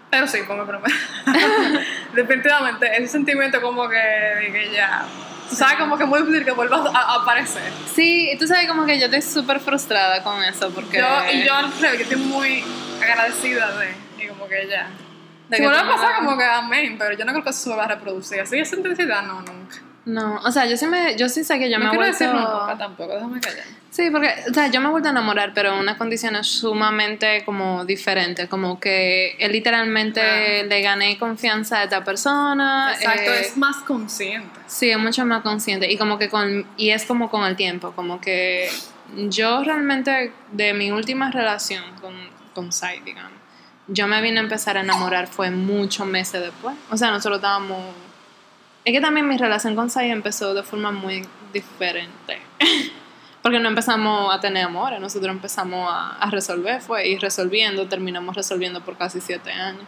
Pero 0.10 0.28
sí, 0.28 0.40
como 0.48 0.66
primero. 0.66 0.94
Definitivamente, 2.14 2.92
ese 2.98 3.08
sentimiento 3.08 3.62
como 3.62 3.88
que, 3.88 3.98
de 3.98 4.52
que 4.52 4.72
ya, 4.74 5.06
tú 5.50 5.56
sabes 5.56 5.76
como 5.76 5.98
que 5.98 6.04
es 6.04 6.10
muy 6.10 6.20
difícil 6.22 6.44
que 6.46 6.52
vuelvas 6.52 6.94
a, 6.94 7.00
a 7.00 7.22
aparecer. 7.22 7.72
Sí, 7.94 8.36
tú 8.40 8.48
sabes 8.48 8.68
como 8.68 8.86
que 8.86 9.00
yo 9.00 9.06
estoy 9.06 9.22
súper 9.22 9.60
frustrada 9.60 10.24
con 10.24 10.44
eso 10.44 10.72
porque... 10.72 10.98
Yo, 10.98 11.08
y 11.32 11.44
yo 11.46 11.54
al 11.54 11.72
revés, 11.72 12.00
yo 12.00 12.04
estoy 12.04 12.18
muy 12.18 12.64
agradecida 13.02 13.78
de, 13.78 13.96
y 14.24 14.28
como 14.28 14.48
que 14.48 14.68
ya. 14.68 14.88
de 15.50 15.58
Si 15.58 15.62
que 15.62 15.68
vuelve 15.68 15.82
a 15.82 15.88
pasar, 15.88 16.16
como 16.16 16.38
que 16.38 16.44
amén, 16.44 16.96
pero 16.98 17.16
yo 17.16 17.26
no 17.26 17.32
creo 17.32 17.44
que 17.44 17.50
eso 17.52 17.70
se 17.70 17.76
va 17.76 17.86
a 17.86 17.88
reproducir. 17.90 18.42
Así 18.42 18.58
esa 18.58 18.76
intensidad, 18.76 19.22
no, 19.24 19.42
nunca. 19.42 19.78
No, 20.06 20.38
o 20.44 20.52
sea, 20.52 20.66
yo 20.66 20.76
sí, 20.76 20.88
me, 20.88 21.16
yo 21.18 21.30
sí 21.30 21.44
sé 21.44 21.60
que 21.60 21.70
yo 21.70 21.78
no 21.78 21.86
me 21.86 21.90
he 21.90 21.90
quiero 21.92 22.06
vuelto... 22.06 22.26
decir 22.26 22.34
nunca 22.34 22.76
tampoco, 22.78 23.14
déjame 23.14 23.40
callar. 23.40 23.66
Sí, 24.00 24.10
porque, 24.12 24.34
o 24.50 24.54
sea, 24.54 24.68
yo 24.72 24.80
me 24.80 24.88
he 24.88 24.92
vuelto 24.92 25.10
a 25.10 25.12
enamorar, 25.12 25.52
pero 25.54 25.74
en 25.74 25.80
unas 25.80 25.98
condiciones 25.98 26.48
sumamente 26.48 27.44
como 27.44 27.84
diferentes, 27.84 28.48
como 28.48 28.80
que 28.80 29.36
él 29.40 29.52
literalmente 29.52 30.22
Ah. 30.22 30.64
le 30.64 30.82
gané 30.82 31.18
confianza 31.18 31.80
a 31.80 31.84
esta 31.84 32.02
persona. 32.02 32.94
Exacto, 32.98 33.30
eh, 33.34 33.42
es 33.42 33.58
más 33.58 33.76
consciente. 33.84 34.58
Sí, 34.68 34.90
es 34.90 34.98
mucho 34.98 35.26
más 35.26 35.42
consciente 35.42 35.92
y 35.92 35.98
como 35.98 36.18
que 36.18 36.30
con 36.30 36.66
y 36.78 36.92
es 36.92 37.04
como 37.04 37.30
con 37.30 37.44
el 37.44 37.58
tiempo, 37.58 37.92
como 37.92 38.22
que 38.22 38.70
yo 39.28 39.66
realmente 39.66 40.32
de 40.54 40.74
mi 40.74 40.92
última 40.92 41.30
relación 41.30 41.84
con 42.00 42.14
con 42.54 42.72
Sai, 42.72 43.02
digamos, 43.02 43.34
yo 43.90 44.08
me 44.08 44.22
vine 44.22 44.40
a 44.40 44.44
empezar 44.44 44.78
a 44.78 44.80
enamorar 44.80 45.28
fue 45.28 45.52
muchos 45.52 46.08
meses 46.08 46.42
después. 46.42 46.74
O 46.90 46.96
sea, 46.96 47.12
nosotros 47.12 47.40
estábamos 47.40 47.82
es 48.86 48.94
que 48.94 49.02
también 49.02 49.28
mi 49.28 49.36
relación 49.36 49.76
con 49.76 49.90
Sai 49.90 50.10
empezó 50.10 50.54
de 50.54 50.64
forma 50.64 50.90
muy 50.94 51.22
diferente. 51.52 52.40
Porque 53.42 53.60
no 53.60 53.70
empezamos 53.70 54.34
a 54.36 54.40
tener 54.40 54.66
amores, 54.66 55.00
nosotros 55.00 55.32
empezamos 55.32 55.90
a, 55.92 56.18
a 56.18 56.30
resolver, 56.30 56.82
fue, 56.82 57.08
y 57.08 57.18
resolviendo, 57.18 57.88
terminamos 57.88 58.36
resolviendo 58.36 58.82
por 58.84 58.98
casi 58.98 59.22
siete 59.22 59.52
años. 59.52 59.84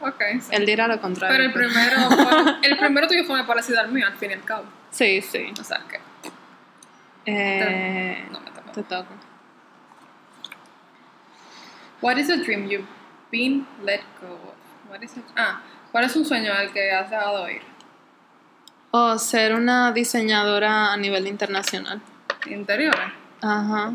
Ok, 0.00 0.22
sí. 0.40 0.48
Él 0.52 0.64
dirá 0.64 0.88
lo 0.88 0.98
contrario. 1.00 1.36
Pero 1.36 1.44
el 1.44 1.52
primero, 1.52 2.10
fue- 2.10 2.54
el 2.68 2.78
primero 2.78 3.06
tuyo 3.06 3.24
fue 3.24 3.36
muy 3.36 3.46
parecido 3.46 3.80
al 3.80 3.92
mío, 3.92 4.06
al 4.06 4.14
fin 4.14 4.30
y 4.30 4.34
al 4.34 4.44
cabo. 4.44 4.64
Sí, 4.90 5.20
sí. 5.20 5.52
O 5.60 5.64
sea 5.64 5.80
que, 5.88 6.00
Eh, 7.26 8.26
no 8.30 8.40
me 8.40 8.50
toca. 8.50 8.72
te 8.72 8.82
toca. 8.82 9.08
What 12.00 12.16
is 12.16 12.30
a 12.30 12.36
dream 12.38 12.66
you've 12.68 12.86
been 13.30 13.66
let 13.84 14.00
go 14.22 14.32
of? 14.32 14.54
What 14.90 15.02
is 15.02 15.16
it? 15.16 15.24
Ah, 15.36 15.60
¿cuál 15.92 16.04
es 16.04 16.16
un 16.16 16.24
sueño 16.24 16.52
al 16.52 16.72
que 16.72 16.90
has 16.92 17.10
dejado 17.10 17.48
ir? 17.50 17.60
O 18.92 19.18
ser 19.18 19.54
una 19.54 19.92
diseñadora 19.92 20.92
a 20.92 20.96
nivel 20.96 21.26
internacional. 21.26 22.00
Interiores. 22.46 23.12
Ajá. 23.42 23.94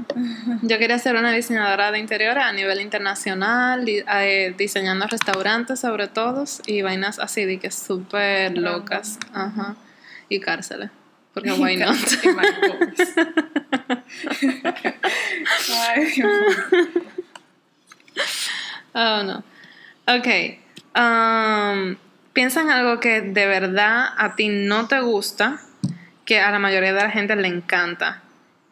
Yo 0.63 0.79
quería 0.79 0.97
ser 0.97 1.15
una 1.15 1.31
diseñadora 1.31 1.91
de 1.91 1.99
interiores 1.99 2.43
a 2.43 2.51
nivel 2.51 2.81
internacional, 2.81 3.87
eh, 3.87 4.55
diseñando 4.57 5.05
restaurantes 5.07 5.79
sobre 5.79 6.07
todo 6.07 6.45
y 6.65 6.81
vainas 6.81 7.19
así 7.19 7.45
de 7.45 7.59
que 7.59 7.69
súper 7.69 8.57
locas. 8.57 9.19
Ajá. 9.33 9.75
Y 10.29 10.39
cárceles. 10.39 10.89
Porque 11.33 11.51
why 11.51 11.75
not? 11.75 11.95
Ay. 15.87 16.23
Oh, 18.93 19.23
no. 19.23 19.43
Ok. 20.07 20.27
Um, 20.95 21.97
piensa 22.31 22.61
en 22.61 22.69
algo 22.69 22.99
que 22.99 23.21
de 23.21 23.45
verdad 23.45 24.07
a 24.17 24.35
ti 24.35 24.47
no 24.47 24.87
te 24.87 25.01
gusta, 25.01 25.59
que 26.23 26.39
a 26.39 26.49
la 26.49 26.59
mayoría 26.59 26.93
de 26.93 27.01
la 27.01 27.11
gente 27.11 27.35
le 27.35 27.49
encanta. 27.49 28.21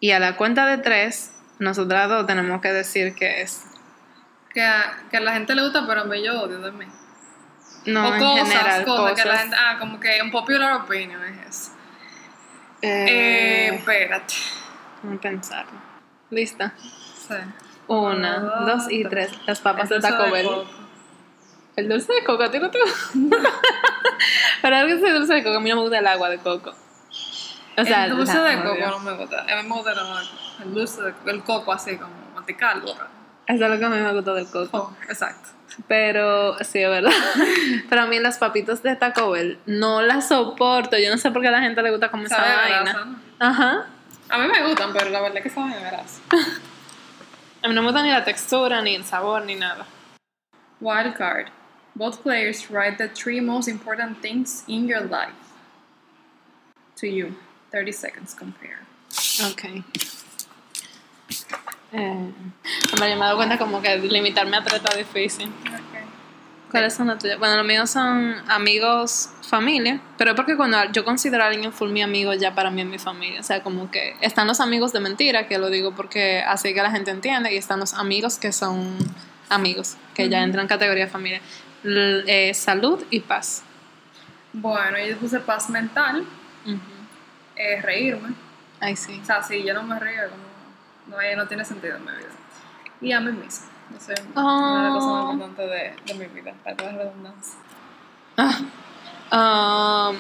Y 0.03 0.11
a 0.11 0.19
la 0.19 0.35
cuenta 0.35 0.65
de 0.65 0.79
tres, 0.79 1.31
nosotras 1.59 2.09
dos 2.09 2.27
tenemos 2.27 2.59
que 2.59 2.73
decir 2.73 3.15
que 3.15 3.41
es. 3.41 3.63
que, 4.53 4.61
a, 4.61 5.01
que 5.09 5.15
a 5.15 5.21
la 5.21 5.31
gente 5.31 5.55
le 5.55 5.61
gusta, 5.63 5.87
pero 5.87 6.01
a 6.01 6.03
mí 6.03 6.21
yo 6.21 6.41
odio 6.41 6.59
de 6.59 6.73
mí. 6.73 6.85
No, 7.85 8.09
o 8.09 8.13
en 8.13 8.19
cosas, 8.19 8.49
general, 8.49 8.83
cosas, 8.83 9.13
que 9.13 9.27
la 9.29 9.31
cosas. 9.31 9.39
gente, 9.43 9.55
ah, 9.57 9.77
como 9.79 9.99
que 10.01 10.21
un 10.21 10.29
popular 10.29 10.73
opinion 10.73 11.23
es 11.23 11.47
eso. 11.47 11.71
Eh, 12.81 13.05
Eh, 13.07 13.75
espérate. 13.75 14.33
Vamos 15.03 15.19
a 15.19 15.21
pensarlo. 15.21 15.79
¿Lista? 16.31 16.73
Sí. 16.77 17.35
Una, 17.87 18.35
Ah, 18.35 18.65
dos 18.65 18.91
y 18.91 19.05
tres. 19.05 19.31
Las 19.47 19.61
papas 19.61 19.87
de 19.87 19.95
El 19.95 20.01
dulce 20.01 20.17
Taco 20.17 20.31
Bell. 20.31 20.49
El 21.77 21.87
dulce 21.87 22.11
de 22.11 22.23
coco, 22.25 22.43
¿a 22.43 22.51
ti 22.51 22.59
no 22.59 22.69
te 22.69 22.77
gusta? 22.81 23.07
Pero 24.61 24.75
algo 24.75 24.99
que 24.99 25.07
es 25.07 25.13
dulce 25.17 25.33
de 25.35 25.43
coco, 25.45 25.59
a 25.59 25.61
mí 25.61 25.69
no 25.69 25.77
me 25.77 25.81
gusta 25.83 25.99
el 25.99 26.07
agua 26.07 26.29
de 26.29 26.39
coco. 26.39 26.75
O 27.77 27.85
sea, 27.85 28.05
el 28.05 28.15
dulce 28.15 28.37
de 28.37 28.63
coco 28.63 28.87
no 28.87 28.99
me 28.99 29.13
gusta. 29.13 29.41
A 29.41 29.61
mí 29.61 29.67
me 29.67 29.75
gusta 29.75 29.93
el, 30.63 30.73
dulce 30.73 31.01
de 31.01 31.13
el 31.31 31.43
coco 31.43 31.73
así 31.73 31.97
como 31.97 32.13
matical. 32.35 32.83
Eso 32.83 33.65
es 33.65 33.71
lo 33.71 33.77
que 33.77 33.85
a 33.85 33.89
mí 33.89 33.97
me 33.97 34.13
gusta 34.13 34.33
del 34.33 34.47
coco. 34.47 34.69
Oh, 34.77 34.95
exacto. 35.09 35.49
Pero, 35.87 36.55
sí, 36.63 36.79
es 36.79 36.89
verdad. 36.89 37.11
Pero 37.89 38.01
a 38.01 38.05
mí 38.05 38.19
las 38.19 38.37
papitas 38.37 38.83
de 38.83 38.95
Taco 38.95 39.31
Bell 39.31 39.59
no 39.65 40.01
las 40.01 40.27
soporto. 40.27 40.97
Yo 40.97 41.09
no 41.09 41.17
sé 41.17 41.31
por 41.31 41.41
qué 41.41 41.47
a 41.47 41.51
la 41.51 41.61
gente 41.61 41.81
le 41.81 41.89
gusta 41.89 42.11
comer 42.11 42.27
esa 42.27 42.35
Sabe 42.35 42.55
vaina. 42.55 42.81
grasa, 42.81 43.05
¿no? 43.05 43.19
Ajá. 43.39 43.85
A 44.29 44.37
mí 44.37 44.47
me 44.47 44.67
gustan, 44.67 44.93
pero 44.93 45.09
la 45.09 45.21
verdad 45.21 45.37
es 45.37 45.43
que 45.43 45.49
saben 45.49 45.73
a 45.73 45.79
grasa. 45.79 46.21
A 47.63 47.69
mí 47.69 47.75
no 47.75 47.81
me 47.81 47.87
gusta 47.87 48.03
ni 48.03 48.11
la 48.11 48.25
textura, 48.25 48.81
ni 48.81 48.93
el 48.93 49.05
sabor, 49.05 49.45
ni 49.45 49.55
nada. 49.55 49.85
Wild 50.81 51.15
card. 51.15 51.47
Both 51.95 52.21
players 52.21 52.69
write 52.69 52.97
the 52.97 53.07
three 53.07 53.39
most 53.39 53.69
important 53.69 54.21
things 54.21 54.65
in 54.67 54.85
your 54.85 55.01
life. 55.01 55.31
To 56.97 57.07
you. 57.07 57.35
30 57.73 57.91
seconds 57.91 58.35
compare. 58.35 58.77
Ok. 59.51 59.83
Eh, 61.91 62.31
me 62.99 63.11
he 63.13 63.17
dado 63.17 63.35
cuenta 63.37 63.57
como 63.57 63.81
que 63.81 63.97
limitarme 63.97 64.57
a 64.57 64.63
tres 64.63 64.75
está 64.83 64.95
difícil. 64.95 65.51
¿Cuáles 66.69 66.93
son 66.95 67.07
las 67.07 67.19
tuyas? 67.19 67.37
Bueno, 67.37 67.57
los 67.57 67.65
míos 67.65 67.89
son 67.89 68.35
amigos, 68.47 69.29
familia, 69.47 70.01
pero 70.17 70.31
es 70.31 70.35
porque 70.35 70.55
cuando 70.55 70.77
yo 70.91 71.03
considero 71.05 71.43
a 71.43 71.47
alguien 71.47 71.71
full 71.71 71.89
mi 71.89 72.01
amigo, 72.01 72.33
ya 72.33 72.53
para 72.55 72.69
mí 72.71 72.81
es 72.81 72.87
mi 72.87 72.97
familia. 72.99 73.39
O 73.39 73.43
sea, 73.43 73.61
como 73.63 73.89
que 73.91 74.15
están 74.21 74.47
los 74.47 74.59
amigos 74.59 74.91
de 74.93 74.99
mentira, 74.99 75.47
que 75.47 75.57
lo 75.59 75.69
digo 75.69 75.95
porque 75.95 76.43
así 76.47 76.73
que 76.73 76.81
la 76.81 76.89
gente 76.91 77.11
entiende, 77.11 77.53
y 77.53 77.57
están 77.57 77.79
los 77.79 77.93
amigos 77.93 78.37
que 78.39 78.51
son 78.51 78.97
amigos, 79.49 79.97
que 80.15 80.29
ya 80.29 80.43
entran 80.43 80.63
en 80.63 80.67
categoría 80.67 81.07
familia. 81.07 81.41
L- 81.83 82.23
eh, 82.27 82.53
salud 82.55 83.03
y 83.11 83.19
paz. 83.19 83.61
Bueno, 84.51 84.97
yo 85.07 85.15
puse 85.17 85.39
paz 85.39 85.69
mental. 85.69 86.23
Eh, 87.55 87.81
reírme. 87.81 88.29
Ay, 88.79 88.95
sí. 88.95 89.19
O 89.21 89.25
sea, 89.25 89.41
si 89.43 89.63
yo 89.63 89.73
no 89.73 89.83
me 89.83 89.99
río, 89.99 90.21
no, 91.07 91.17
no, 91.17 91.35
no 91.35 91.47
tiene 91.47 91.63
sentido 91.65 91.97
en 91.97 92.05
mi 92.05 92.11
vida. 92.11 92.29
Y 93.01 93.11
a 93.11 93.19
mí 93.19 93.31
misma. 93.31 93.67
Eso 93.97 94.11
es 94.13 94.21
una 94.35 94.77
de 94.77 94.83
las 94.83 94.93
cosas 94.93 95.09
Oh. 95.09 95.23
más 95.25 95.33
importantes 95.33 95.69
de, 95.69 96.13
de 96.13 96.19
mi 96.19 96.25
vida, 96.41 96.53
para 96.63 96.75
toda 96.75 96.91
redundancia. 96.93 97.59
Ah, 99.31 100.09
um, 100.11 100.17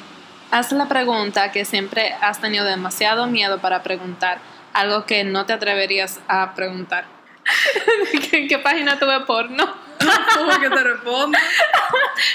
haz 0.51 0.71
la 0.71 0.87
pregunta 0.87 1.51
que 1.51 1.65
siempre 1.65 2.13
has 2.21 2.39
tenido 2.39 2.65
demasiado 2.65 3.25
miedo 3.27 3.59
para 3.59 3.81
preguntar, 3.83 4.39
algo 4.73 5.05
que 5.05 5.23
no 5.23 5.45
te 5.45 5.53
atreverías 5.53 6.19
a 6.27 6.53
preguntar. 6.55 7.05
¿En 8.31 8.47
qué 8.47 8.59
página 8.59 8.99
tuve 8.99 9.19
porno? 9.21 9.65
¿Cómo 10.37 10.59
que 10.59 10.69
te 10.69 10.83
respondo? 10.83 11.37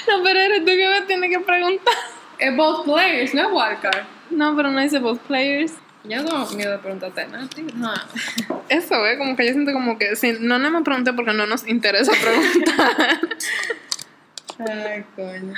No, 0.09 0.22
pero 0.24 0.40
eres 0.40 0.61
tú 0.61 0.66
que 0.66 0.88
me 0.88 1.01
tienes 1.03 1.30
que 1.30 1.40
preguntar. 1.44 1.94
Es 2.38 2.57
both 2.57 2.84
players, 2.84 3.34
no 3.34 3.42
es 3.42 3.49
wildcard. 3.51 4.05
No, 4.31 4.57
pero 4.57 4.70
no 4.70 4.81
dice 4.81 4.99
both 4.99 5.20
players. 5.20 5.72
Yo 6.05 6.22
no 6.22 6.29
tengo 6.29 6.51
miedo 6.57 6.72
de 6.72 6.79
preguntarte 6.79 7.26
nada. 7.26 7.49
No. 7.74 7.93
Eso, 8.68 9.07
¿eh? 9.07 9.18
Como 9.18 9.37
que 9.37 9.47
yo 9.47 9.53
siento 9.53 9.72
como 9.72 9.99
que 9.99 10.16
si 10.16 10.33
no, 10.41 10.59
no 10.59 10.70
me 10.70 10.83
pregunté 10.83 11.12
porque 11.12 11.33
no 11.33 11.47
nos 11.47 11.66
interesa 11.66 12.12
preguntar. 12.12 13.20
Ay, 14.68 15.05
coño. 15.14 15.55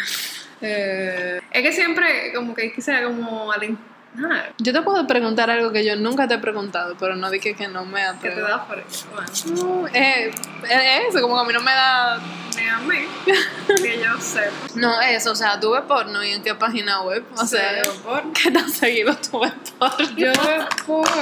Eh, 0.61 1.41
es 1.51 1.63
que 1.63 1.73
siempre, 1.73 2.33
como 2.35 2.55
que 2.55 2.73
quise 2.73 3.03
como 3.03 3.53
al. 3.53 3.77
Ah, 4.19 4.47
yo 4.59 4.73
te 4.73 4.83
puedo 4.83 5.07
preguntar 5.07 5.51
algo 5.51 5.71
que 5.71 5.85
yo 5.85 5.95
nunca 5.95 6.27
te 6.27 6.35
he 6.35 6.39
preguntado, 6.39 6.97
pero 6.99 7.15
no 7.15 7.31
dije 7.31 7.55
que 7.55 7.69
no 7.69 7.85
me 7.85 8.01
que 8.21 8.29
te 8.31 8.41
atrevo. 8.41 8.49
da 8.49 8.67
por. 8.67 8.83
Bueno, 9.15 9.83
No, 9.83 9.87
eh, 9.89 10.33
eh, 10.69 11.03
eso, 11.09 11.21
como 11.23 11.37
que 11.37 11.41
a 11.43 11.45
mí 11.45 11.53
no 11.53 11.61
me 11.61 11.71
da 11.73 12.19
ni 12.57 12.67
a 12.67 12.79
mí, 12.79 13.07
que 13.83 14.01
yo 14.03 14.21
sepa. 14.21 14.51
No, 14.75 15.01
eso, 15.01 15.31
o 15.31 15.37
sea, 15.37 15.61
tuve 15.61 15.83
porno 15.83 16.25
y 16.25 16.33
en 16.33 16.43
qué 16.43 16.55
página 16.57 17.03
web. 17.03 17.25
O 17.37 17.47
sea, 17.47 17.85
Sí, 17.85 17.91
por- 18.03 18.33
¿qué 18.33 18.51
tan 18.51 18.69
seguido 18.69 19.15
tuve 19.17 19.53
porno? 19.79 20.09
Yo 20.17 20.33
veo 20.45 20.69
porno. 20.87 21.15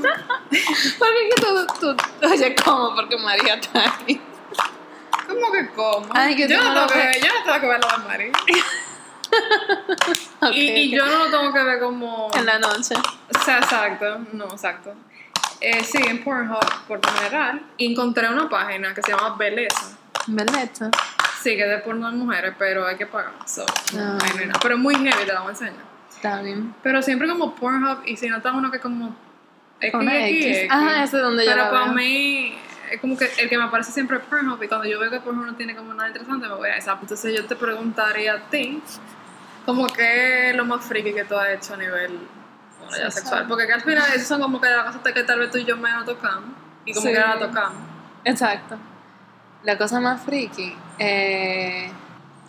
Porque 0.98 1.28
que 1.34 1.40
tú, 1.42 1.66
tú, 1.94 1.96
oye, 2.26 2.54
¿cómo? 2.64 2.94
Porque 2.94 3.18
María 3.18 3.54
está 3.54 3.82
ahí. 4.06 4.20
¿Cómo 5.28 5.52
que 5.52 5.68
cómo? 5.76 6.06
Ay, 6.14 6.34
que 6.34 6.48
yo, 6.48 6.56
no 6.56 6.86
tengo 6.86 6.86
que, 7.02 7.20
yo 7.20 7.28
no 7.34 7.44
tengo 7.44 7.60
que 7.60 7.66
ver 7.66 7.80
la 7.84 7.96
de 7.98 8.08
María. 8.08 8.32
Y, 10.52 10.90
yo 10.90 11.04
no 11.06 11.24
lo 11.26 11.30
tengo 11.30 11.52
que 11.52 11.62
ver 11.62 11.80
como. 11.80 12.30
En 12.34 12.46
la 12.46 12.58
noche. 12.58 12.94
O 13.34 13.44
sea, 13.44 13.58
exacto. 13.58 14.20
No, 14.32 14.46
exacto. 14.46 14.94
Eh, 15.60 15.84
sí, 15.84 15.98
en 16.06 16.24
Pornhub 16.24 16.58
por 16.88 17.04
lo 17.04 17.12
general. 17.12 17.60
Encontré 17.78 18.28
una 18.28 18.48
página 18.48 18.94
que 18.94 19.02
se 19.02 19.12
llama 19.12 19.36
Beleza. 19.36 19.98
Beleza. 20.26 20.90
Sí, 21.42 21.56
que 21.56 21.62
es 21.62 21.68
de 21.70 21.78
porno 21.78 22.10
de 22.10 22.16
mujeres, 22.16 22.54
pero 22.58 22.86
hay 22.86 22.96
que 22.96 23.06
pagar. 23.06 23.32
So, 23.46 23.64
Ah. 23.98 24.18
no. 24.18 24.52
Pero 24.62 24.74
es 24.74 24.80
muy 24.80 24.94
heavy, 24.94 25.24
te 25.24 25.32
la 25.32 25.40
voy 25.40 25.48
a 25.48 25.50
enseñar. 25.52 25.74
Está 26.10 26.42
bien. 26.42 26.74
Pero 26.82 27.02
siempre 27.02 27.28
como 27.28 27.54
Pornhub, 27.54 28.00
y 28.06 28.16
si 28.16 28.28
no 28.28 28.38
está 28.38 28.52
uno 28.52 28.70
que 28.70 28.78
como 28.80 29.14
X, 29.80 29.92
Con 29.92 30.08
X, 30.08 30.44
X. 30.44 30.56
X. 30.58 30.68
Ah, 30.70 31.02
ese 31.04 31.16
es 31.16 31.22
donde 31.22 31.44
yo 31.46 31.52
Pero 31.52 31.70
para 31.70 31.84
veo. 31.84 31.94
mí, 31.94 32.54
es 32.90 33.00
como 33.00 33.16
que 33.16 33.30
el 33.38 33.48
que 33.48 33.56
me 33.56 33.64
aparece 33.64 33.92
siempre 33.92 34.18
es 34.18 34.22
Pornhub, 34.24 34.62
y 34.62 34.68
cuando 34.68 34.86
yo 34.86 34.98
veo 34.98 35.10
que 35.10 35.20
Pornhub 35.20 35.46
no 35.46 35.54
tiene 35.54 35.74
como 35.74 35.94
nada 35.94 36.08
interesante, 36.08 36.46
me 36.48 36.54
voy 36.54 36.68
a 36.68 36.76
esa. 36.76 36.98
Entonces 37.00 37.34
yo 37.34 37.46
te 37.46 37.56
preguntaría 37.56 38.34
a 38.34 38.38
ti, 38.50 38.82
como 39.74 39.86
que 39.86 40.50
es 40.50 40.56
lo 40.56 40.64
más 40.64 40.84
friki 40.84 41.12
que 41.12 41.24
tú 41.24 41.36
has 41.36 41.50
hecho 41.50 41.74
a 41.74 41.76
nivel 41.76 42.18
bueno, 42.80 42.96
ya 42.96 43.10
Sexual. 43.10 43.46
Porque 43.46 43.66
que 43.66 43.72
al 43.72 43.80
final 43.82 44.04
esos 44.14 44.26
son 44.28 44.40
como 44.40 44.60
que 44.60 44.68
las 44.68 44.84
cosas 44.96 45.12
que 45.12 45.22
tal 45.22 45.38
vez 45.38 45.50
tú 45.50 45.58
y 45.58 45.64
yo 45.64 45.76
menos 45.76 46.04
tocamos, 46.04 46.50
y 46.84 46.92
como 46.92 47.06
Sí. 47.06 47.12
que 47.12 47.18
la 47.20 47.38
tocamos. 47.38 47.78
Exacto. 48.24 48.76
La 49.62 49.76
cosa 49.78 50.00
más 50.00 50.20
friki. 50.22 50.74
eh, 50.98 51.90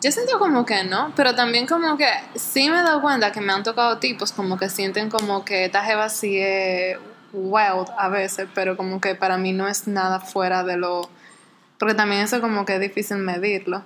yo 0.03 0.11
siento 0.11 0.39
como 0.39 0.65
que 0.65 0.83
no, 0.83 1.13
pero 1.15 1.35
también 1.35 1.67
como 1.67 1.95
que 1.95 2.07
sí 2.35 2.69
me 2.71 2.79
he 2.79 2.81
dado 2.83 3.01
cuenta 3.01 3.31
que 3.31 3.39
me 3.39 3.53
han 3.53 3.61
tocado 3.61 3.99
tipos 3.99 4.31
como 4.31 4.57
que 4.57 4.67
sienten 4.67 5.11
como 5.11 5.45
que 5.45 5.65
esta 5.65 5.83
jeva 5.83 6.09
sí 6.09 6.39
es 6.39 6.97
wild 7.33 7.87
a 7.97 8.09
veces, 8.09 8.47
pero 8.55 8.75
como 8.75 8.99
que 8.99 9.13
para 9.13 9.37
mí 9.37 9.53
no 9.53 9.67
es 9.67 9.87
nada 9.87 10.19
fuera 10.19 10.63
de 10.63 10.77
lo... 10.77 11.07
Porque 11.77 11.93
también 11.93 12.21
eso 12.23 12.41
como 12.41 12.65
que 12.65 12.75
es 12.75 12.81
difícil 12.81 13.17
medirlo. 13.17 13.83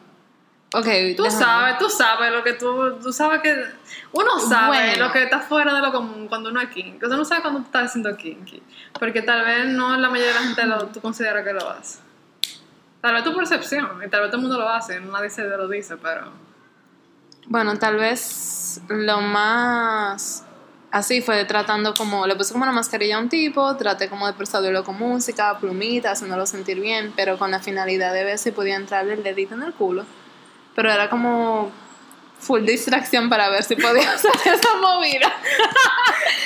Ok, 0.74 0.86
Tú 1.16 1.24
déjame- 1.24 1.32
sabes, 1.32 1.78
tú 1.78 1.90
sabes 1.90 2.32
lo 2.34 2.44
que 2.44 2.54
tú, 2.54 2.98
tú 3.02 3.14
sabes 3.14 3.42
que 3.42 3.56
uno 4.12 4.40
sabe 4.40 4.68
Bueno. 4.90 5.06
lo 5.08 5.12
que 5.14 5.24
está 5.24 5.40
fuera 5.40 5.74
de 5.74 5.82
lo 5.82 5.92
común 5.94 6.28
cuando 6.28 6.50
uno 6.50 6.60
es 6.60 6.70
kinky. 6.70 7.06
Uno 7.06 7.18
no 7.18 7.24
sabe 7.26 7.42
cuando 7.42 7.60
tú 7.62 7.66
estás 7.68 7.86
haciendo 7.86 8.16
kinky. 8.18 8.62
Porque 9.00 9.22
tal 9.22 9.46
vez 9.46 9.68
no 9.68 9.96
la 9.96 10.10
mayoría 10.10 10.34
de 10.34 10.40
la 10.40 10.46
gente 10.48 10.66
lo, 10.66 10.88
tú 10.88 11.00
consideras 11.00 11.46
que 11.46 11.54
lo 11.54 11.70
hace. 11.70 12.00
Tal 13.00 13.14
vez 13.14 13.24
tu 13.24 13.34
percepción, 13.36 14.02
y 14.06 14.10
tal 14.10 14.22
vez 14.22 14.32
todo 14.32 14.38
el 14.38 14.48
mundo 14.48 14.58
lo 14.58 14.68
hace, 14.68 15.00
nadie 15.00 15.30
se 15.30 15.44
lo 15.44 15.68
dice, 15.68 15.96
pero. 15.98 16.32
Bueno, 17.48 17.78
tal 17.78 17.96
vez 17.98 18.82
lo 18.90 19.22
más 19.22 20.44
así 20.92 21.22
fue 21.22 21.46
tratando 21.46 21.94
como, 21.94 22.26
le 22.26 22.36
puse 22.36 22.52
como 22.54 22.64
una 22.64 22.72
mascarilla 22.74 23.18
a 23.18 23.20
un 23.20 23.30
tipo, 23.30 23.76
traté 23.78 24.10
como 24.10 24.26
de 24.28 24.34
persuadirlo 24.34 24.84
con 24.84 24.98
música, 24.98 25.58
plumitas, 25.60 26.14
haciéndolo 26.14 26.46
sentir 26.48 26.80
bien, 26.80 27.14
pero 27.16 27.38
con 27.38 27.52
la 27.52 27.60
finalidad 27.60 28.12
de 28.14 28.24
ver 28.24 28.38
si 28.40 28.52
podía 28.52 28.76
entrarle 28.76 29.14
el 29.14 29.24
dedito 29.24 29.54
en 29.54 29.64
el 29.64 29.74
culo. 29.74 30.04
Pero 30.76 30.92
era 30.92 31.10
como 31.10 31.72
full 32.40 32.64
distracción 32.64 33.30
para 33.30 33.50
ver 33.50 33.64
si 33.64 33.76
podía 33.76 34.12
hacer 34.14 34.32
esa 34.46 34.76
movida. 34.76 35.34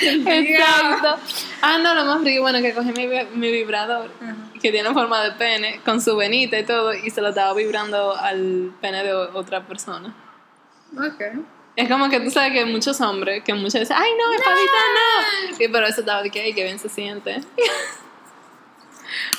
Exacto. 0.02 1.18
Ah, 1.60 1.78
no, 1.78 1.94
lo 1.94 2.04
más 2.04 2.22
rico, 2.22 2.42
bueno, 2.42 2.60
que 2.60 2.72
cogí 2.72 2.92
mi, 2.92 3.06
mi 3.34 3.52
vibrador, 3.52 4.10
que 4.60 4.70
tiene 4.70 4.92
forma 4.92 5.22
de 5.22 5.32
pene, 5.32 5.80
con 5.84 6.00
su 6.00 6.16
venita 6.16 6.58
y 6.58 6.64
todo, 6.64 6.94
y 6.94 7.10
se 7.10 7.20
lo 7.20 7.28
estaba 7.28 7.52
vibrando 7.54 8.16
al 8.16 8.72
pene 8.80 9.02
de 9.02 9.12
otra 9.12 9.66
persona. 9.66 10.14
Ok. 10.96 11.22
Es 11.76 11.88
como 11.88 12.08
que 12.08 12.20
tú 12.20 12.30
sabes 12.30 12.52
que 12.52 12.64
muchos 12.64 13.00
hombres, 13.00 13.44
que 13.44 13.54
muchos 13.54 13.80
dicen, 13.80 13.96
ay 13.98 14.10
no, 14.18 14.32
espadita 14.32 14.72
no. 14.94 15.64
Y 15.64 15.68
pero 15.68 15.86
eso 15.86 16.00
estaba 16.00 16.22
de 16.22 16.30
que, 16.30 16.40
ay, 16.40 16.52
qué 16.52 16.64
bien 16.64 16.78
se 16.78 16.88
siente. 16.88 17.40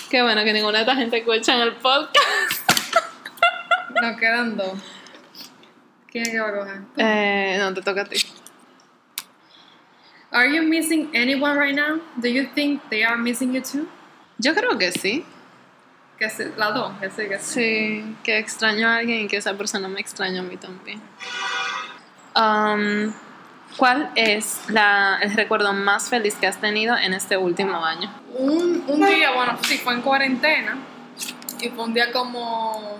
Qué 0.10 0.22
bueno 0.22 0.44
que 0.44 0.52
ninguna 0.52 0.80
de 0.80 0.84
esta 0.84 0.96
gente 0.96 1.20
escucha 1.20 1.56
en 1.56 1.62
el 1.62 1.76
podcast. 1.76 2.71
Nos 4.02 4.18
quedan 4.18 4.58
dos. 4.58 4.74
¿Quién 6.12 6.24
es 6.24 6.30
que 6.30 6.40
va 6.40 6.50
a 6.50 6.54
coger? 6.54 6.82
Eh, 6.98 7.58
no, 7.60 7.74
te 7.74 7.82
toca 7.82 8.02
a 8.02 8.06
ti. 8.06 8.18
Are 10.32 10.50
you 10.54 10.64
missing 10.64 11.10
anyone 11.14 11.58
right 11.58 11.76
now? 11.76 12.00
Do 12.16 12.30
you 12.30 12.48
think 12.54 12.82
they 12.90 13.04
are 13.04 13.18
missing 13.18 13.54
you 13.54 13.62
too? 13.62 13.88
Yo 14.38 14.54
creo 14.54 14.78
que 14.78 14.92
sí. 14.92 15.26
Que 16.18 16.30
sí, 16.30 16.44
las 16.56 16.74
dos, 16.74 16.94
que 17.00 17.10
sí, 17.10 17.28
que 17.28 17.40
sí. 17.40 17.54
Sí, 17.54 18.16
que 18.24 18.38
extraño 18.38 18.88
a 18.88 18.98
alguien 18.98 19.26
y 19.26 19.28
que 19.28 19.38
esa 19.38 19.56
persona 19.56 19.88
me 19.88 20.00
extraña 20.00 20.42
a 20.42 20.44
mí 20.44 20.56
también. 20.56 21.02
Um, 22.36 23.14
¿Cuál 23.78 24.12
es 24.16 24.62
la, 24.70 25.20
el 25.22 25.34
recuerdo 25.34 25.74
más 25.74 26.10
feliz 26.10 26.36
que 26.36 26.48
has 26.48 26.60
tenido 26.60 26.96
en 26.98 27.14
este 27.14 27.38
último 27.38 27.84
año? 27.84 28.14
Un, 28.38 28.84
un 28.88 29.06
día, 29.06 29.32
bueno, 29.32 29.58
sí, 29.64 29.78
fue 29.78 29.94
en 29.94 30.02
cuarentena. 30.02 30.78
Y 31.60 31.70
fue 31.70 31.84
un 31.84 31.94
día 31.94 32.12
como. 32.12 33.00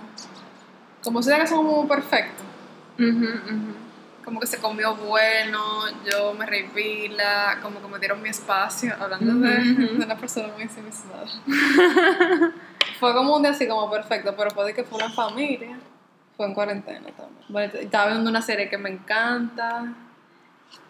Como 1.02 1.22
si 1.22 1.30
que 1.34 1.46
son 1.46 1.66
como 1.66 1.88
perfecto. 1.88 2.42
Ujú, 2.98 3.24
ujú. 3.24 3.74
Como 4.24 4.40
que 4.40 4.46
se 4.46 4.58
comió 4.58 4.94
bueno, 4.94 5.60
yo 6.10 6.32
me 6.34 6.46
reí 6.46 6.68
pila, 6.68 7.58
como 7.60 7.82
que 7.82 7.88
me 7.88 7.98
dieron 7.98 8.22
mi 8.22 8.28
espacio, 8.28 8.94
hablando 9.00 9.34
de, 9.34 9.96
una 9.96 10.16
persona 10.16 10.48
muy 10.52 10.62
ensimismada. 10.62 11.26
fue 13.00 13.12
como 13.14 13.36
un 13.36 13.42
día 13.42 13.50
así 13.50 13.66
como 13.66 13.90
perfecto, 13.90 14.34
pero 14.36 14.50
fue 14.52 14.66
de 14.66 14.74
que 14.74 14.84
fue 14.84 14.98
una 14.98 15.10
familia. 15.10 15.76
Fue 16.36 16.46
en 16.46 16.54
cuarentena 16.54 17.08
también. 17.16 17.44
Bueno, 17.48 17.72
estaba 17.74 18.10
viendo 18.10 18.30
una 18.30 18.40
serie 18.40 18.70
que 18.70 18.78
me 18.78 18.90
encanta. 18.90 19.92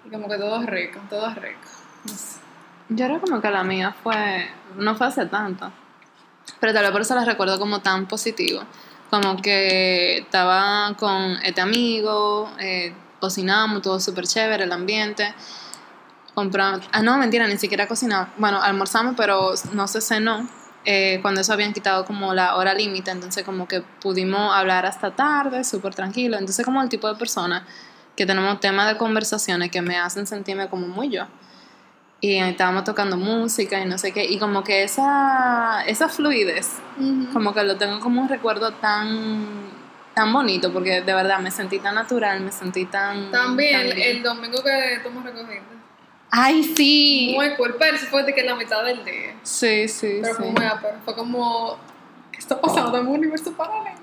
Y 0.05 0.11
como 0.11 0.29
que 0.29 0.37
todo 0.37 0.61
es 0.61 0.67
rico, 0.67 1.01
todo 1.09 1.29
es 1.29 1.37
rico. 1.37 1.69
No 2.05 2.13
sé. 2.13 2.43
Yo 2.95 3.07
era 3.07 3.19
como 3.19 3.41
que 3.41 3.51
la 3.51 3.65
mía 3.65 3.95
fue, 4.03 4.51
no 4.77 4.95
fue 4.95 5.07
hace 5.07 5.27
tanto, 5.27 5.73
pero 6.61 6.73
tal 6.73 6.83
vez 6.83 6.93
por 6.93 7.01
eso 7.01 7.15
la 7.15 7.25
recuerdo 7.25 7.59
como 7.59 7.81
tan 7.81 8.07
positivo, 8.07 8.63
como 9.13 9.37
que 9.43 10.21
estaba 10.21 10.97
con 10.97 11.37
este 11.45 11.61
amigo, 11.61 12.51
eh, 12.59 12.95
cocinamos, 13.21 13.83
todo 13.83 14.01
súper 14.01 14.27
chévere, 14.27 14.65
el 14.65 14.73
ambiente, 14.73 15.35
compramos, 16.33 16.89
ah 16.93 17.03
no, 17.03 17.19
mentira, 17.19 17.47
ni 17.47 17.59
siquiera 17.59 17.87
cocinamos, 17.87 18.29
bueno, 18.39 18.63
almorzamos, 18.63 19.13
pero 19.15 19.53
no 19.75 19.87
se 19.87 20.01
cenó, 20.01 20.49
eh, 20.87 21.19
cuando 21.21 21.43
eso 21.43 21.53
habían 21.53 21.75
quitado 21.75 22.07
como 22.07 22.33
la 22.33 22.57
hora 22.57 22.73
límite, 22.73 23.11
entonces 23.11 23.45
como 23.45 23.69
que 23.69 23.83
pudimos 23.83 24.51
hablar 24.55 24.87
hasta 24.87 25.11
tarde, 25.15 25.63
súper 25.63 25.95
tranquilo, 25.95 26.39
entonces 26.39 26.65
como 26.65 26.81
el 26.81 26.89
tipo 26.89 27.07
de 27.07 27.17
persona 27.17 27.67
que 28.17 28.25
tenemos 28.25 28.61
temas 28.61 28.89
de 28.89 28.97
conversaciones 28.97 29.71
que 29.71 29.83
me 29.83 29.99
hacen 29.99 30.27
sentirme 30.27 30.71
como 30.71 30.89
muy 30.89 31.11
yo 31.11 31.27
y 32.23 32.39
estábamos 32.39 32.85
tocando 32.85 33.17
música 33.19 33.81
y 33.81 33.85
no 33.85 33.99
sé 33.99 34.13
qué, 34.13 34.25
y 34.25 34.39
como 34.39 34.63
que 34.65 34.85
esa, 34.85 35.83
esa 35.87 36.09
fluidez, 36.09 36.71
como 37.33 37.53
que 37.53 37.63
lo 37.65 37.77
tengo 37.77 37.99
como 38.01 38.23
un 38.23 38.29
recuerdo 38.29 38.73
tan, 38.75 39.45
tan 40.15 40.33
bonito, 40.33 40.73
porque 40.73 41.03
de 41.03 41.13
verdad 41.15 41.41
me 41.41 41.51
sentí 41.51 41.81
tan 41.81 41.97
natural, 41.97 42.41
me 42.41 42.53
sentí 42.53 42.87
tan... 42.87 43.31
También 43.33 43.91
tan 43.91 43.99
el 43.99 44.23
domingo 44.23 44.63
que 44.63 45.01
tú 45.03 45.11
me 45.11 45.23
recogiste. 45.29 45.63
¡Ay, 46.31 46.63
sí! 46.63 47.33
Muy 47.35 47.55
cool, 47.57 47.75
pero 47.79 47.97
eso 47.97 48.07
fue 48.07 48.23
de 48.23 48.33
que 48.33 48.43
la 48.45 48.55
mitad 48.55 48.85
del 48.85 49.05
día. 49.05 49.35
Sí, 49.43 49.87
sí, 49.89 50.21
Pero 50.23 50.35
sí. 50.35 50.43
fue 50.43 50.47
muy 50.53 50.63
pero 50.81 50.95
fue 51.05 51.15
como. 51.15 51.77
¿Qué 52.31 52.39
está 52.39 52.59
pasando 52.59 52.97
en 52.99 53.07
un 53.07 53.19
universo 53.19 53.53
paralelo? 53.53 53.99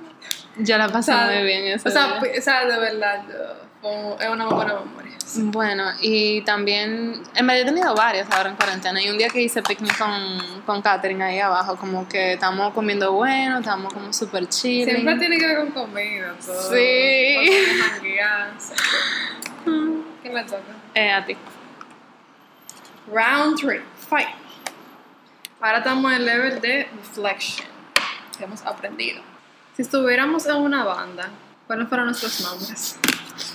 Yo 0.58 0.78
la 0.78 0.90
pasé 0.90 1.12
O 1.12 1.16
sea, 1.16 1.26
muy 1.34 1.44
bien 1.44 1.64
ese 1.64 1.90
O 1.90 1.92
sea, 1.92 2.20
día. 2.20 2.32
o 2.38 2.42
sea, 2.42 2.66
de 2.68 2.80
verdad, 2.80 3.24
yo- 3.28 3.69
fue- 3.82 4.16
es 4.20 4.30
una 4.30 4.46
buena 4.48 4.74
memoria. 4.76 5.10
Bueno, 5.36 5.84
y 6.02 6.42
también, 6.42 7.22
en 7.36 7.48
verdad 7.48 7.62
he 7.62 7.66
tenido 7.66 7.94
varias 7.96 8.28
ahora 8.32 8.50
en 8.50 8.56
cuarentena. 8.56 9.00
Y 9.02 9.10
un 9.10 9.18
día 9.18 9.30
que 9.30 9.42
hice 9.42 9.62
picnic 9.62 9.96
con, 9.98 10.62
con 10.66 10.82
Catherine 10.82 11.24
ahí 11.24 11.40
abajo, 11.40 11.76
como 11.78 12.08
que 12.08 12.34
estamos 12.34 12.74
comiendo 12.74 13.14
bueno, 13.14 13.60
estamos 13.60 13.94
como 13.94 14.12
súper 14.12 14.48
chill. 14.50 14.86
Siempre 14.90 15.18
tiene 15.18 15.38
que 15.38 15.46
ver 15.46 15.58
con 15.60 15.72
comida, 15.72 16.36
todo. 16.44 16.72
Sí. 16.72 17.36
¿Quién 20.22 20.34
le 20.36 20.44
toca? 20.44 20.62
Eh, 20.96 21.12
a 21.12 21.26
ti. 21.26 21.38
Round 23.12 23.60
3, 23.60 23.82
fight. 24.10 24.28
Ahora 25.62 25.78
estamos 25.80 26.12
en 26.12 26.18
el 26.18 26.26
level 26.26 26.62
de 26.62 26.88
reflection. 26.98 27.68
Que 28.38 28.44
hemos 28.46 28.66
aprendido. 28.66 29.22
Si 29.76 29.82
estuviéramos 29.84 30.46
en 30.48 30.56
una 30.56 30.84
banda, 30.84 31.30
¿cuáles 31.70 31.88
fueron 31.88 32.08
nuestros 32.08 32.42
nombres? 32.42 32.98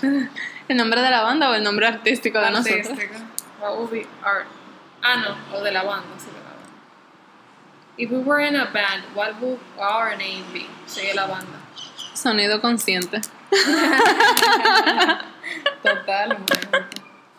¿El 0.68 0.76
nombre 0.76 1.02
de 1.02 1.10
la 1.10 1.22
banda 1.22 1.50
o 1.50 1.54
el 1.54 1.64
nombre 1.64 1.88
artístico 1.88 2.38
de 2.38 2.48
nosotros? 2.52 2.86
Artístico. 2.90 3.14
What 3.60 3.76
would 3.76 3.90
be 3.90 4.06
our... 4.24 4.44
Ah, 5.02 5.16
no, 5.16 5.58
o 5.58 5.62
de 5.64 5.72
la 5.72 5.82
banda, 5.82 6.06
sí, 6.16 6.26
de 6.26 6.32
la 6.34 6.50
banda. 6.50 6.68
If 7.98 8.10
we 8.12 8.18
were 8.18 8.40
in 8.46 8.54
a 8.54 8.66
band, 8.66 9.02
what 9.16 9.40
would 9.40 9.58
our 9.80 10.16
name 10.16 10.44
be? 10.52 10.66
Sigue 10.86 11.12
la 11.12 11.26
banda. 11.26 11.58
Sonido 12.14 12.60
consciente. 12.60 13.20
Totalmente. 15.82 16.58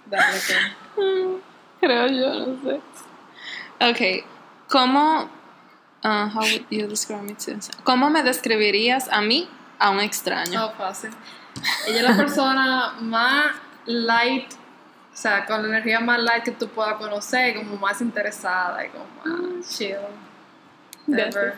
Dale, 0.07 0.39
que- 0.45 1.39
Creo 1.79 2.07
yo, 2.07 2.47
no 2.47 2.61
sé. 2.63 2.81
Ok, 3.79 4.25
¿cómo, 4.67 5.29
uh, 6.03 6.27
how 6.33 6.41
would 6.41 6.65
you 6.69 6.85
describe 6.87 7.21
me 7.23 7.33
to- 7.35 7.53
¿Cómo 7.85 8.09
me 8.09 8.23
describirías 8.23 9.07
a 9.09 9.21
mí 9.21 9.47
a 9.79 9.89
un 9.89 9.99
extraño? 9.99 10.59
No, 10.59 10.71
fácil. 10.73 11.11
Ella 11.87 11.97
es 11.97 12.03
la 12.03 12.17
persona 12.17 12.93
más 12.99 13.55
light, 13.85 14.51
o 14.51 15.17
sea, 15.17 15.45
con 15.45 15.61
la 15.61 15.69
energía 15.69 15.99
más 15.99 16.19
light 16.19 16.43
que 16.43 16.51
tú 16.51 16.67
puedas 16.67 16.95
conocer, 16.95 17.55
como 17.55 17.77
más 17.77 18.01
interesada 18.01 18.85
y 18.85 18.89
como 18.89 19.05
más 19.23 19.69
chill. 19.69 19.95
Gracias. 21.07 21.35
Ever. 21.35 21.55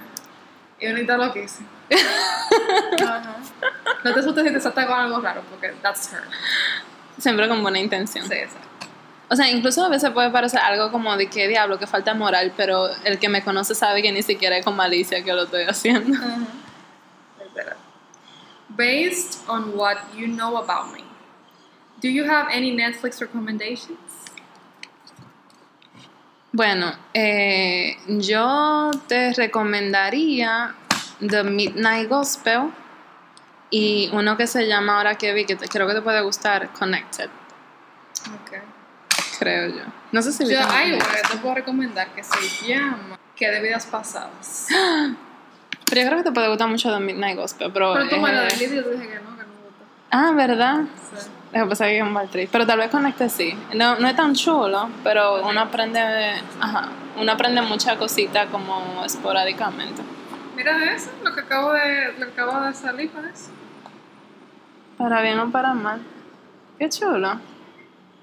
Y 0.80 0.88
bonita 0.88 1.18
loquísima. 1.18 1.68
Ajá. 3.02 3.38
No 4.04 4.14
te 4.14 4.20
asustes 4.20 4.44
si 4.46 4.54
te 4.54 4.60
salta 4.60 4.86
con 4.86 5.00
algo 5.00 5.20
raro, 5.20 5.42
porque 5.50 5.74
that's 5.82 6.12
her. 6.14 6.22
Siempre 7.18 7.48
con 7.48 7.62
buena 7.64 7.80
intención. 7.80 8.28
Sí, 8.28 8.34
exacto. 8.34 8.68
O 9.30 9.36
sea, 9.36 9.50
incluso 9.50 9.84
a 9.84 9.90
veces 9.90 10.12
puede 10.12 10.30
parecer 10.30 10.60
algo 10.60 10.92
como 10.92 11.18
de 11.18 11.28
que 11.28 11.48
diablo, 11.48 11.78
que 11.80 11.88
falta 11.88 12.14
moral, 12.14 12.54
pero 12.56 12.90
el 13.04 13.20
que 13.20 13.28
me 13.28 13.44
conoce 13.44 13.76
sabe 13.76 14.02
que 14.02 14.12
ni 14.12 14.22
siquiera 14.22 14.58
es 14.58 14.64
con 14.64 14.76
malicia 14.76 15.24
que 15.24 15.34
lo 15.34 15.44
estoy 15.44 15.64
haciendo. 15.64 16.18
Espera. 17.44 17.76
Based 18.78 19.40
on 19.50 19.76
what 19.76 19.98
you 20.16 20.28
know 20.28 20.58
about 20.58 20.94
me, 20.94 21.04
do 22.00 22.10
you 22.10 22.26
have 22.30 22.48
any 22.52 22.72
Netflix 22.76 23.20
recommendations? 23.20 23.98
Bueno, 26.54 26.94
eh, 27.14 27.98
yo 28.08 28.92
te 29.08 29.34
recomendaría 29.34 30.74
The 31.20 31.44
Midnight 31.44 32.08
Gospel 32.10 32.72
y 33.70 34.10
uno 34.14 34.38
que 34.38 34.48
se 34.48 34.66
llama 34.68 34.98
ahora 34.98 35.16
que 35.16 35.34
vi, 35.34 35.46
que 35.46 35.56
te- 35.56 35.68
creo 35.68 35.88
que 35.88 35.94
te 35.94 36.02
puede 36.02 36.22
gustar, 36.22 36.72
Connected, 36.74 37.30
Okay. 38.44 38.62
creo 39.40 39.68
yo. 39.70 39.84
No 40.12 40.22
sé 40.22 40.32
si 40.32 40.46
Yo, 40.50 40.60
hay 40.70 40.94
una 40.94 41.06
que 41.06 41.22
te 41.32 41.38
puedo 41.38 41.56
recomendar 41.56 42.14
que 42.14 42.24
se 42.24 42.66
llama 42.68 43.20
Que 43.36 43.50
de 43.52 43.62
vidas 43.62 43.86
pasadas. 43.86 44.68
Pero 45.90 46.02
yo 46.02 46.08
creo 46.08 46.18
que 46.18 46.24
te 46.24 46.32
puede 46.32 46.48
gustar 46.50 46.68
mucho 46.68 46.92
The 46.92 47.00
Midnight 47.00 47.38
Gospel, 47.38 47.72
pero... 47.72 47.94
Pero 47.94 48.10
tú 48.10 48.18
me 48.18 48.30
eh, 48.32 48.46
dijiste 48.46 48.76
y 48.76 48.78
yo 48.78 48.90
dije 48.90 49.08
que 49.08 49.16
no, 49.16 49.38
que 49.38 49.44
no 49.44 49.48
me 49.48 49.64
gusta. 49.66 49.86
ah, 50.12 50.32
¿verdad? 50.36 50.82
Sí. 51.16 51.28
Lo 51.54 51.64
que 51.64 51.70
pasa 51.70 51.86
es 51.88 51.92
que 51.92 51.98
es 51.98 52.04
un 52.04 52.12
mal 52.12 52.30
trip. 52.30 52.50
Pero 52.52 52.68
tal 52.68 52.78
vez 52.80 52.92
Connected 52.92 53.30
sí. 53.30 53.58
No, 53.74 53.96
no 53.98 54.08
es 54.08 54.16
tan 54.16 54.36
chulo, 54.36 54.90
pero 55.04 55.48
uno 55.48 55.62
aprende... 55.62 56.02
Ajá. 56.60 56.90
Uno 57.20 57.32
aprende 57.32 57.62
muchas 57.62 57.98
cositas 57.98 58.48
como 58.52 59.04
esporádicamente. 59.06 60.04
Mira 60.56 60.94
eso, 60.94 61.10
lo 61.24 61.34
que 61.34 61.42
acabo 61.42 61.72
de, 61.74 62.14
lo 62.20 62.26
que 62.26 62.42
acabo 62.42 62.62
de 62.62 62.74
salir 62.74 63.10
para 63.12 63.30
eso. 63.30 63.50
Para 64.98 65.22
bien 65.22 65.40
o 65.40 65.52
para 65.52 65.74
mal. 65.74 66.02
Qué 66.78 66.90
chulo. 66.90 67.40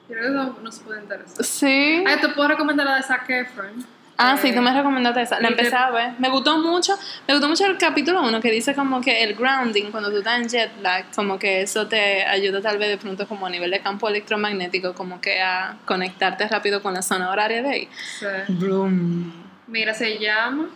Creo 0.07 0.21
que 0.21 0.29
eso 0.29 0.59
nos 0.63 0.79
puede 0.81 1.01
interesar. 1.01 1.45
Sí. 1.45 2.05
Ay, 2.07 2.21
te 2.21 2.29
puedo 2.29 2.49
recomendar 2.49 2.87
la 2.87 2.97
de 2.97 3.03
Zac 3.03 3.29
Efron. 3.31 3.85
Ah, 4.17 4.35
Eh, 4.37 4.39
sí, 4.41 4.55
tú 4.55 4.61
me 4.61 4.73
recomendaste 4.73 5.23
esa. 5.23 5.41
La 5.41 5.49
empecé 5.49 5.75
a 5.75 5.91
ver. 5.91 6.13
Me 6.19 6.29
gustó 6.29 6.59
mucho. 6.59 6.95
Me 7.27 7.35
gustó 7.35 7.49
mucho 7.49 7.67
el 7.67 7.77
capítulo 7.79 8.23
1 8.23 8.41
que 8.41 8.51
dice 8.51 8.73
como 8.75 9.01
que 9.01 9.25
el 9.25 9.35
grounding, 9.35 9.91
cuando 9.91 10.11
tú 10.11 10.19
estás 10.19 10.41
en 10.41 10.49
jet 10.49 10.71
lag, 10.83 11.07
como 11.17 11.39
que 11.39 11.63
eso 11.63 11.89
te 11.89 12.25
ayuda 12.25 12.61
tal 12.63 12.79
vez 12.79 12.91
de 12.91 12.97
pronto 12.99 13.27
como 13.27 13.47
a 13.47 13.51
nivel 13.51 13.71
de 13.73 13.81
campo 13.81 14.09
electromagnético, 14.09 14.95
como 14.95 15.21
que 15.21 15.41
a 15.43 15.77
conectarte 15.85 16.47
rápido 16.47 16.81
con 16.81 16.95
la 16.95 17.03
zona 17.03 17.29
horaria 17.31 17.63
de 17.63 17.69
ahí. 17.69 17.89
Sí. 18.21 18.27
Bloom. 18.49 19.33
Mira, 19.67 19.93
se 19.95 20.19
llama 20.19 20.69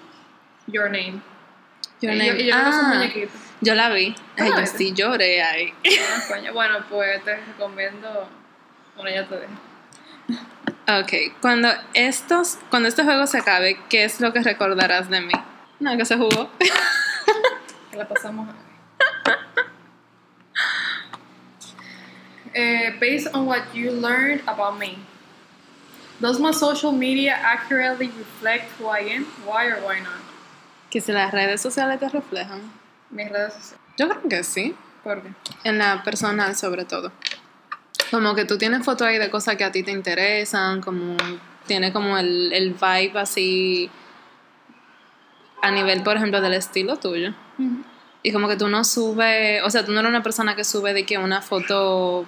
Your 0.67 0.87
Name. 0.91 1.21
Your 2.01 2.13
Y 2.15 2.19
yo- 2.19 2.25
name. 2.33 2.41
y 2.43 2.47
yo 2.47 2.55
un 2.57 2.61
Ah, 2.63 2.93
muñequito. 2.95 3.33
yo 3.61 3.75
la 3.77 3.89
vi. 3.91 4.15
Ay, 4.37 4.49
Ah, 4.53 4.55
yo 4.57 4.61
¿viste? 4.63 4.79
sí 4.79 4.93
lloré 4.95 5.43
ahí. 5.43 5.73
Ah, 5.87 6.23
coño. 6.29 6.53
Bueno, 6.53 6.79
pues 6.91 7.23
te 7.25 7.37
recomiendo. 7.37 8.29
Bueno, 8.97 9.11
ya 9.11 9.27
te 9.29 9.37
dejo. 9.37 9.53
Ok, 10.89 11.13
cuando 11.43 11.69
estos, 11.93 12.59
cuando 12.71 12.89
este 12.89 13.05
juego 13.05 13.27
se 13.27 13.39
acabe, 13.39 13.79
¿qué 13.91 14.05
es 14.05 14.21
lo 14.21 14.33
que 14.33 14.41
recordarás 14.41 15.11
de 15.11 15.21
mí? 15.21 15.35
No, 15.81 15.95
que 15.97 16.05
se 16.05 16.17
jugó. 16.17 16.51
Que 17.91 17.97
la 17.97 18.07
pasamos 18.09 18.49
Eh, 22.55 22.97
based 22.99 23.29
on 23.35 23.47
what 23.47 23.63
you 23.75 23.91
learned 23.91 24.43
about 24.47 24.79
me, 24.79 24.99
does 26.21 26.41
my 26.41 26.53
social 26.53 26.93
media 26.93 27.35
accurately 27.43 28.09
reflect 28.09 28.71
who 28.79 28.89
I 28.89 29.01
am? 29.15 29.27
Why 29.47 29.67
or 29.67 29.81
why 29.83 30.01
not? 30.01 30.19
que 30.91 31.01
si 31.03 31.13
las 31.13 31.31
redes 31.33 31.61
sociales 31.61 32.01
te 32.01 32.09
reflejan. 32.09 32.63
Mis 33.11 33.29
redes 33.29 33.53
sociales. 33.53 33.81
Yo 33.99 34.09
creo 34.09 34.23
que 34.29 34.43
sí. 34.43 34.75
¿Por 35.05 35.23
qué? 35.23 35.29
En 35.65 35.77
la 35.79 36.03
personal, 36.03 36.57
sobre 36.57 36.85
todo. 36.87 37.13
Como 38.11 38.35
que 38.35 38.45
tú 38.45 38.57
tienes 38.59 38.85
fotos 38.85 39.07
ahí 39.07 39.19
de 39.19 39.31
cosas 39.31 39.57
que 39.57 39.65
a 39.65 39.73
ti 39.73 39.83
te 39.83 39.91
interesan, 39.91 40.81
como 40.81 41.17
tiene 41.67 41.93
como 41.93 42.17
el, 42.19 42.53
el 42.53 42.73
vibe 42.73 43.21
así 43.21 43.91
a 45.63 45.71
nivel, 45.71 46.03
por 46.03 46.17
ejemplo, 46.17 46.41
del 46.41 46.55
estilo 46.55 46.97
tuyo. 46.97 47.35
Y 48.23 48.33
como 48.33 48.49
que 48.49 48.57
tú 48.57 48.69
no 48.69 48.85
subes, 48.85 49.63
o 49.63 49.71
sea, 49.71 49.85
tú 49.85 49.93
no 49.93 50.01
eres 50.01 50.11
una 50.11 50.23
persona 50.23 50.57
que 50.57 50.65
sube 50.65 50.93
de 50.93 51.05
que 51.05 51.19
una 51.19 51.43
foto 51.43 52.27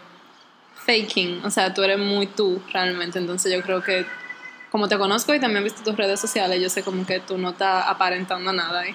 faking, 0.87 1.45
o 1.45 1.51
sea, 1.51 1.75
tú 1.75 1.83
eres 1.83 1.99
muy 1.99 2.27
tú 2.27 2.61
realmente. 2.73 3.19
Entonces 3.19 3.53
yo 3.53 3.63
creo 3.63 3.83
que, 3.83 4.07
como 4.71 4.89
te 4.89 4.99
conozco 4.99 5.35
y 5.35 5.41
también 5.41 5.63
he 5.63 5.65
visto 5.65 5.83
tus 5.83 5.97
redes 5.97 6.21
sociales, 6.21 6.61
yo 6.61 6.69
sé 6.69 6.83
como 6.83 7.07
que 7.07 7.21
tú 7.21 7.39
no 7.39 7.51
estás 7.51 7.87
aparentando 7.89 8.53
nada 8.53 8.81
ahí. 8.81 8.95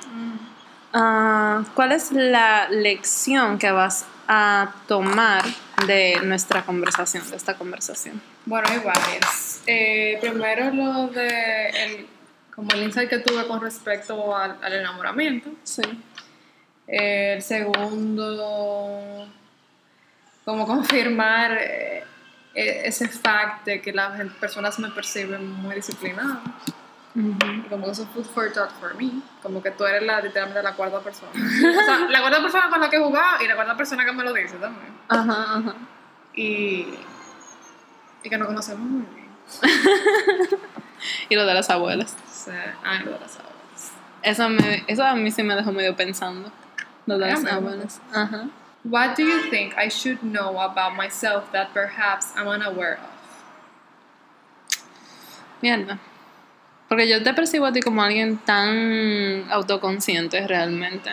Ah, 0.93 1.63
¿Cuál 1.73 1.91
es 1.91 2.11
la 2.11 2.69
lección 2.69 3.57
que 3.57 3.71
vas 3.71 4.05
a 4.27 4.73
tomar 4.87 5.43
de 5.87 6.19
nuestra 6.23 6.63
conversación, 6.63 7.29
de 7.29 7.35
esta 7.35 7.55
conversación? 7.55 8.21
Bueno, 8.45 8.67
hay 8.69 8.79
varias. 8.79 9.61
Eh, 9.67 10.17
primero 10.21 10.71
lo 10.71 11.07
de 11.07 11.69
el, 11.69 12.07
como 12.53 12.71
el 12.71 12.83
insight 12.83 13.09
que 13.09 13.19
tuve 13.19 13.47
con 13.47 13.61
respecto 13.61 14.35
al, 14.35 14.57
al 14.61 14.73
enamoramiento. 14.73 15.49
Sí. 15.63 15.81
Eh, 16.87 17.33
el 17.37 17.41
segundo, 17.41 19.27
como 20.43 20.67
confirmar 20.67 21.57
eh, 21.59 22.03
eh, 22.53 22.81
ese 22.85 23.07
fact 23.07 23.65
de 23.65 23.81
que 23.81 23.91
las 23.91 24.21
personas 24.35 24.77
me 24.79 24.89
perciben 24.89 25.49
muy 25.49 25.75
disciplinada. 25.75 26.41
Y 27.15 27.61
como 27.69 27.85
que 27.85 27.91
eso 27.91 28.03
es 28.03 28.09
food 28.09 28.25
for 28.25 28.51
thought 28.51 28.71
for 28.79 28.93
me. 28.95 29.21
Como 29.41 29.63
que 29.63 29.71
tú 29.71 29.85
eres 29.85 30.03
la, 30.03 30.19
literalmente 30.19 30.61
la 30.61 30.73
cuarta 30.73 30.99
persona. 30.99 31.31
o 31.31 31.85
sea, 31.85 31.99
la 32.09 32.19
cuarta 32.19 32.41
persona 32.41 32.69
con 32.69 32.81
la 32.81 32.89
que 32.89 32.97
he 32.97 32.99
jugado 32.99 33.43
y 33.43 33.47
la 33.47 33.55
cuarta 33.55 33.77
persona 33.77 34.05
que 34.05 34.11
me 34.11 34.23
lo 34.23 34.33
dice 34.33 34.57
también. 34.57 34.93
Ajá, 35.07 35.57
ajá. 35.57 35.75
Y, 36.33 36.93
y 38.23 38.29
que 38.29 38.37
nos 38.37 38.47
conocemos 38.47 38.81
muy 38.81 39.05
bien. 39.13 39.29
Y 41.29 41.35
lo 41.35 41.45
de 41.45 41.53
las 41.53 41.69
abuelas. 41.69 42.15
Sea, 42.31 42.77
ah, 42.83 42.99
lo 43.03 43.11
de 43.11 43.19
las 43.19 43.37
abuelas. 43.37 43.91
Eso, 44.21 44.49
me, 44.49 44.83
eso 44.87 45.03
a 45.03 45.15
mí 45.15 45.31
sí 45.31 45.43
me 45.43 45.55
dejó 45.55 45.71
medio 45.71 45.95
pensando. 45.95 46.51
Lo 47.05 47.17
de 47.17 47.27
las 47.27 47.45
abuelas. 47.45 48.01
Ajá. 48.13 48.47
What 48.83 49.15
do 49.15 49.23
you 49.23 49.49
think 49.49 49.73
I 49.77 49.89
should 49.89 50.21
know 50.21 50.59
about 50.59 50.95
myself 50.95 51.51
that 51.51 51.73
perhaps 51.73 52.33
I'm 52.35 52.47
unaware 52.47 52.99
of? 52.99 53.09
Mierda. 55.61 55.99
Porque 56.87 57.07
yo 57.07 57.23
te 57.23 57.33
percibo 57.33 57.65
a 57.65 57.71
ti 57.71 57.81
como 57.81 58.03
alguien 58.03 58.37
tan 58.37 59.45
autoconsciente 59.49 60.45
realmente. 60.47 61.11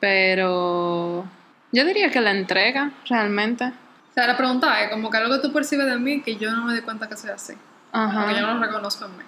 Pero 0.00 1.26
yo 1.72 1.84
diría 1.84 2.10
que 2.10 2.20
la 2.20 2.30
entrega 2.30 2.92
realmente. 3.08 3.64
O 3.64 4.14
sea, 4.14 4.26
la 4.26 4.36
pregunta 4.36 4.82
es 4.82 4.90
como 4.90 5.10
que 5.10 5.18
algo 5.18 5.34
que 5.34 5.42
tú 5.42 5.52
percibes 5.52 5.86
de 5.86 5.98
mí 5.98 6.22
que 6.22 6.36
yo 6.36 6.50
no 6.52 6.64
me 6.64 6.72
doy 6.72 6.82
cuenta 6.82 7.08
que 7.08 7.16
soy 7.16 7.30
así. 7.30 7.52
Porque 7.92 8.14
yo 8.14 8.20
Ajá. 8.20 8.40
no 8.40 8.54
lo 8.54 8.60
reconozco 8.60 9.04
en 9.04 9.18
mí. 9.18 9.24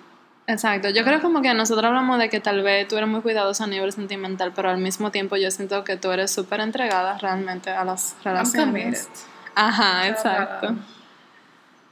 Exacto. 0.46 0.88
Yo 0.88 1.04
creo 1.04 1.20
como 1.20 1.42
que 1.42 1.52
nosotros 1.52 1.84
hablamos 1.84 2.18
de 2.18 2.30
que 2.30 2.40
tal 2.40 2.62
vez 2.62 2.88
tú 2.88 2.96
eres 2.96 3.08
muy 3.08 3.20
cuidadosa 3.20 3.64
a 3.64 3.66
nivel 3.66 3.92
sentimental, 3.92 4.52
pero 4.56 4.70
al 4.70 4.78
mismo 4.78 5.10
tiempo 5.10 5.36
yo 5.36 5.50
siento 5.50 5.84
que 5.84 5.98
tú 5.98 6.10
eres 6.10 6.30
súper 6.30 6.60
entregada 6.60 7.18
realmente 7.18 7.70
a 7.70 7.84
las 7.84 8.16
I'm 8.24 8.34
relaciones. 8.34 9.08
Ajá, 9.54 10.00
sea, 10.00 10.08
exacto. 10.08 10.74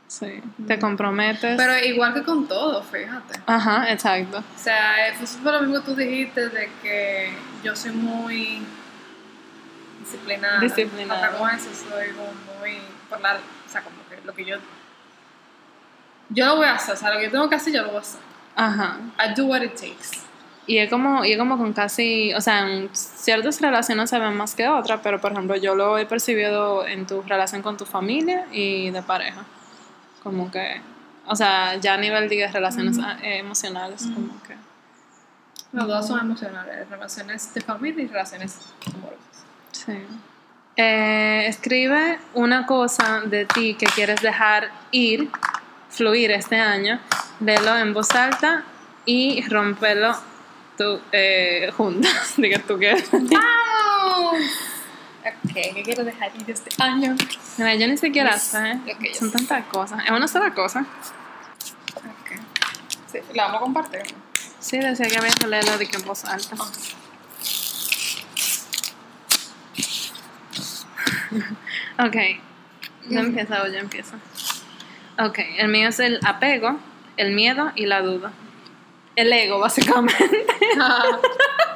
Sí. 0.08 0.40
Te 0.66 0.78
comprometes. 0.78 1.56
Pero 1.56 1.78
igual 1.84 2.14
que 2.14 2.22
con 2.22 2.46
todo, 2.46 2.82
fíjate. 2.82 3.40
Ajá, 3.46 3.90
exacto. 3.92 4.38
O 4.38 4.58
sea, 4.58 5.08
eso 5.08 5.26
fue 5.26 5.52
lo 5.52 5.60
mismo 5.60 5.80
que 5.80 5.86
tú 5.86 5.94
dijiste 5.96 6.48
de 6.48 6.70
que 6.82 7.32
yo 7.64 7.74
soy 7.74 7.92
muy 7.92 8.62
disciplinada. 10.00 10.60
Disciplinada. 10.60 11.26
Hasta 11.26 11.38
con 11.38 11.50
eso 11.50 11.68
soy 11.74 12.06
muy 12.12 12.78
por 13.08 13.20
la, 13.20 13.34
o 13.34 13.68
sea, 13.68 13.82
como 13.82 13.96
que 14.08 14.24
lo 14.24 14.32
que 14.32 14.44
yo 14.44 14.56
yo 16.28 16.46
lo 16.46 16.56
voy 16.56 16.66
a 16.66 16.74
hacer, 16.74 16.94
o 16.94 16.96
sea, 16.96 17.12
lo 17.12 17.18
que 17.18 17.26
yo 17.26 17.30
tengo 17.30 17.48
que 17.48 17.54
hacer 17.54 17.72
yo 17.72 17.82
lo 17.82 17.88
voy 17.88 17.98
a 17.98 18.00
hacer. 18.00 18.20
Ajá. 18.56 18.98
I 19.18 19.34
do 19.34 19.46
what 19.46 19.62
it 19.62 19.74
takes. 19.74 20.26
Y 20.66 20.78
es 20.78 20.90
como, 20.90 21.24
y 21.24 21.32
es 21.32 21.38
como 21.38 21.56
con 21.56 21.72
casi, 21.72 22.34
o 22.34 22.40
sea, 22.40 22.68
en 22.68 22.90
ciertas 22.92 23.60
relaciones 23.60 24.10
se 24.10 24.18
ven 24.18 24.36
más 24.36 24.56
que 24.56 24.68
otras, 24.68 25.00
pero 25.02 25.20
por 25.20 25.30
ejemplo 25.32 25.54
yo 25.56 25.76
lo 25.76 25.96
he 25.96 26.06
percibido 26.06 26.84
en 26.86 27.06
tu 27.06 27.22
relación 27.22 27.62
con 27.62 27.76
tu 27.76 27.84
familia 27.84 28.46
y 28.50 28.90
de 28.90 29.02
pareja. 29.02 29.44
Como 30.26 30.50
que, 30.50 30.80
o 31.28 31.36
sea, 31.36 31.76
ya 31.76 31.94
a 31.94 31.96
nivel 31.98 32.28
de 32.28 32.48
relaciones 32.48 32.98
eh, 33.22 33.38
emocionales, 33.38 34.02
como 34.12 34.42
que... 34.42 34.56
Los 35.70 35.86
dos 35.86 36.08
son 36.08 36.18
emocionales, 36.18 36.90
relaciones 36.90 37.54
de 37.54 37.60
familia 37.60 38.02
y 38.02 38.08
relaciones 38.08 38.58
amorosas. 38.92 39.44
Sí. 39.70 39.92
Eh, 40.74 41.46
escribe 41.46 42.18
una 42.34 42.66
cosa 42.66 43.20
de 43.20 43.44
ti 43.44 43.76
que 43.76 43.86
quieres 43.86 44.20
dejar 44.20 44.72
ir, 44.90 45.30
fluir 45.90 46.32
este 46.32 46.56
año, 46.56 46.98
léelo 47.38 47.76
en 47.76 47.94
voz 47.94 48.10
alta 48.10 48.64
y 49.04 49.46
rompelo 49.48 50.12
tú, 50.76 51.00
eh, 51.12 51.70
juntas. 51.76 52.34
Diga 52.36 52.58
tú 52.66 52.76
que. 52.80 53.00
¡Vamos! 53.12 54.42
Ok, 55.26 55.52
¿qué 55.52 55.82
quiero 55.82 56.04
dejar 56.04 56.30
ir 56.36 56.48
este 56.50 56.70
año? 56.82 57.16
Mira, 57.58 57.74
yo 57.74 57.88
ni 57.88 57.96
siquiera 57.96 58.38
sé. 58.38 58.78
Ya 58.86 59.14
Son 59.14 59.32
tantas 59.32 59.64
cosas. 59.66 60.04
Es 60.04 60.10
una 60.10 60.28
sola 60.28 60.54
cosa. 60.54 60.86
Ok. 61.96 62.40
Sí, 63.10 63.18
la 63.34 63.44
vamos 63.44 63.58
a 63.58 63.60
compartir. 63.60 64.02
Sí, 64.60 64.78
decía 64.78 65.08
que 65.08 65.18
había 65.18 65.30
que 65.30 65.46
leerlo 65.46 65.78
de 65.78 65.86
que 65.88 65.96
en 65.96 66.04
voz 66.04 66.24
alta. 66.24 66.54
ok. 71.98 72.16
Yo 73.08 73.20
empiezo 73.20 73.54
o 73.54 73.68
yo 73.68 73.78
empiezo. 73.78 74.16
Ok, 75.20 75.38
el 75.58 75.68
mío 75.68 75.90
es 75.90 76.00
el 76.00 76.18
apego, 76.26 76.76
el 77.16 77.32
miedo 77.36 77.70
y 77.76 77.86
la 77.86 78.02
duda. 78.02 78.32
El 79.14 79.32
ego, 79.32 79.60
básicamente. 79.60 80.26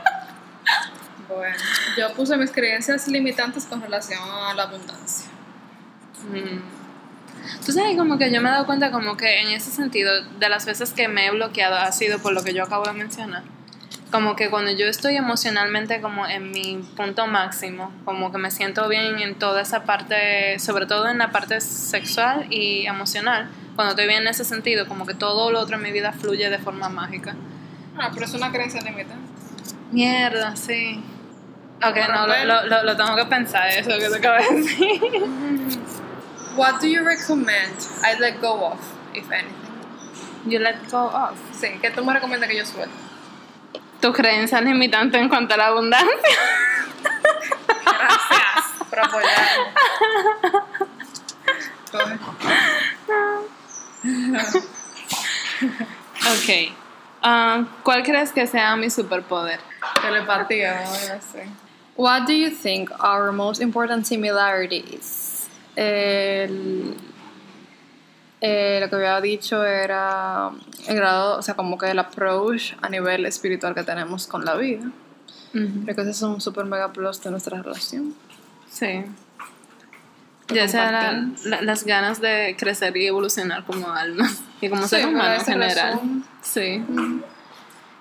bueno, 1.35 1.57
yo 1.97 2.13
puse 2.15 2.37
mis 2.37 2.51
creencias 2.51 3.07
limitantes 3.09 3.65
con 3.65 3.81
relación 3.81 4.21
a 4.23 4.55
la 4.55 4.65
abundancia. 4.65 5.31
Mm. 6.31 6.81
Tú 7.65 7.73
sabes, 7.73 7.97
como 7.97 8.19
que 8.19 8.31
yo 8.33 8.41
me 8.41 8.49
he 8.49 8.53
dado 8.53 8.67
cuenta 8.67 8.91
como 8.91 9.17
que 9.17 9.41
en 9.41 9.49
ese 9.49 9.71
sentido, 9.71 10.13
de 10.39 10.49
las 10.49 10.67
veces 10.67 10.93
que 10.93 11.09
me 11.09 11.27
he 11.27 11.31
bloqueado 11.31 11.77
ha 11.77 11.91
sido 11.93 12.19
por 12.19 12.33
lo 12.33 12.43
que 12.43 12.55
yo 12.55 12.65
acabo 12.65 12.85
de 12.85 12.93
mencionar. 12.93 13.43
Como 14.11 14.35
que 14.35 14.51
cuando 14.51 14.73
yo 14.73 14.87
estoy 14.87 15.17
emocionalmente 15.17 16.01
como 16.01 16.27
en 16.27 16.51
mi 16.51 16.83
punto 16.97 17.27
máximo, 17.27 17.93
como 18.05 18.33
que 18.33 18.39
me 18.39 18.51
siento 18.51 18.89
bien 18.89 19.21
en 19.21 19.37
toda 19.37 19.63
esa 19.63 19.85
parte, 19.85 20.59
sobre 20.59 20.87
todo 20.87 21.09
en 21.09 21.19
la 21.19 21.31
parte 21.31 21.61
sexual 21.61 22.47
y 22.51 22.87
emocional, 22.87 23.49
cuando 23.77 23.93
estoy 23.93 24.09
bien 24.09 24.23
en 24.23 24.29
ese 24.29 24.45
sentido, 24.45 24.89
como 24.89 25.07
que 25.07 25.15
todo 25.15 25.53
lo 25.53 25.61
otro 25.61 25.77
en 25.77 25.83
mi 25.83 25.93
vida 25.93 26.13
fluye 26.13 26.51
de 26.51 26.59
forma 26.59 26.89
mágica. 26.89 27.37
Ah, 27.97 28.11
pero 28.13 28.27
es 28.27 28.35
una 28.35 28.51
creencia 28.51 28.81
limitante. 28.81 29.31
Mierda, 29.93 30.57
sí. 30.57 31.03
Ok, 31.83 31.97
no, 32.13 32.27
lo, 32.27 32.67
lo, 32.67 32.83
lo, 32.83 32.97
tengo 32.97 33.17
que 33.17 33.25
pensar, 33.25 33.69
eso 33.69 33.89
que 33.99 34.09
te 34.09 34.17
acabo 34.17 34.37
de 34.37 34.61
decir. 34.61 35.01
What 36.57 36.81
do 36.81 36.89
you 36.89 37.03
recommend 37.03 37.73
I 38.03 38.19
let 38.19 38.41
go 38.41 38.67
of, 38.67 38.79
if 39.15 39.31
anything? 39.31 39.55
You 40.47 40.59
let 40.59 40.77
go 40.91 41.09
of. 41.09 41.39
Sí, 41.59 41.79
¿qué 41.81 41.91
tú 41.91 42.05
me 42.05 42.13
recomiendas 42.13 42.51
que 42.51 42.57
yo 42.59 42.67
suelte? 42.67 42.95
Tu 44.01 44.13
creencia 44.13 44.61
limitante 44.61 45.19
en 45.19 45.29
cuanto 45.29 45.55
a 45.55 45.57
la 45.57 45.67
abundancia. 45.69 46.37
Gracias 47.85 48.89
por 48.91 48.99
apoyarme. 48.99 49.73
ok. 56.27 56.77
Um, 57.23 57.67
¿Cuál 57.83 58.03
crees 58.03 58.33
que 58.33 58.47
sea 58.47 58.77
mi 58.77 58.91
superpoder? 58.91 59.61
Telepatía, 60.01 60.85
no 60.85 61.21
sé. 61.21 61.49
What 62.01 62.27
do 62.27 62.33
you 62.33 62.49
think 62.49 62.91
are 62.99 63.25
our 63.27 63.31
most 63.31 63.61
important 63.61 64.07
similarities? 64.07 65.47
El, 65.77 66.97
eh, 68.41 68.79
lo 68.81 68.89
que 68.89 68.97
había 68.97 69.21
dicho 69.21 69.63
era 69.63 70.51
el 70.89 70.97
grado, 70.97 71.37
o 71.37 71.43
sea, 71.43 71.57
como 71.57 71.77
que 71.77 71.91
el 71.91 71.99
approach 71.99 72.73
a 72.81 72.89
nivel 72.89 73.27
espiritual 73.27 73.75
que 73.75 73.83
tenemos 73.83 74.27
con 74.27 74.47
la 74.47 74.57
vida. 74.57 74.91
Creo 75.53 75.95
que 75.95 76.01
ese 76.01 76.13
es 76.13 76.23
un 76.23 76.41
super 76.41 76.65
mega 76.65 76.91
plus 76.91 77.23
de 77.23 77.33
nuestra 77.33 77.61
relación. 77.61 78.15
Sí. 78.71 79.05
Ya 80.49 80.69
sea 80.69 81.29
las 81.45 81.85
ganas 81.85 82.19
de 82.23 82.57
crecer 82.59 82.97
y 82.97 83.09
evolucionar 83.09 83.67
como 83.67 83.93
almas 83.93 84.41
y 84.63 84.71
como 84.71 84.89
ser 84.89 85.07
humano 85.07 85.35
en 85.35 85.45
general. 85.45 86.01
Sí. 86.41 86.83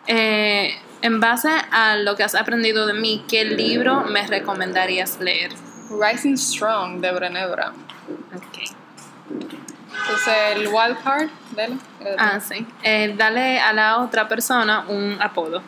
Eh, 0.08 0.74
en 1.02 1.20
base 1.20 1.50
a 1.72 1.96
lo 1.98 2.16
que 2.16 2.24
has 2.24 2.36
aprendido 2.36 2.86
de 2.86 2.94
mí, 2.94 3.24
¿qué 3.28 3.46
libro 3.46 4.02
me 4.02 4.26
recomendarías 4.28 5.20
leer? 5.20 5.52
Rising 5.90 6.38
Strong 6.38 7.02
de 7.02 7.12
Brené 7.12 7.48
Brown. 7.48 7.74
Ok. 8.36 8.76
Entonces, 9.30 10.34
el 10.56 10.68
wild 10.68 11.04
card, 11.04 11.30
dale. 11.56 11.78
Ah, 12.18 12.40
sí. 12.40 12.66
Eh, 12.84 13.14
dale 13.18 13.60
a 13.60 13.74
la 13.74 14.00
otra 14.00 14.28
persona 14.28 14.86
un 14.88 15.18
apodo. 15.20 15.62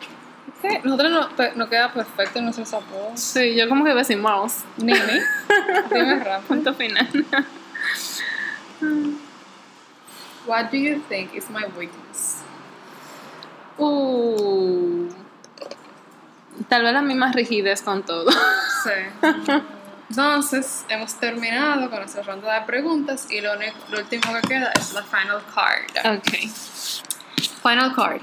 Sí, 0.60 0.68
nosotros 0.84 1.28
nos 1.56 1.68
queda 1.68 1.92
perfecto 1.92 2.38
en 2.38 2.44
nuestros 2.44 2.72
apodos. 2.72 3.18
Sí, 3.20 3.54
yo 3.56 3.68
como 3.68 3.84
que 3.84 3.94
decimos 3.94 4.58
Nini. 4.76 5.00
Dime 5.90 6.20
rápido. 6.20 6.48
Punto 6.48 6.74
final. 6.74 7.08
What 10.46 10.70
do 10.70 10.76
you 10.76 11.00
think 11.08 11.34
is 11.34 11.50
my 11.50 11.64
weakness? 11.76 12.42
Uh, 13.78 15.08
tal 16.68 16.82
vez 16.82 16.92
la 16.92 17.02
misma 17.02 17.32
rigidez 17.32 17.82
con 17.82 18.02
todo. 18.02 18.30
Sí. 18.30 18.90
Entonces, 20.10 20.84
hemos 20.88 21.14
terminado 21.14 21.88
con 21.88 22.00
nuestra 22.00 22.22
ronda 22.22 22.60
de 22.60 22.66
preguntas 22.66 23.26
y 23.30 23.40
lo, 23.40 23.54
lo 23.54 23.98
último 23.98 24.34
que 24.34 24.48
queda 24.48 24.72
es 24.78 24.92
la 24.92 25.02
final 25.02 25.42
card. 25.54 26.18
Ok. 26.18 26.32
Final 27.62 27.94
card. 27.94 28.20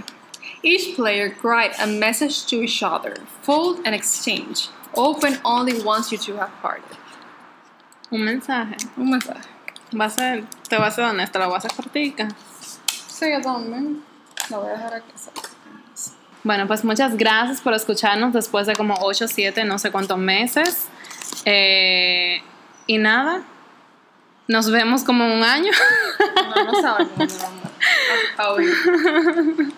Each 0.62 0.96
player 0.96 1.36
write 1.42 1.74
a 1.80 1.88
message 1.88 2.46
to 2.48 2.62
each 2.62 2.84
other, 2.84 3.16
fold 3.42 3.80
and 3.86 3.96
exchange. 3.96 4.70
Open 4.96 5.40
only 5.46 5.82
once 5.82 6.12
you 6.12 6.18
two 6.18 6.38
have 6.38 6.52
parted. 6.62 6.98
Un 8.12 8.22
mensaje. 8.26 8.76
Un 8.98 9.10
mensaje. 9.10 9.48
Va 9.98 10.06
a 10.06 10.10
ser, 10.10 10.44
te 10.68 10.78
voy 10.78 10.88
a 10.88 10.92
ser 10.92 11.06
honesta, 11.06 11.40
la 11.40 11.48
voy 11.48 11.56
a 11.56 11.58
hacer 11.60 11.72
cortica. 11.74 12.28
Sí, 12.86 13.32
yo 13.32 13.42
también. 13.42 14.04
La 14.50 14.58
voy 14.58 14.70
a 14.70 14.72
dejar 14.74 14.94
aquí. 14.96 15.14
Bueno, 16.44 16.68
pues 16.68 16.86
muchas 16.86 17.18
gracias 17.18 17.62
por 17.62 17.74
escucharnos 17.74 18.34
después 18.34 18.66
de 18.68 18.76
como 18.76 18.96
8, 19.02 19.28
7, 19.28 19.66
no 19.66 19.78
sé 19.78 19.92
cuántos 19.92 20.18
meses. 20.18 20.88
Eh, 21.46 22.42
y 22.88 22.98
nada, 22.98 23.44
nos 24.48 24.72
vemos 24.72 25.04
como 25.04 25.32
un 25.32 25.44
año. 25.44 25.72
No, 26.56 26.64
no 26.64 26.82
sabemos. 26.82 27.38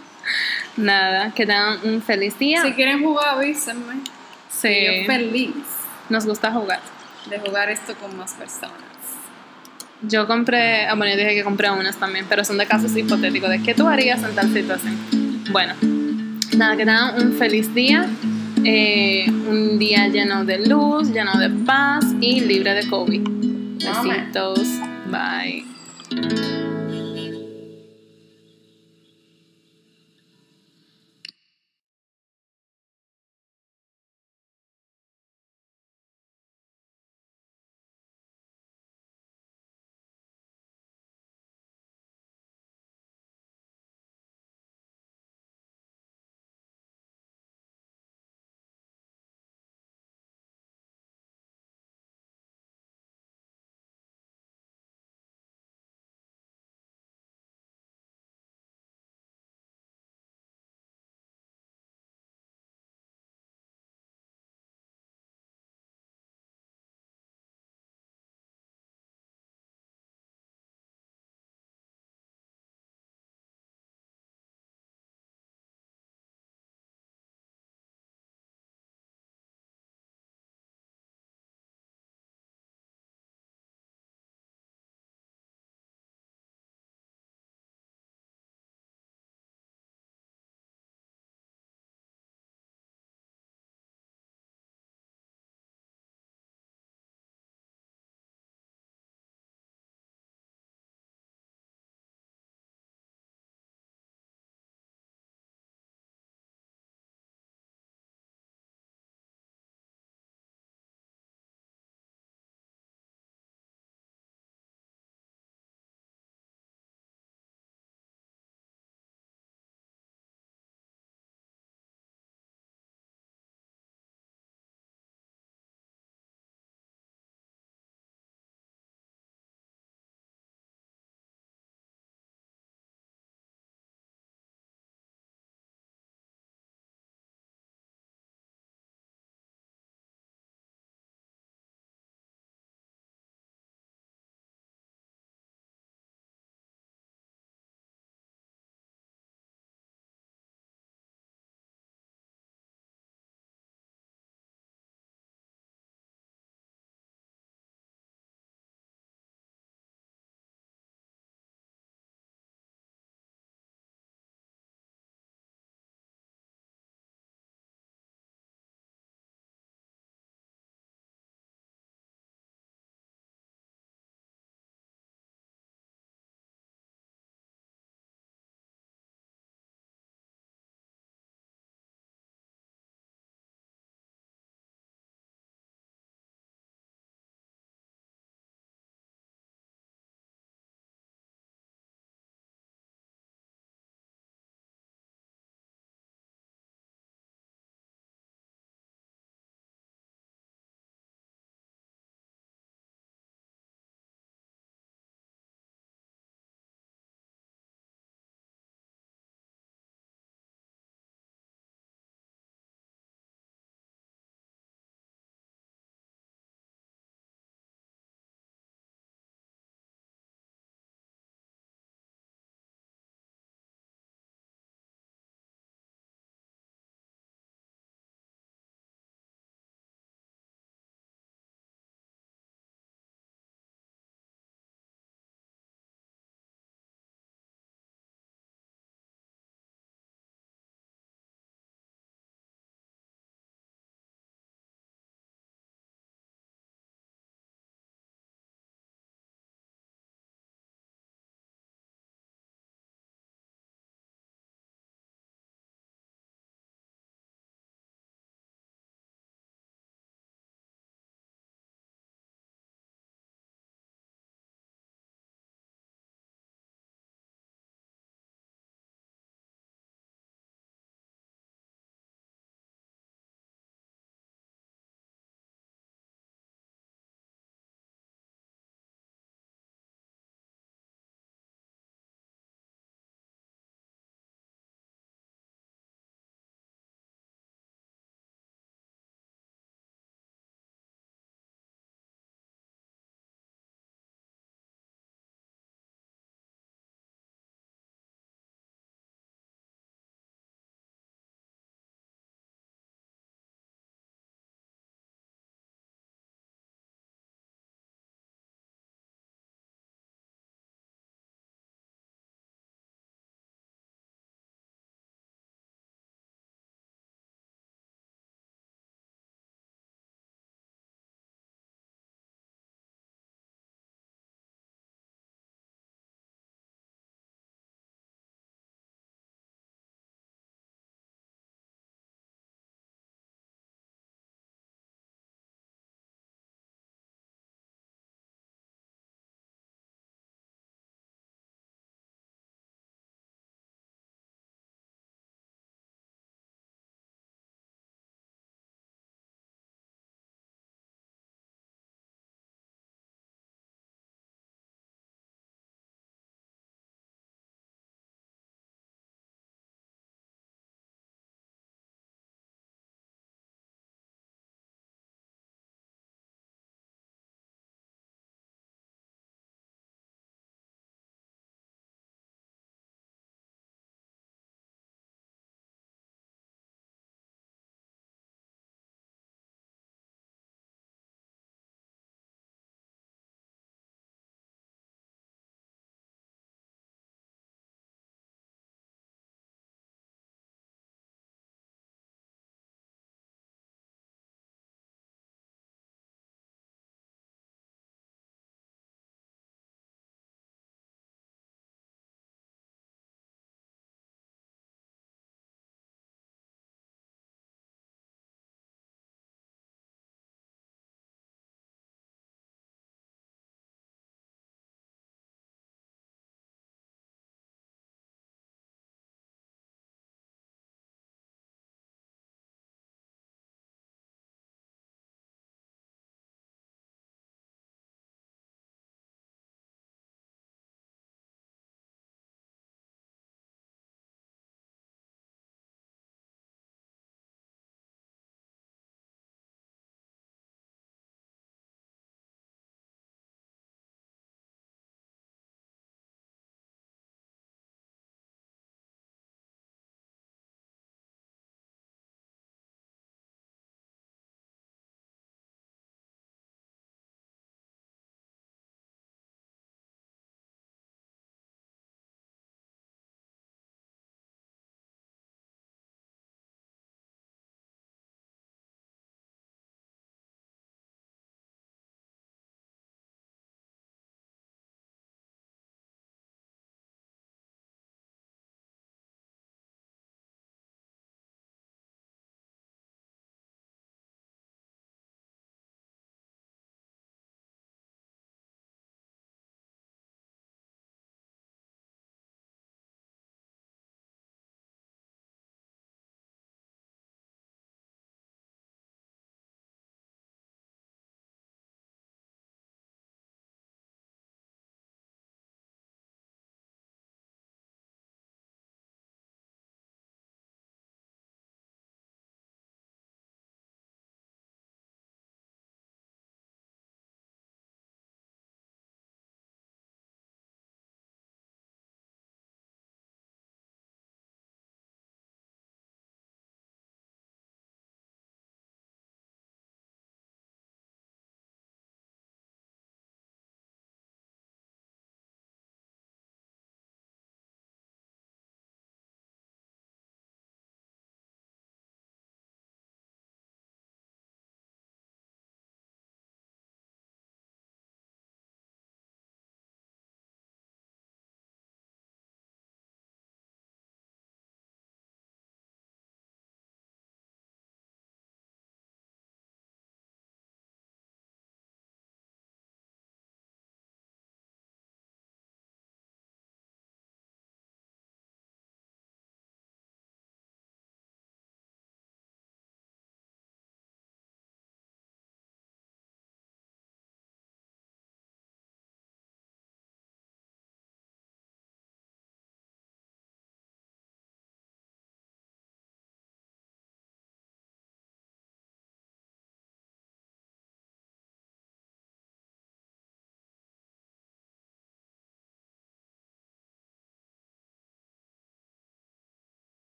Nada, 0.78 1.34
que 1.34 1.46
tengan 1.46 1.80
un 1.84 2.02
feliz 2.02 2.40
día. 2.40 2.62
Si 2.62 2.72
quieren 2.74 3.04
jugar, 3.04 3.36
avísenme. 3.36 3.96
Sí. 4.50 5.02
Yo 5.02 5.06
feliz. 5.06 5.56
Nos 6.10 6.26
gusta 6.26 6.52
jugar. 6.52 6.80
De 7.30 7.40
jugar 7.40 7.70
esto 7.70 7.94
con 7.96 8.16
más 8.16 8.34
personas. 8.34 8.78
Yo 10.04 10.26
compré, 10.28 10.88
ah, 10.88 10.96
bueno, 10.96 11.14
yo 11.14 11.20
dije 11.20 11.36
que 11.36 11.44
compré 11.44 11.70
unas 11.70 11.98
también, 11.98 12.26
pero 12.28 12.44
son 12.46 12.58
de 12.58 12.66
casos 12.66 12.96
hipotéticos, 12.96 13.50
de 13.50 13.62
qué 13.62 13.74
tú 13.74 13.88
harías 13.88 14.24
en 14.24 14.34
tal 14.34 14.52
situación. 14.52 14.98
Bueno, 15.52 15.76
nada, 16.58 16.78
que 16.78 16.86
tengan 16.86 17.22
un 17.22 17.34
feliz 17.34 17.74
día, 17.74 18.08
eh, 18.64 19.26
un 19.30 19.80
día 19.80 20.08
lleno 20.08 20.46
de 20.46 20.68
luz, 20.68 21.12
lleno 21.12 21.38
de 21.38 21.50
paz 21.50 22.06
y 22.20 22.42
libre 22.42 22.74
de 22.74 22.88
COVID. 22.88 23.22
Besitos, 23.78 24.68
bye. 25.10 26.61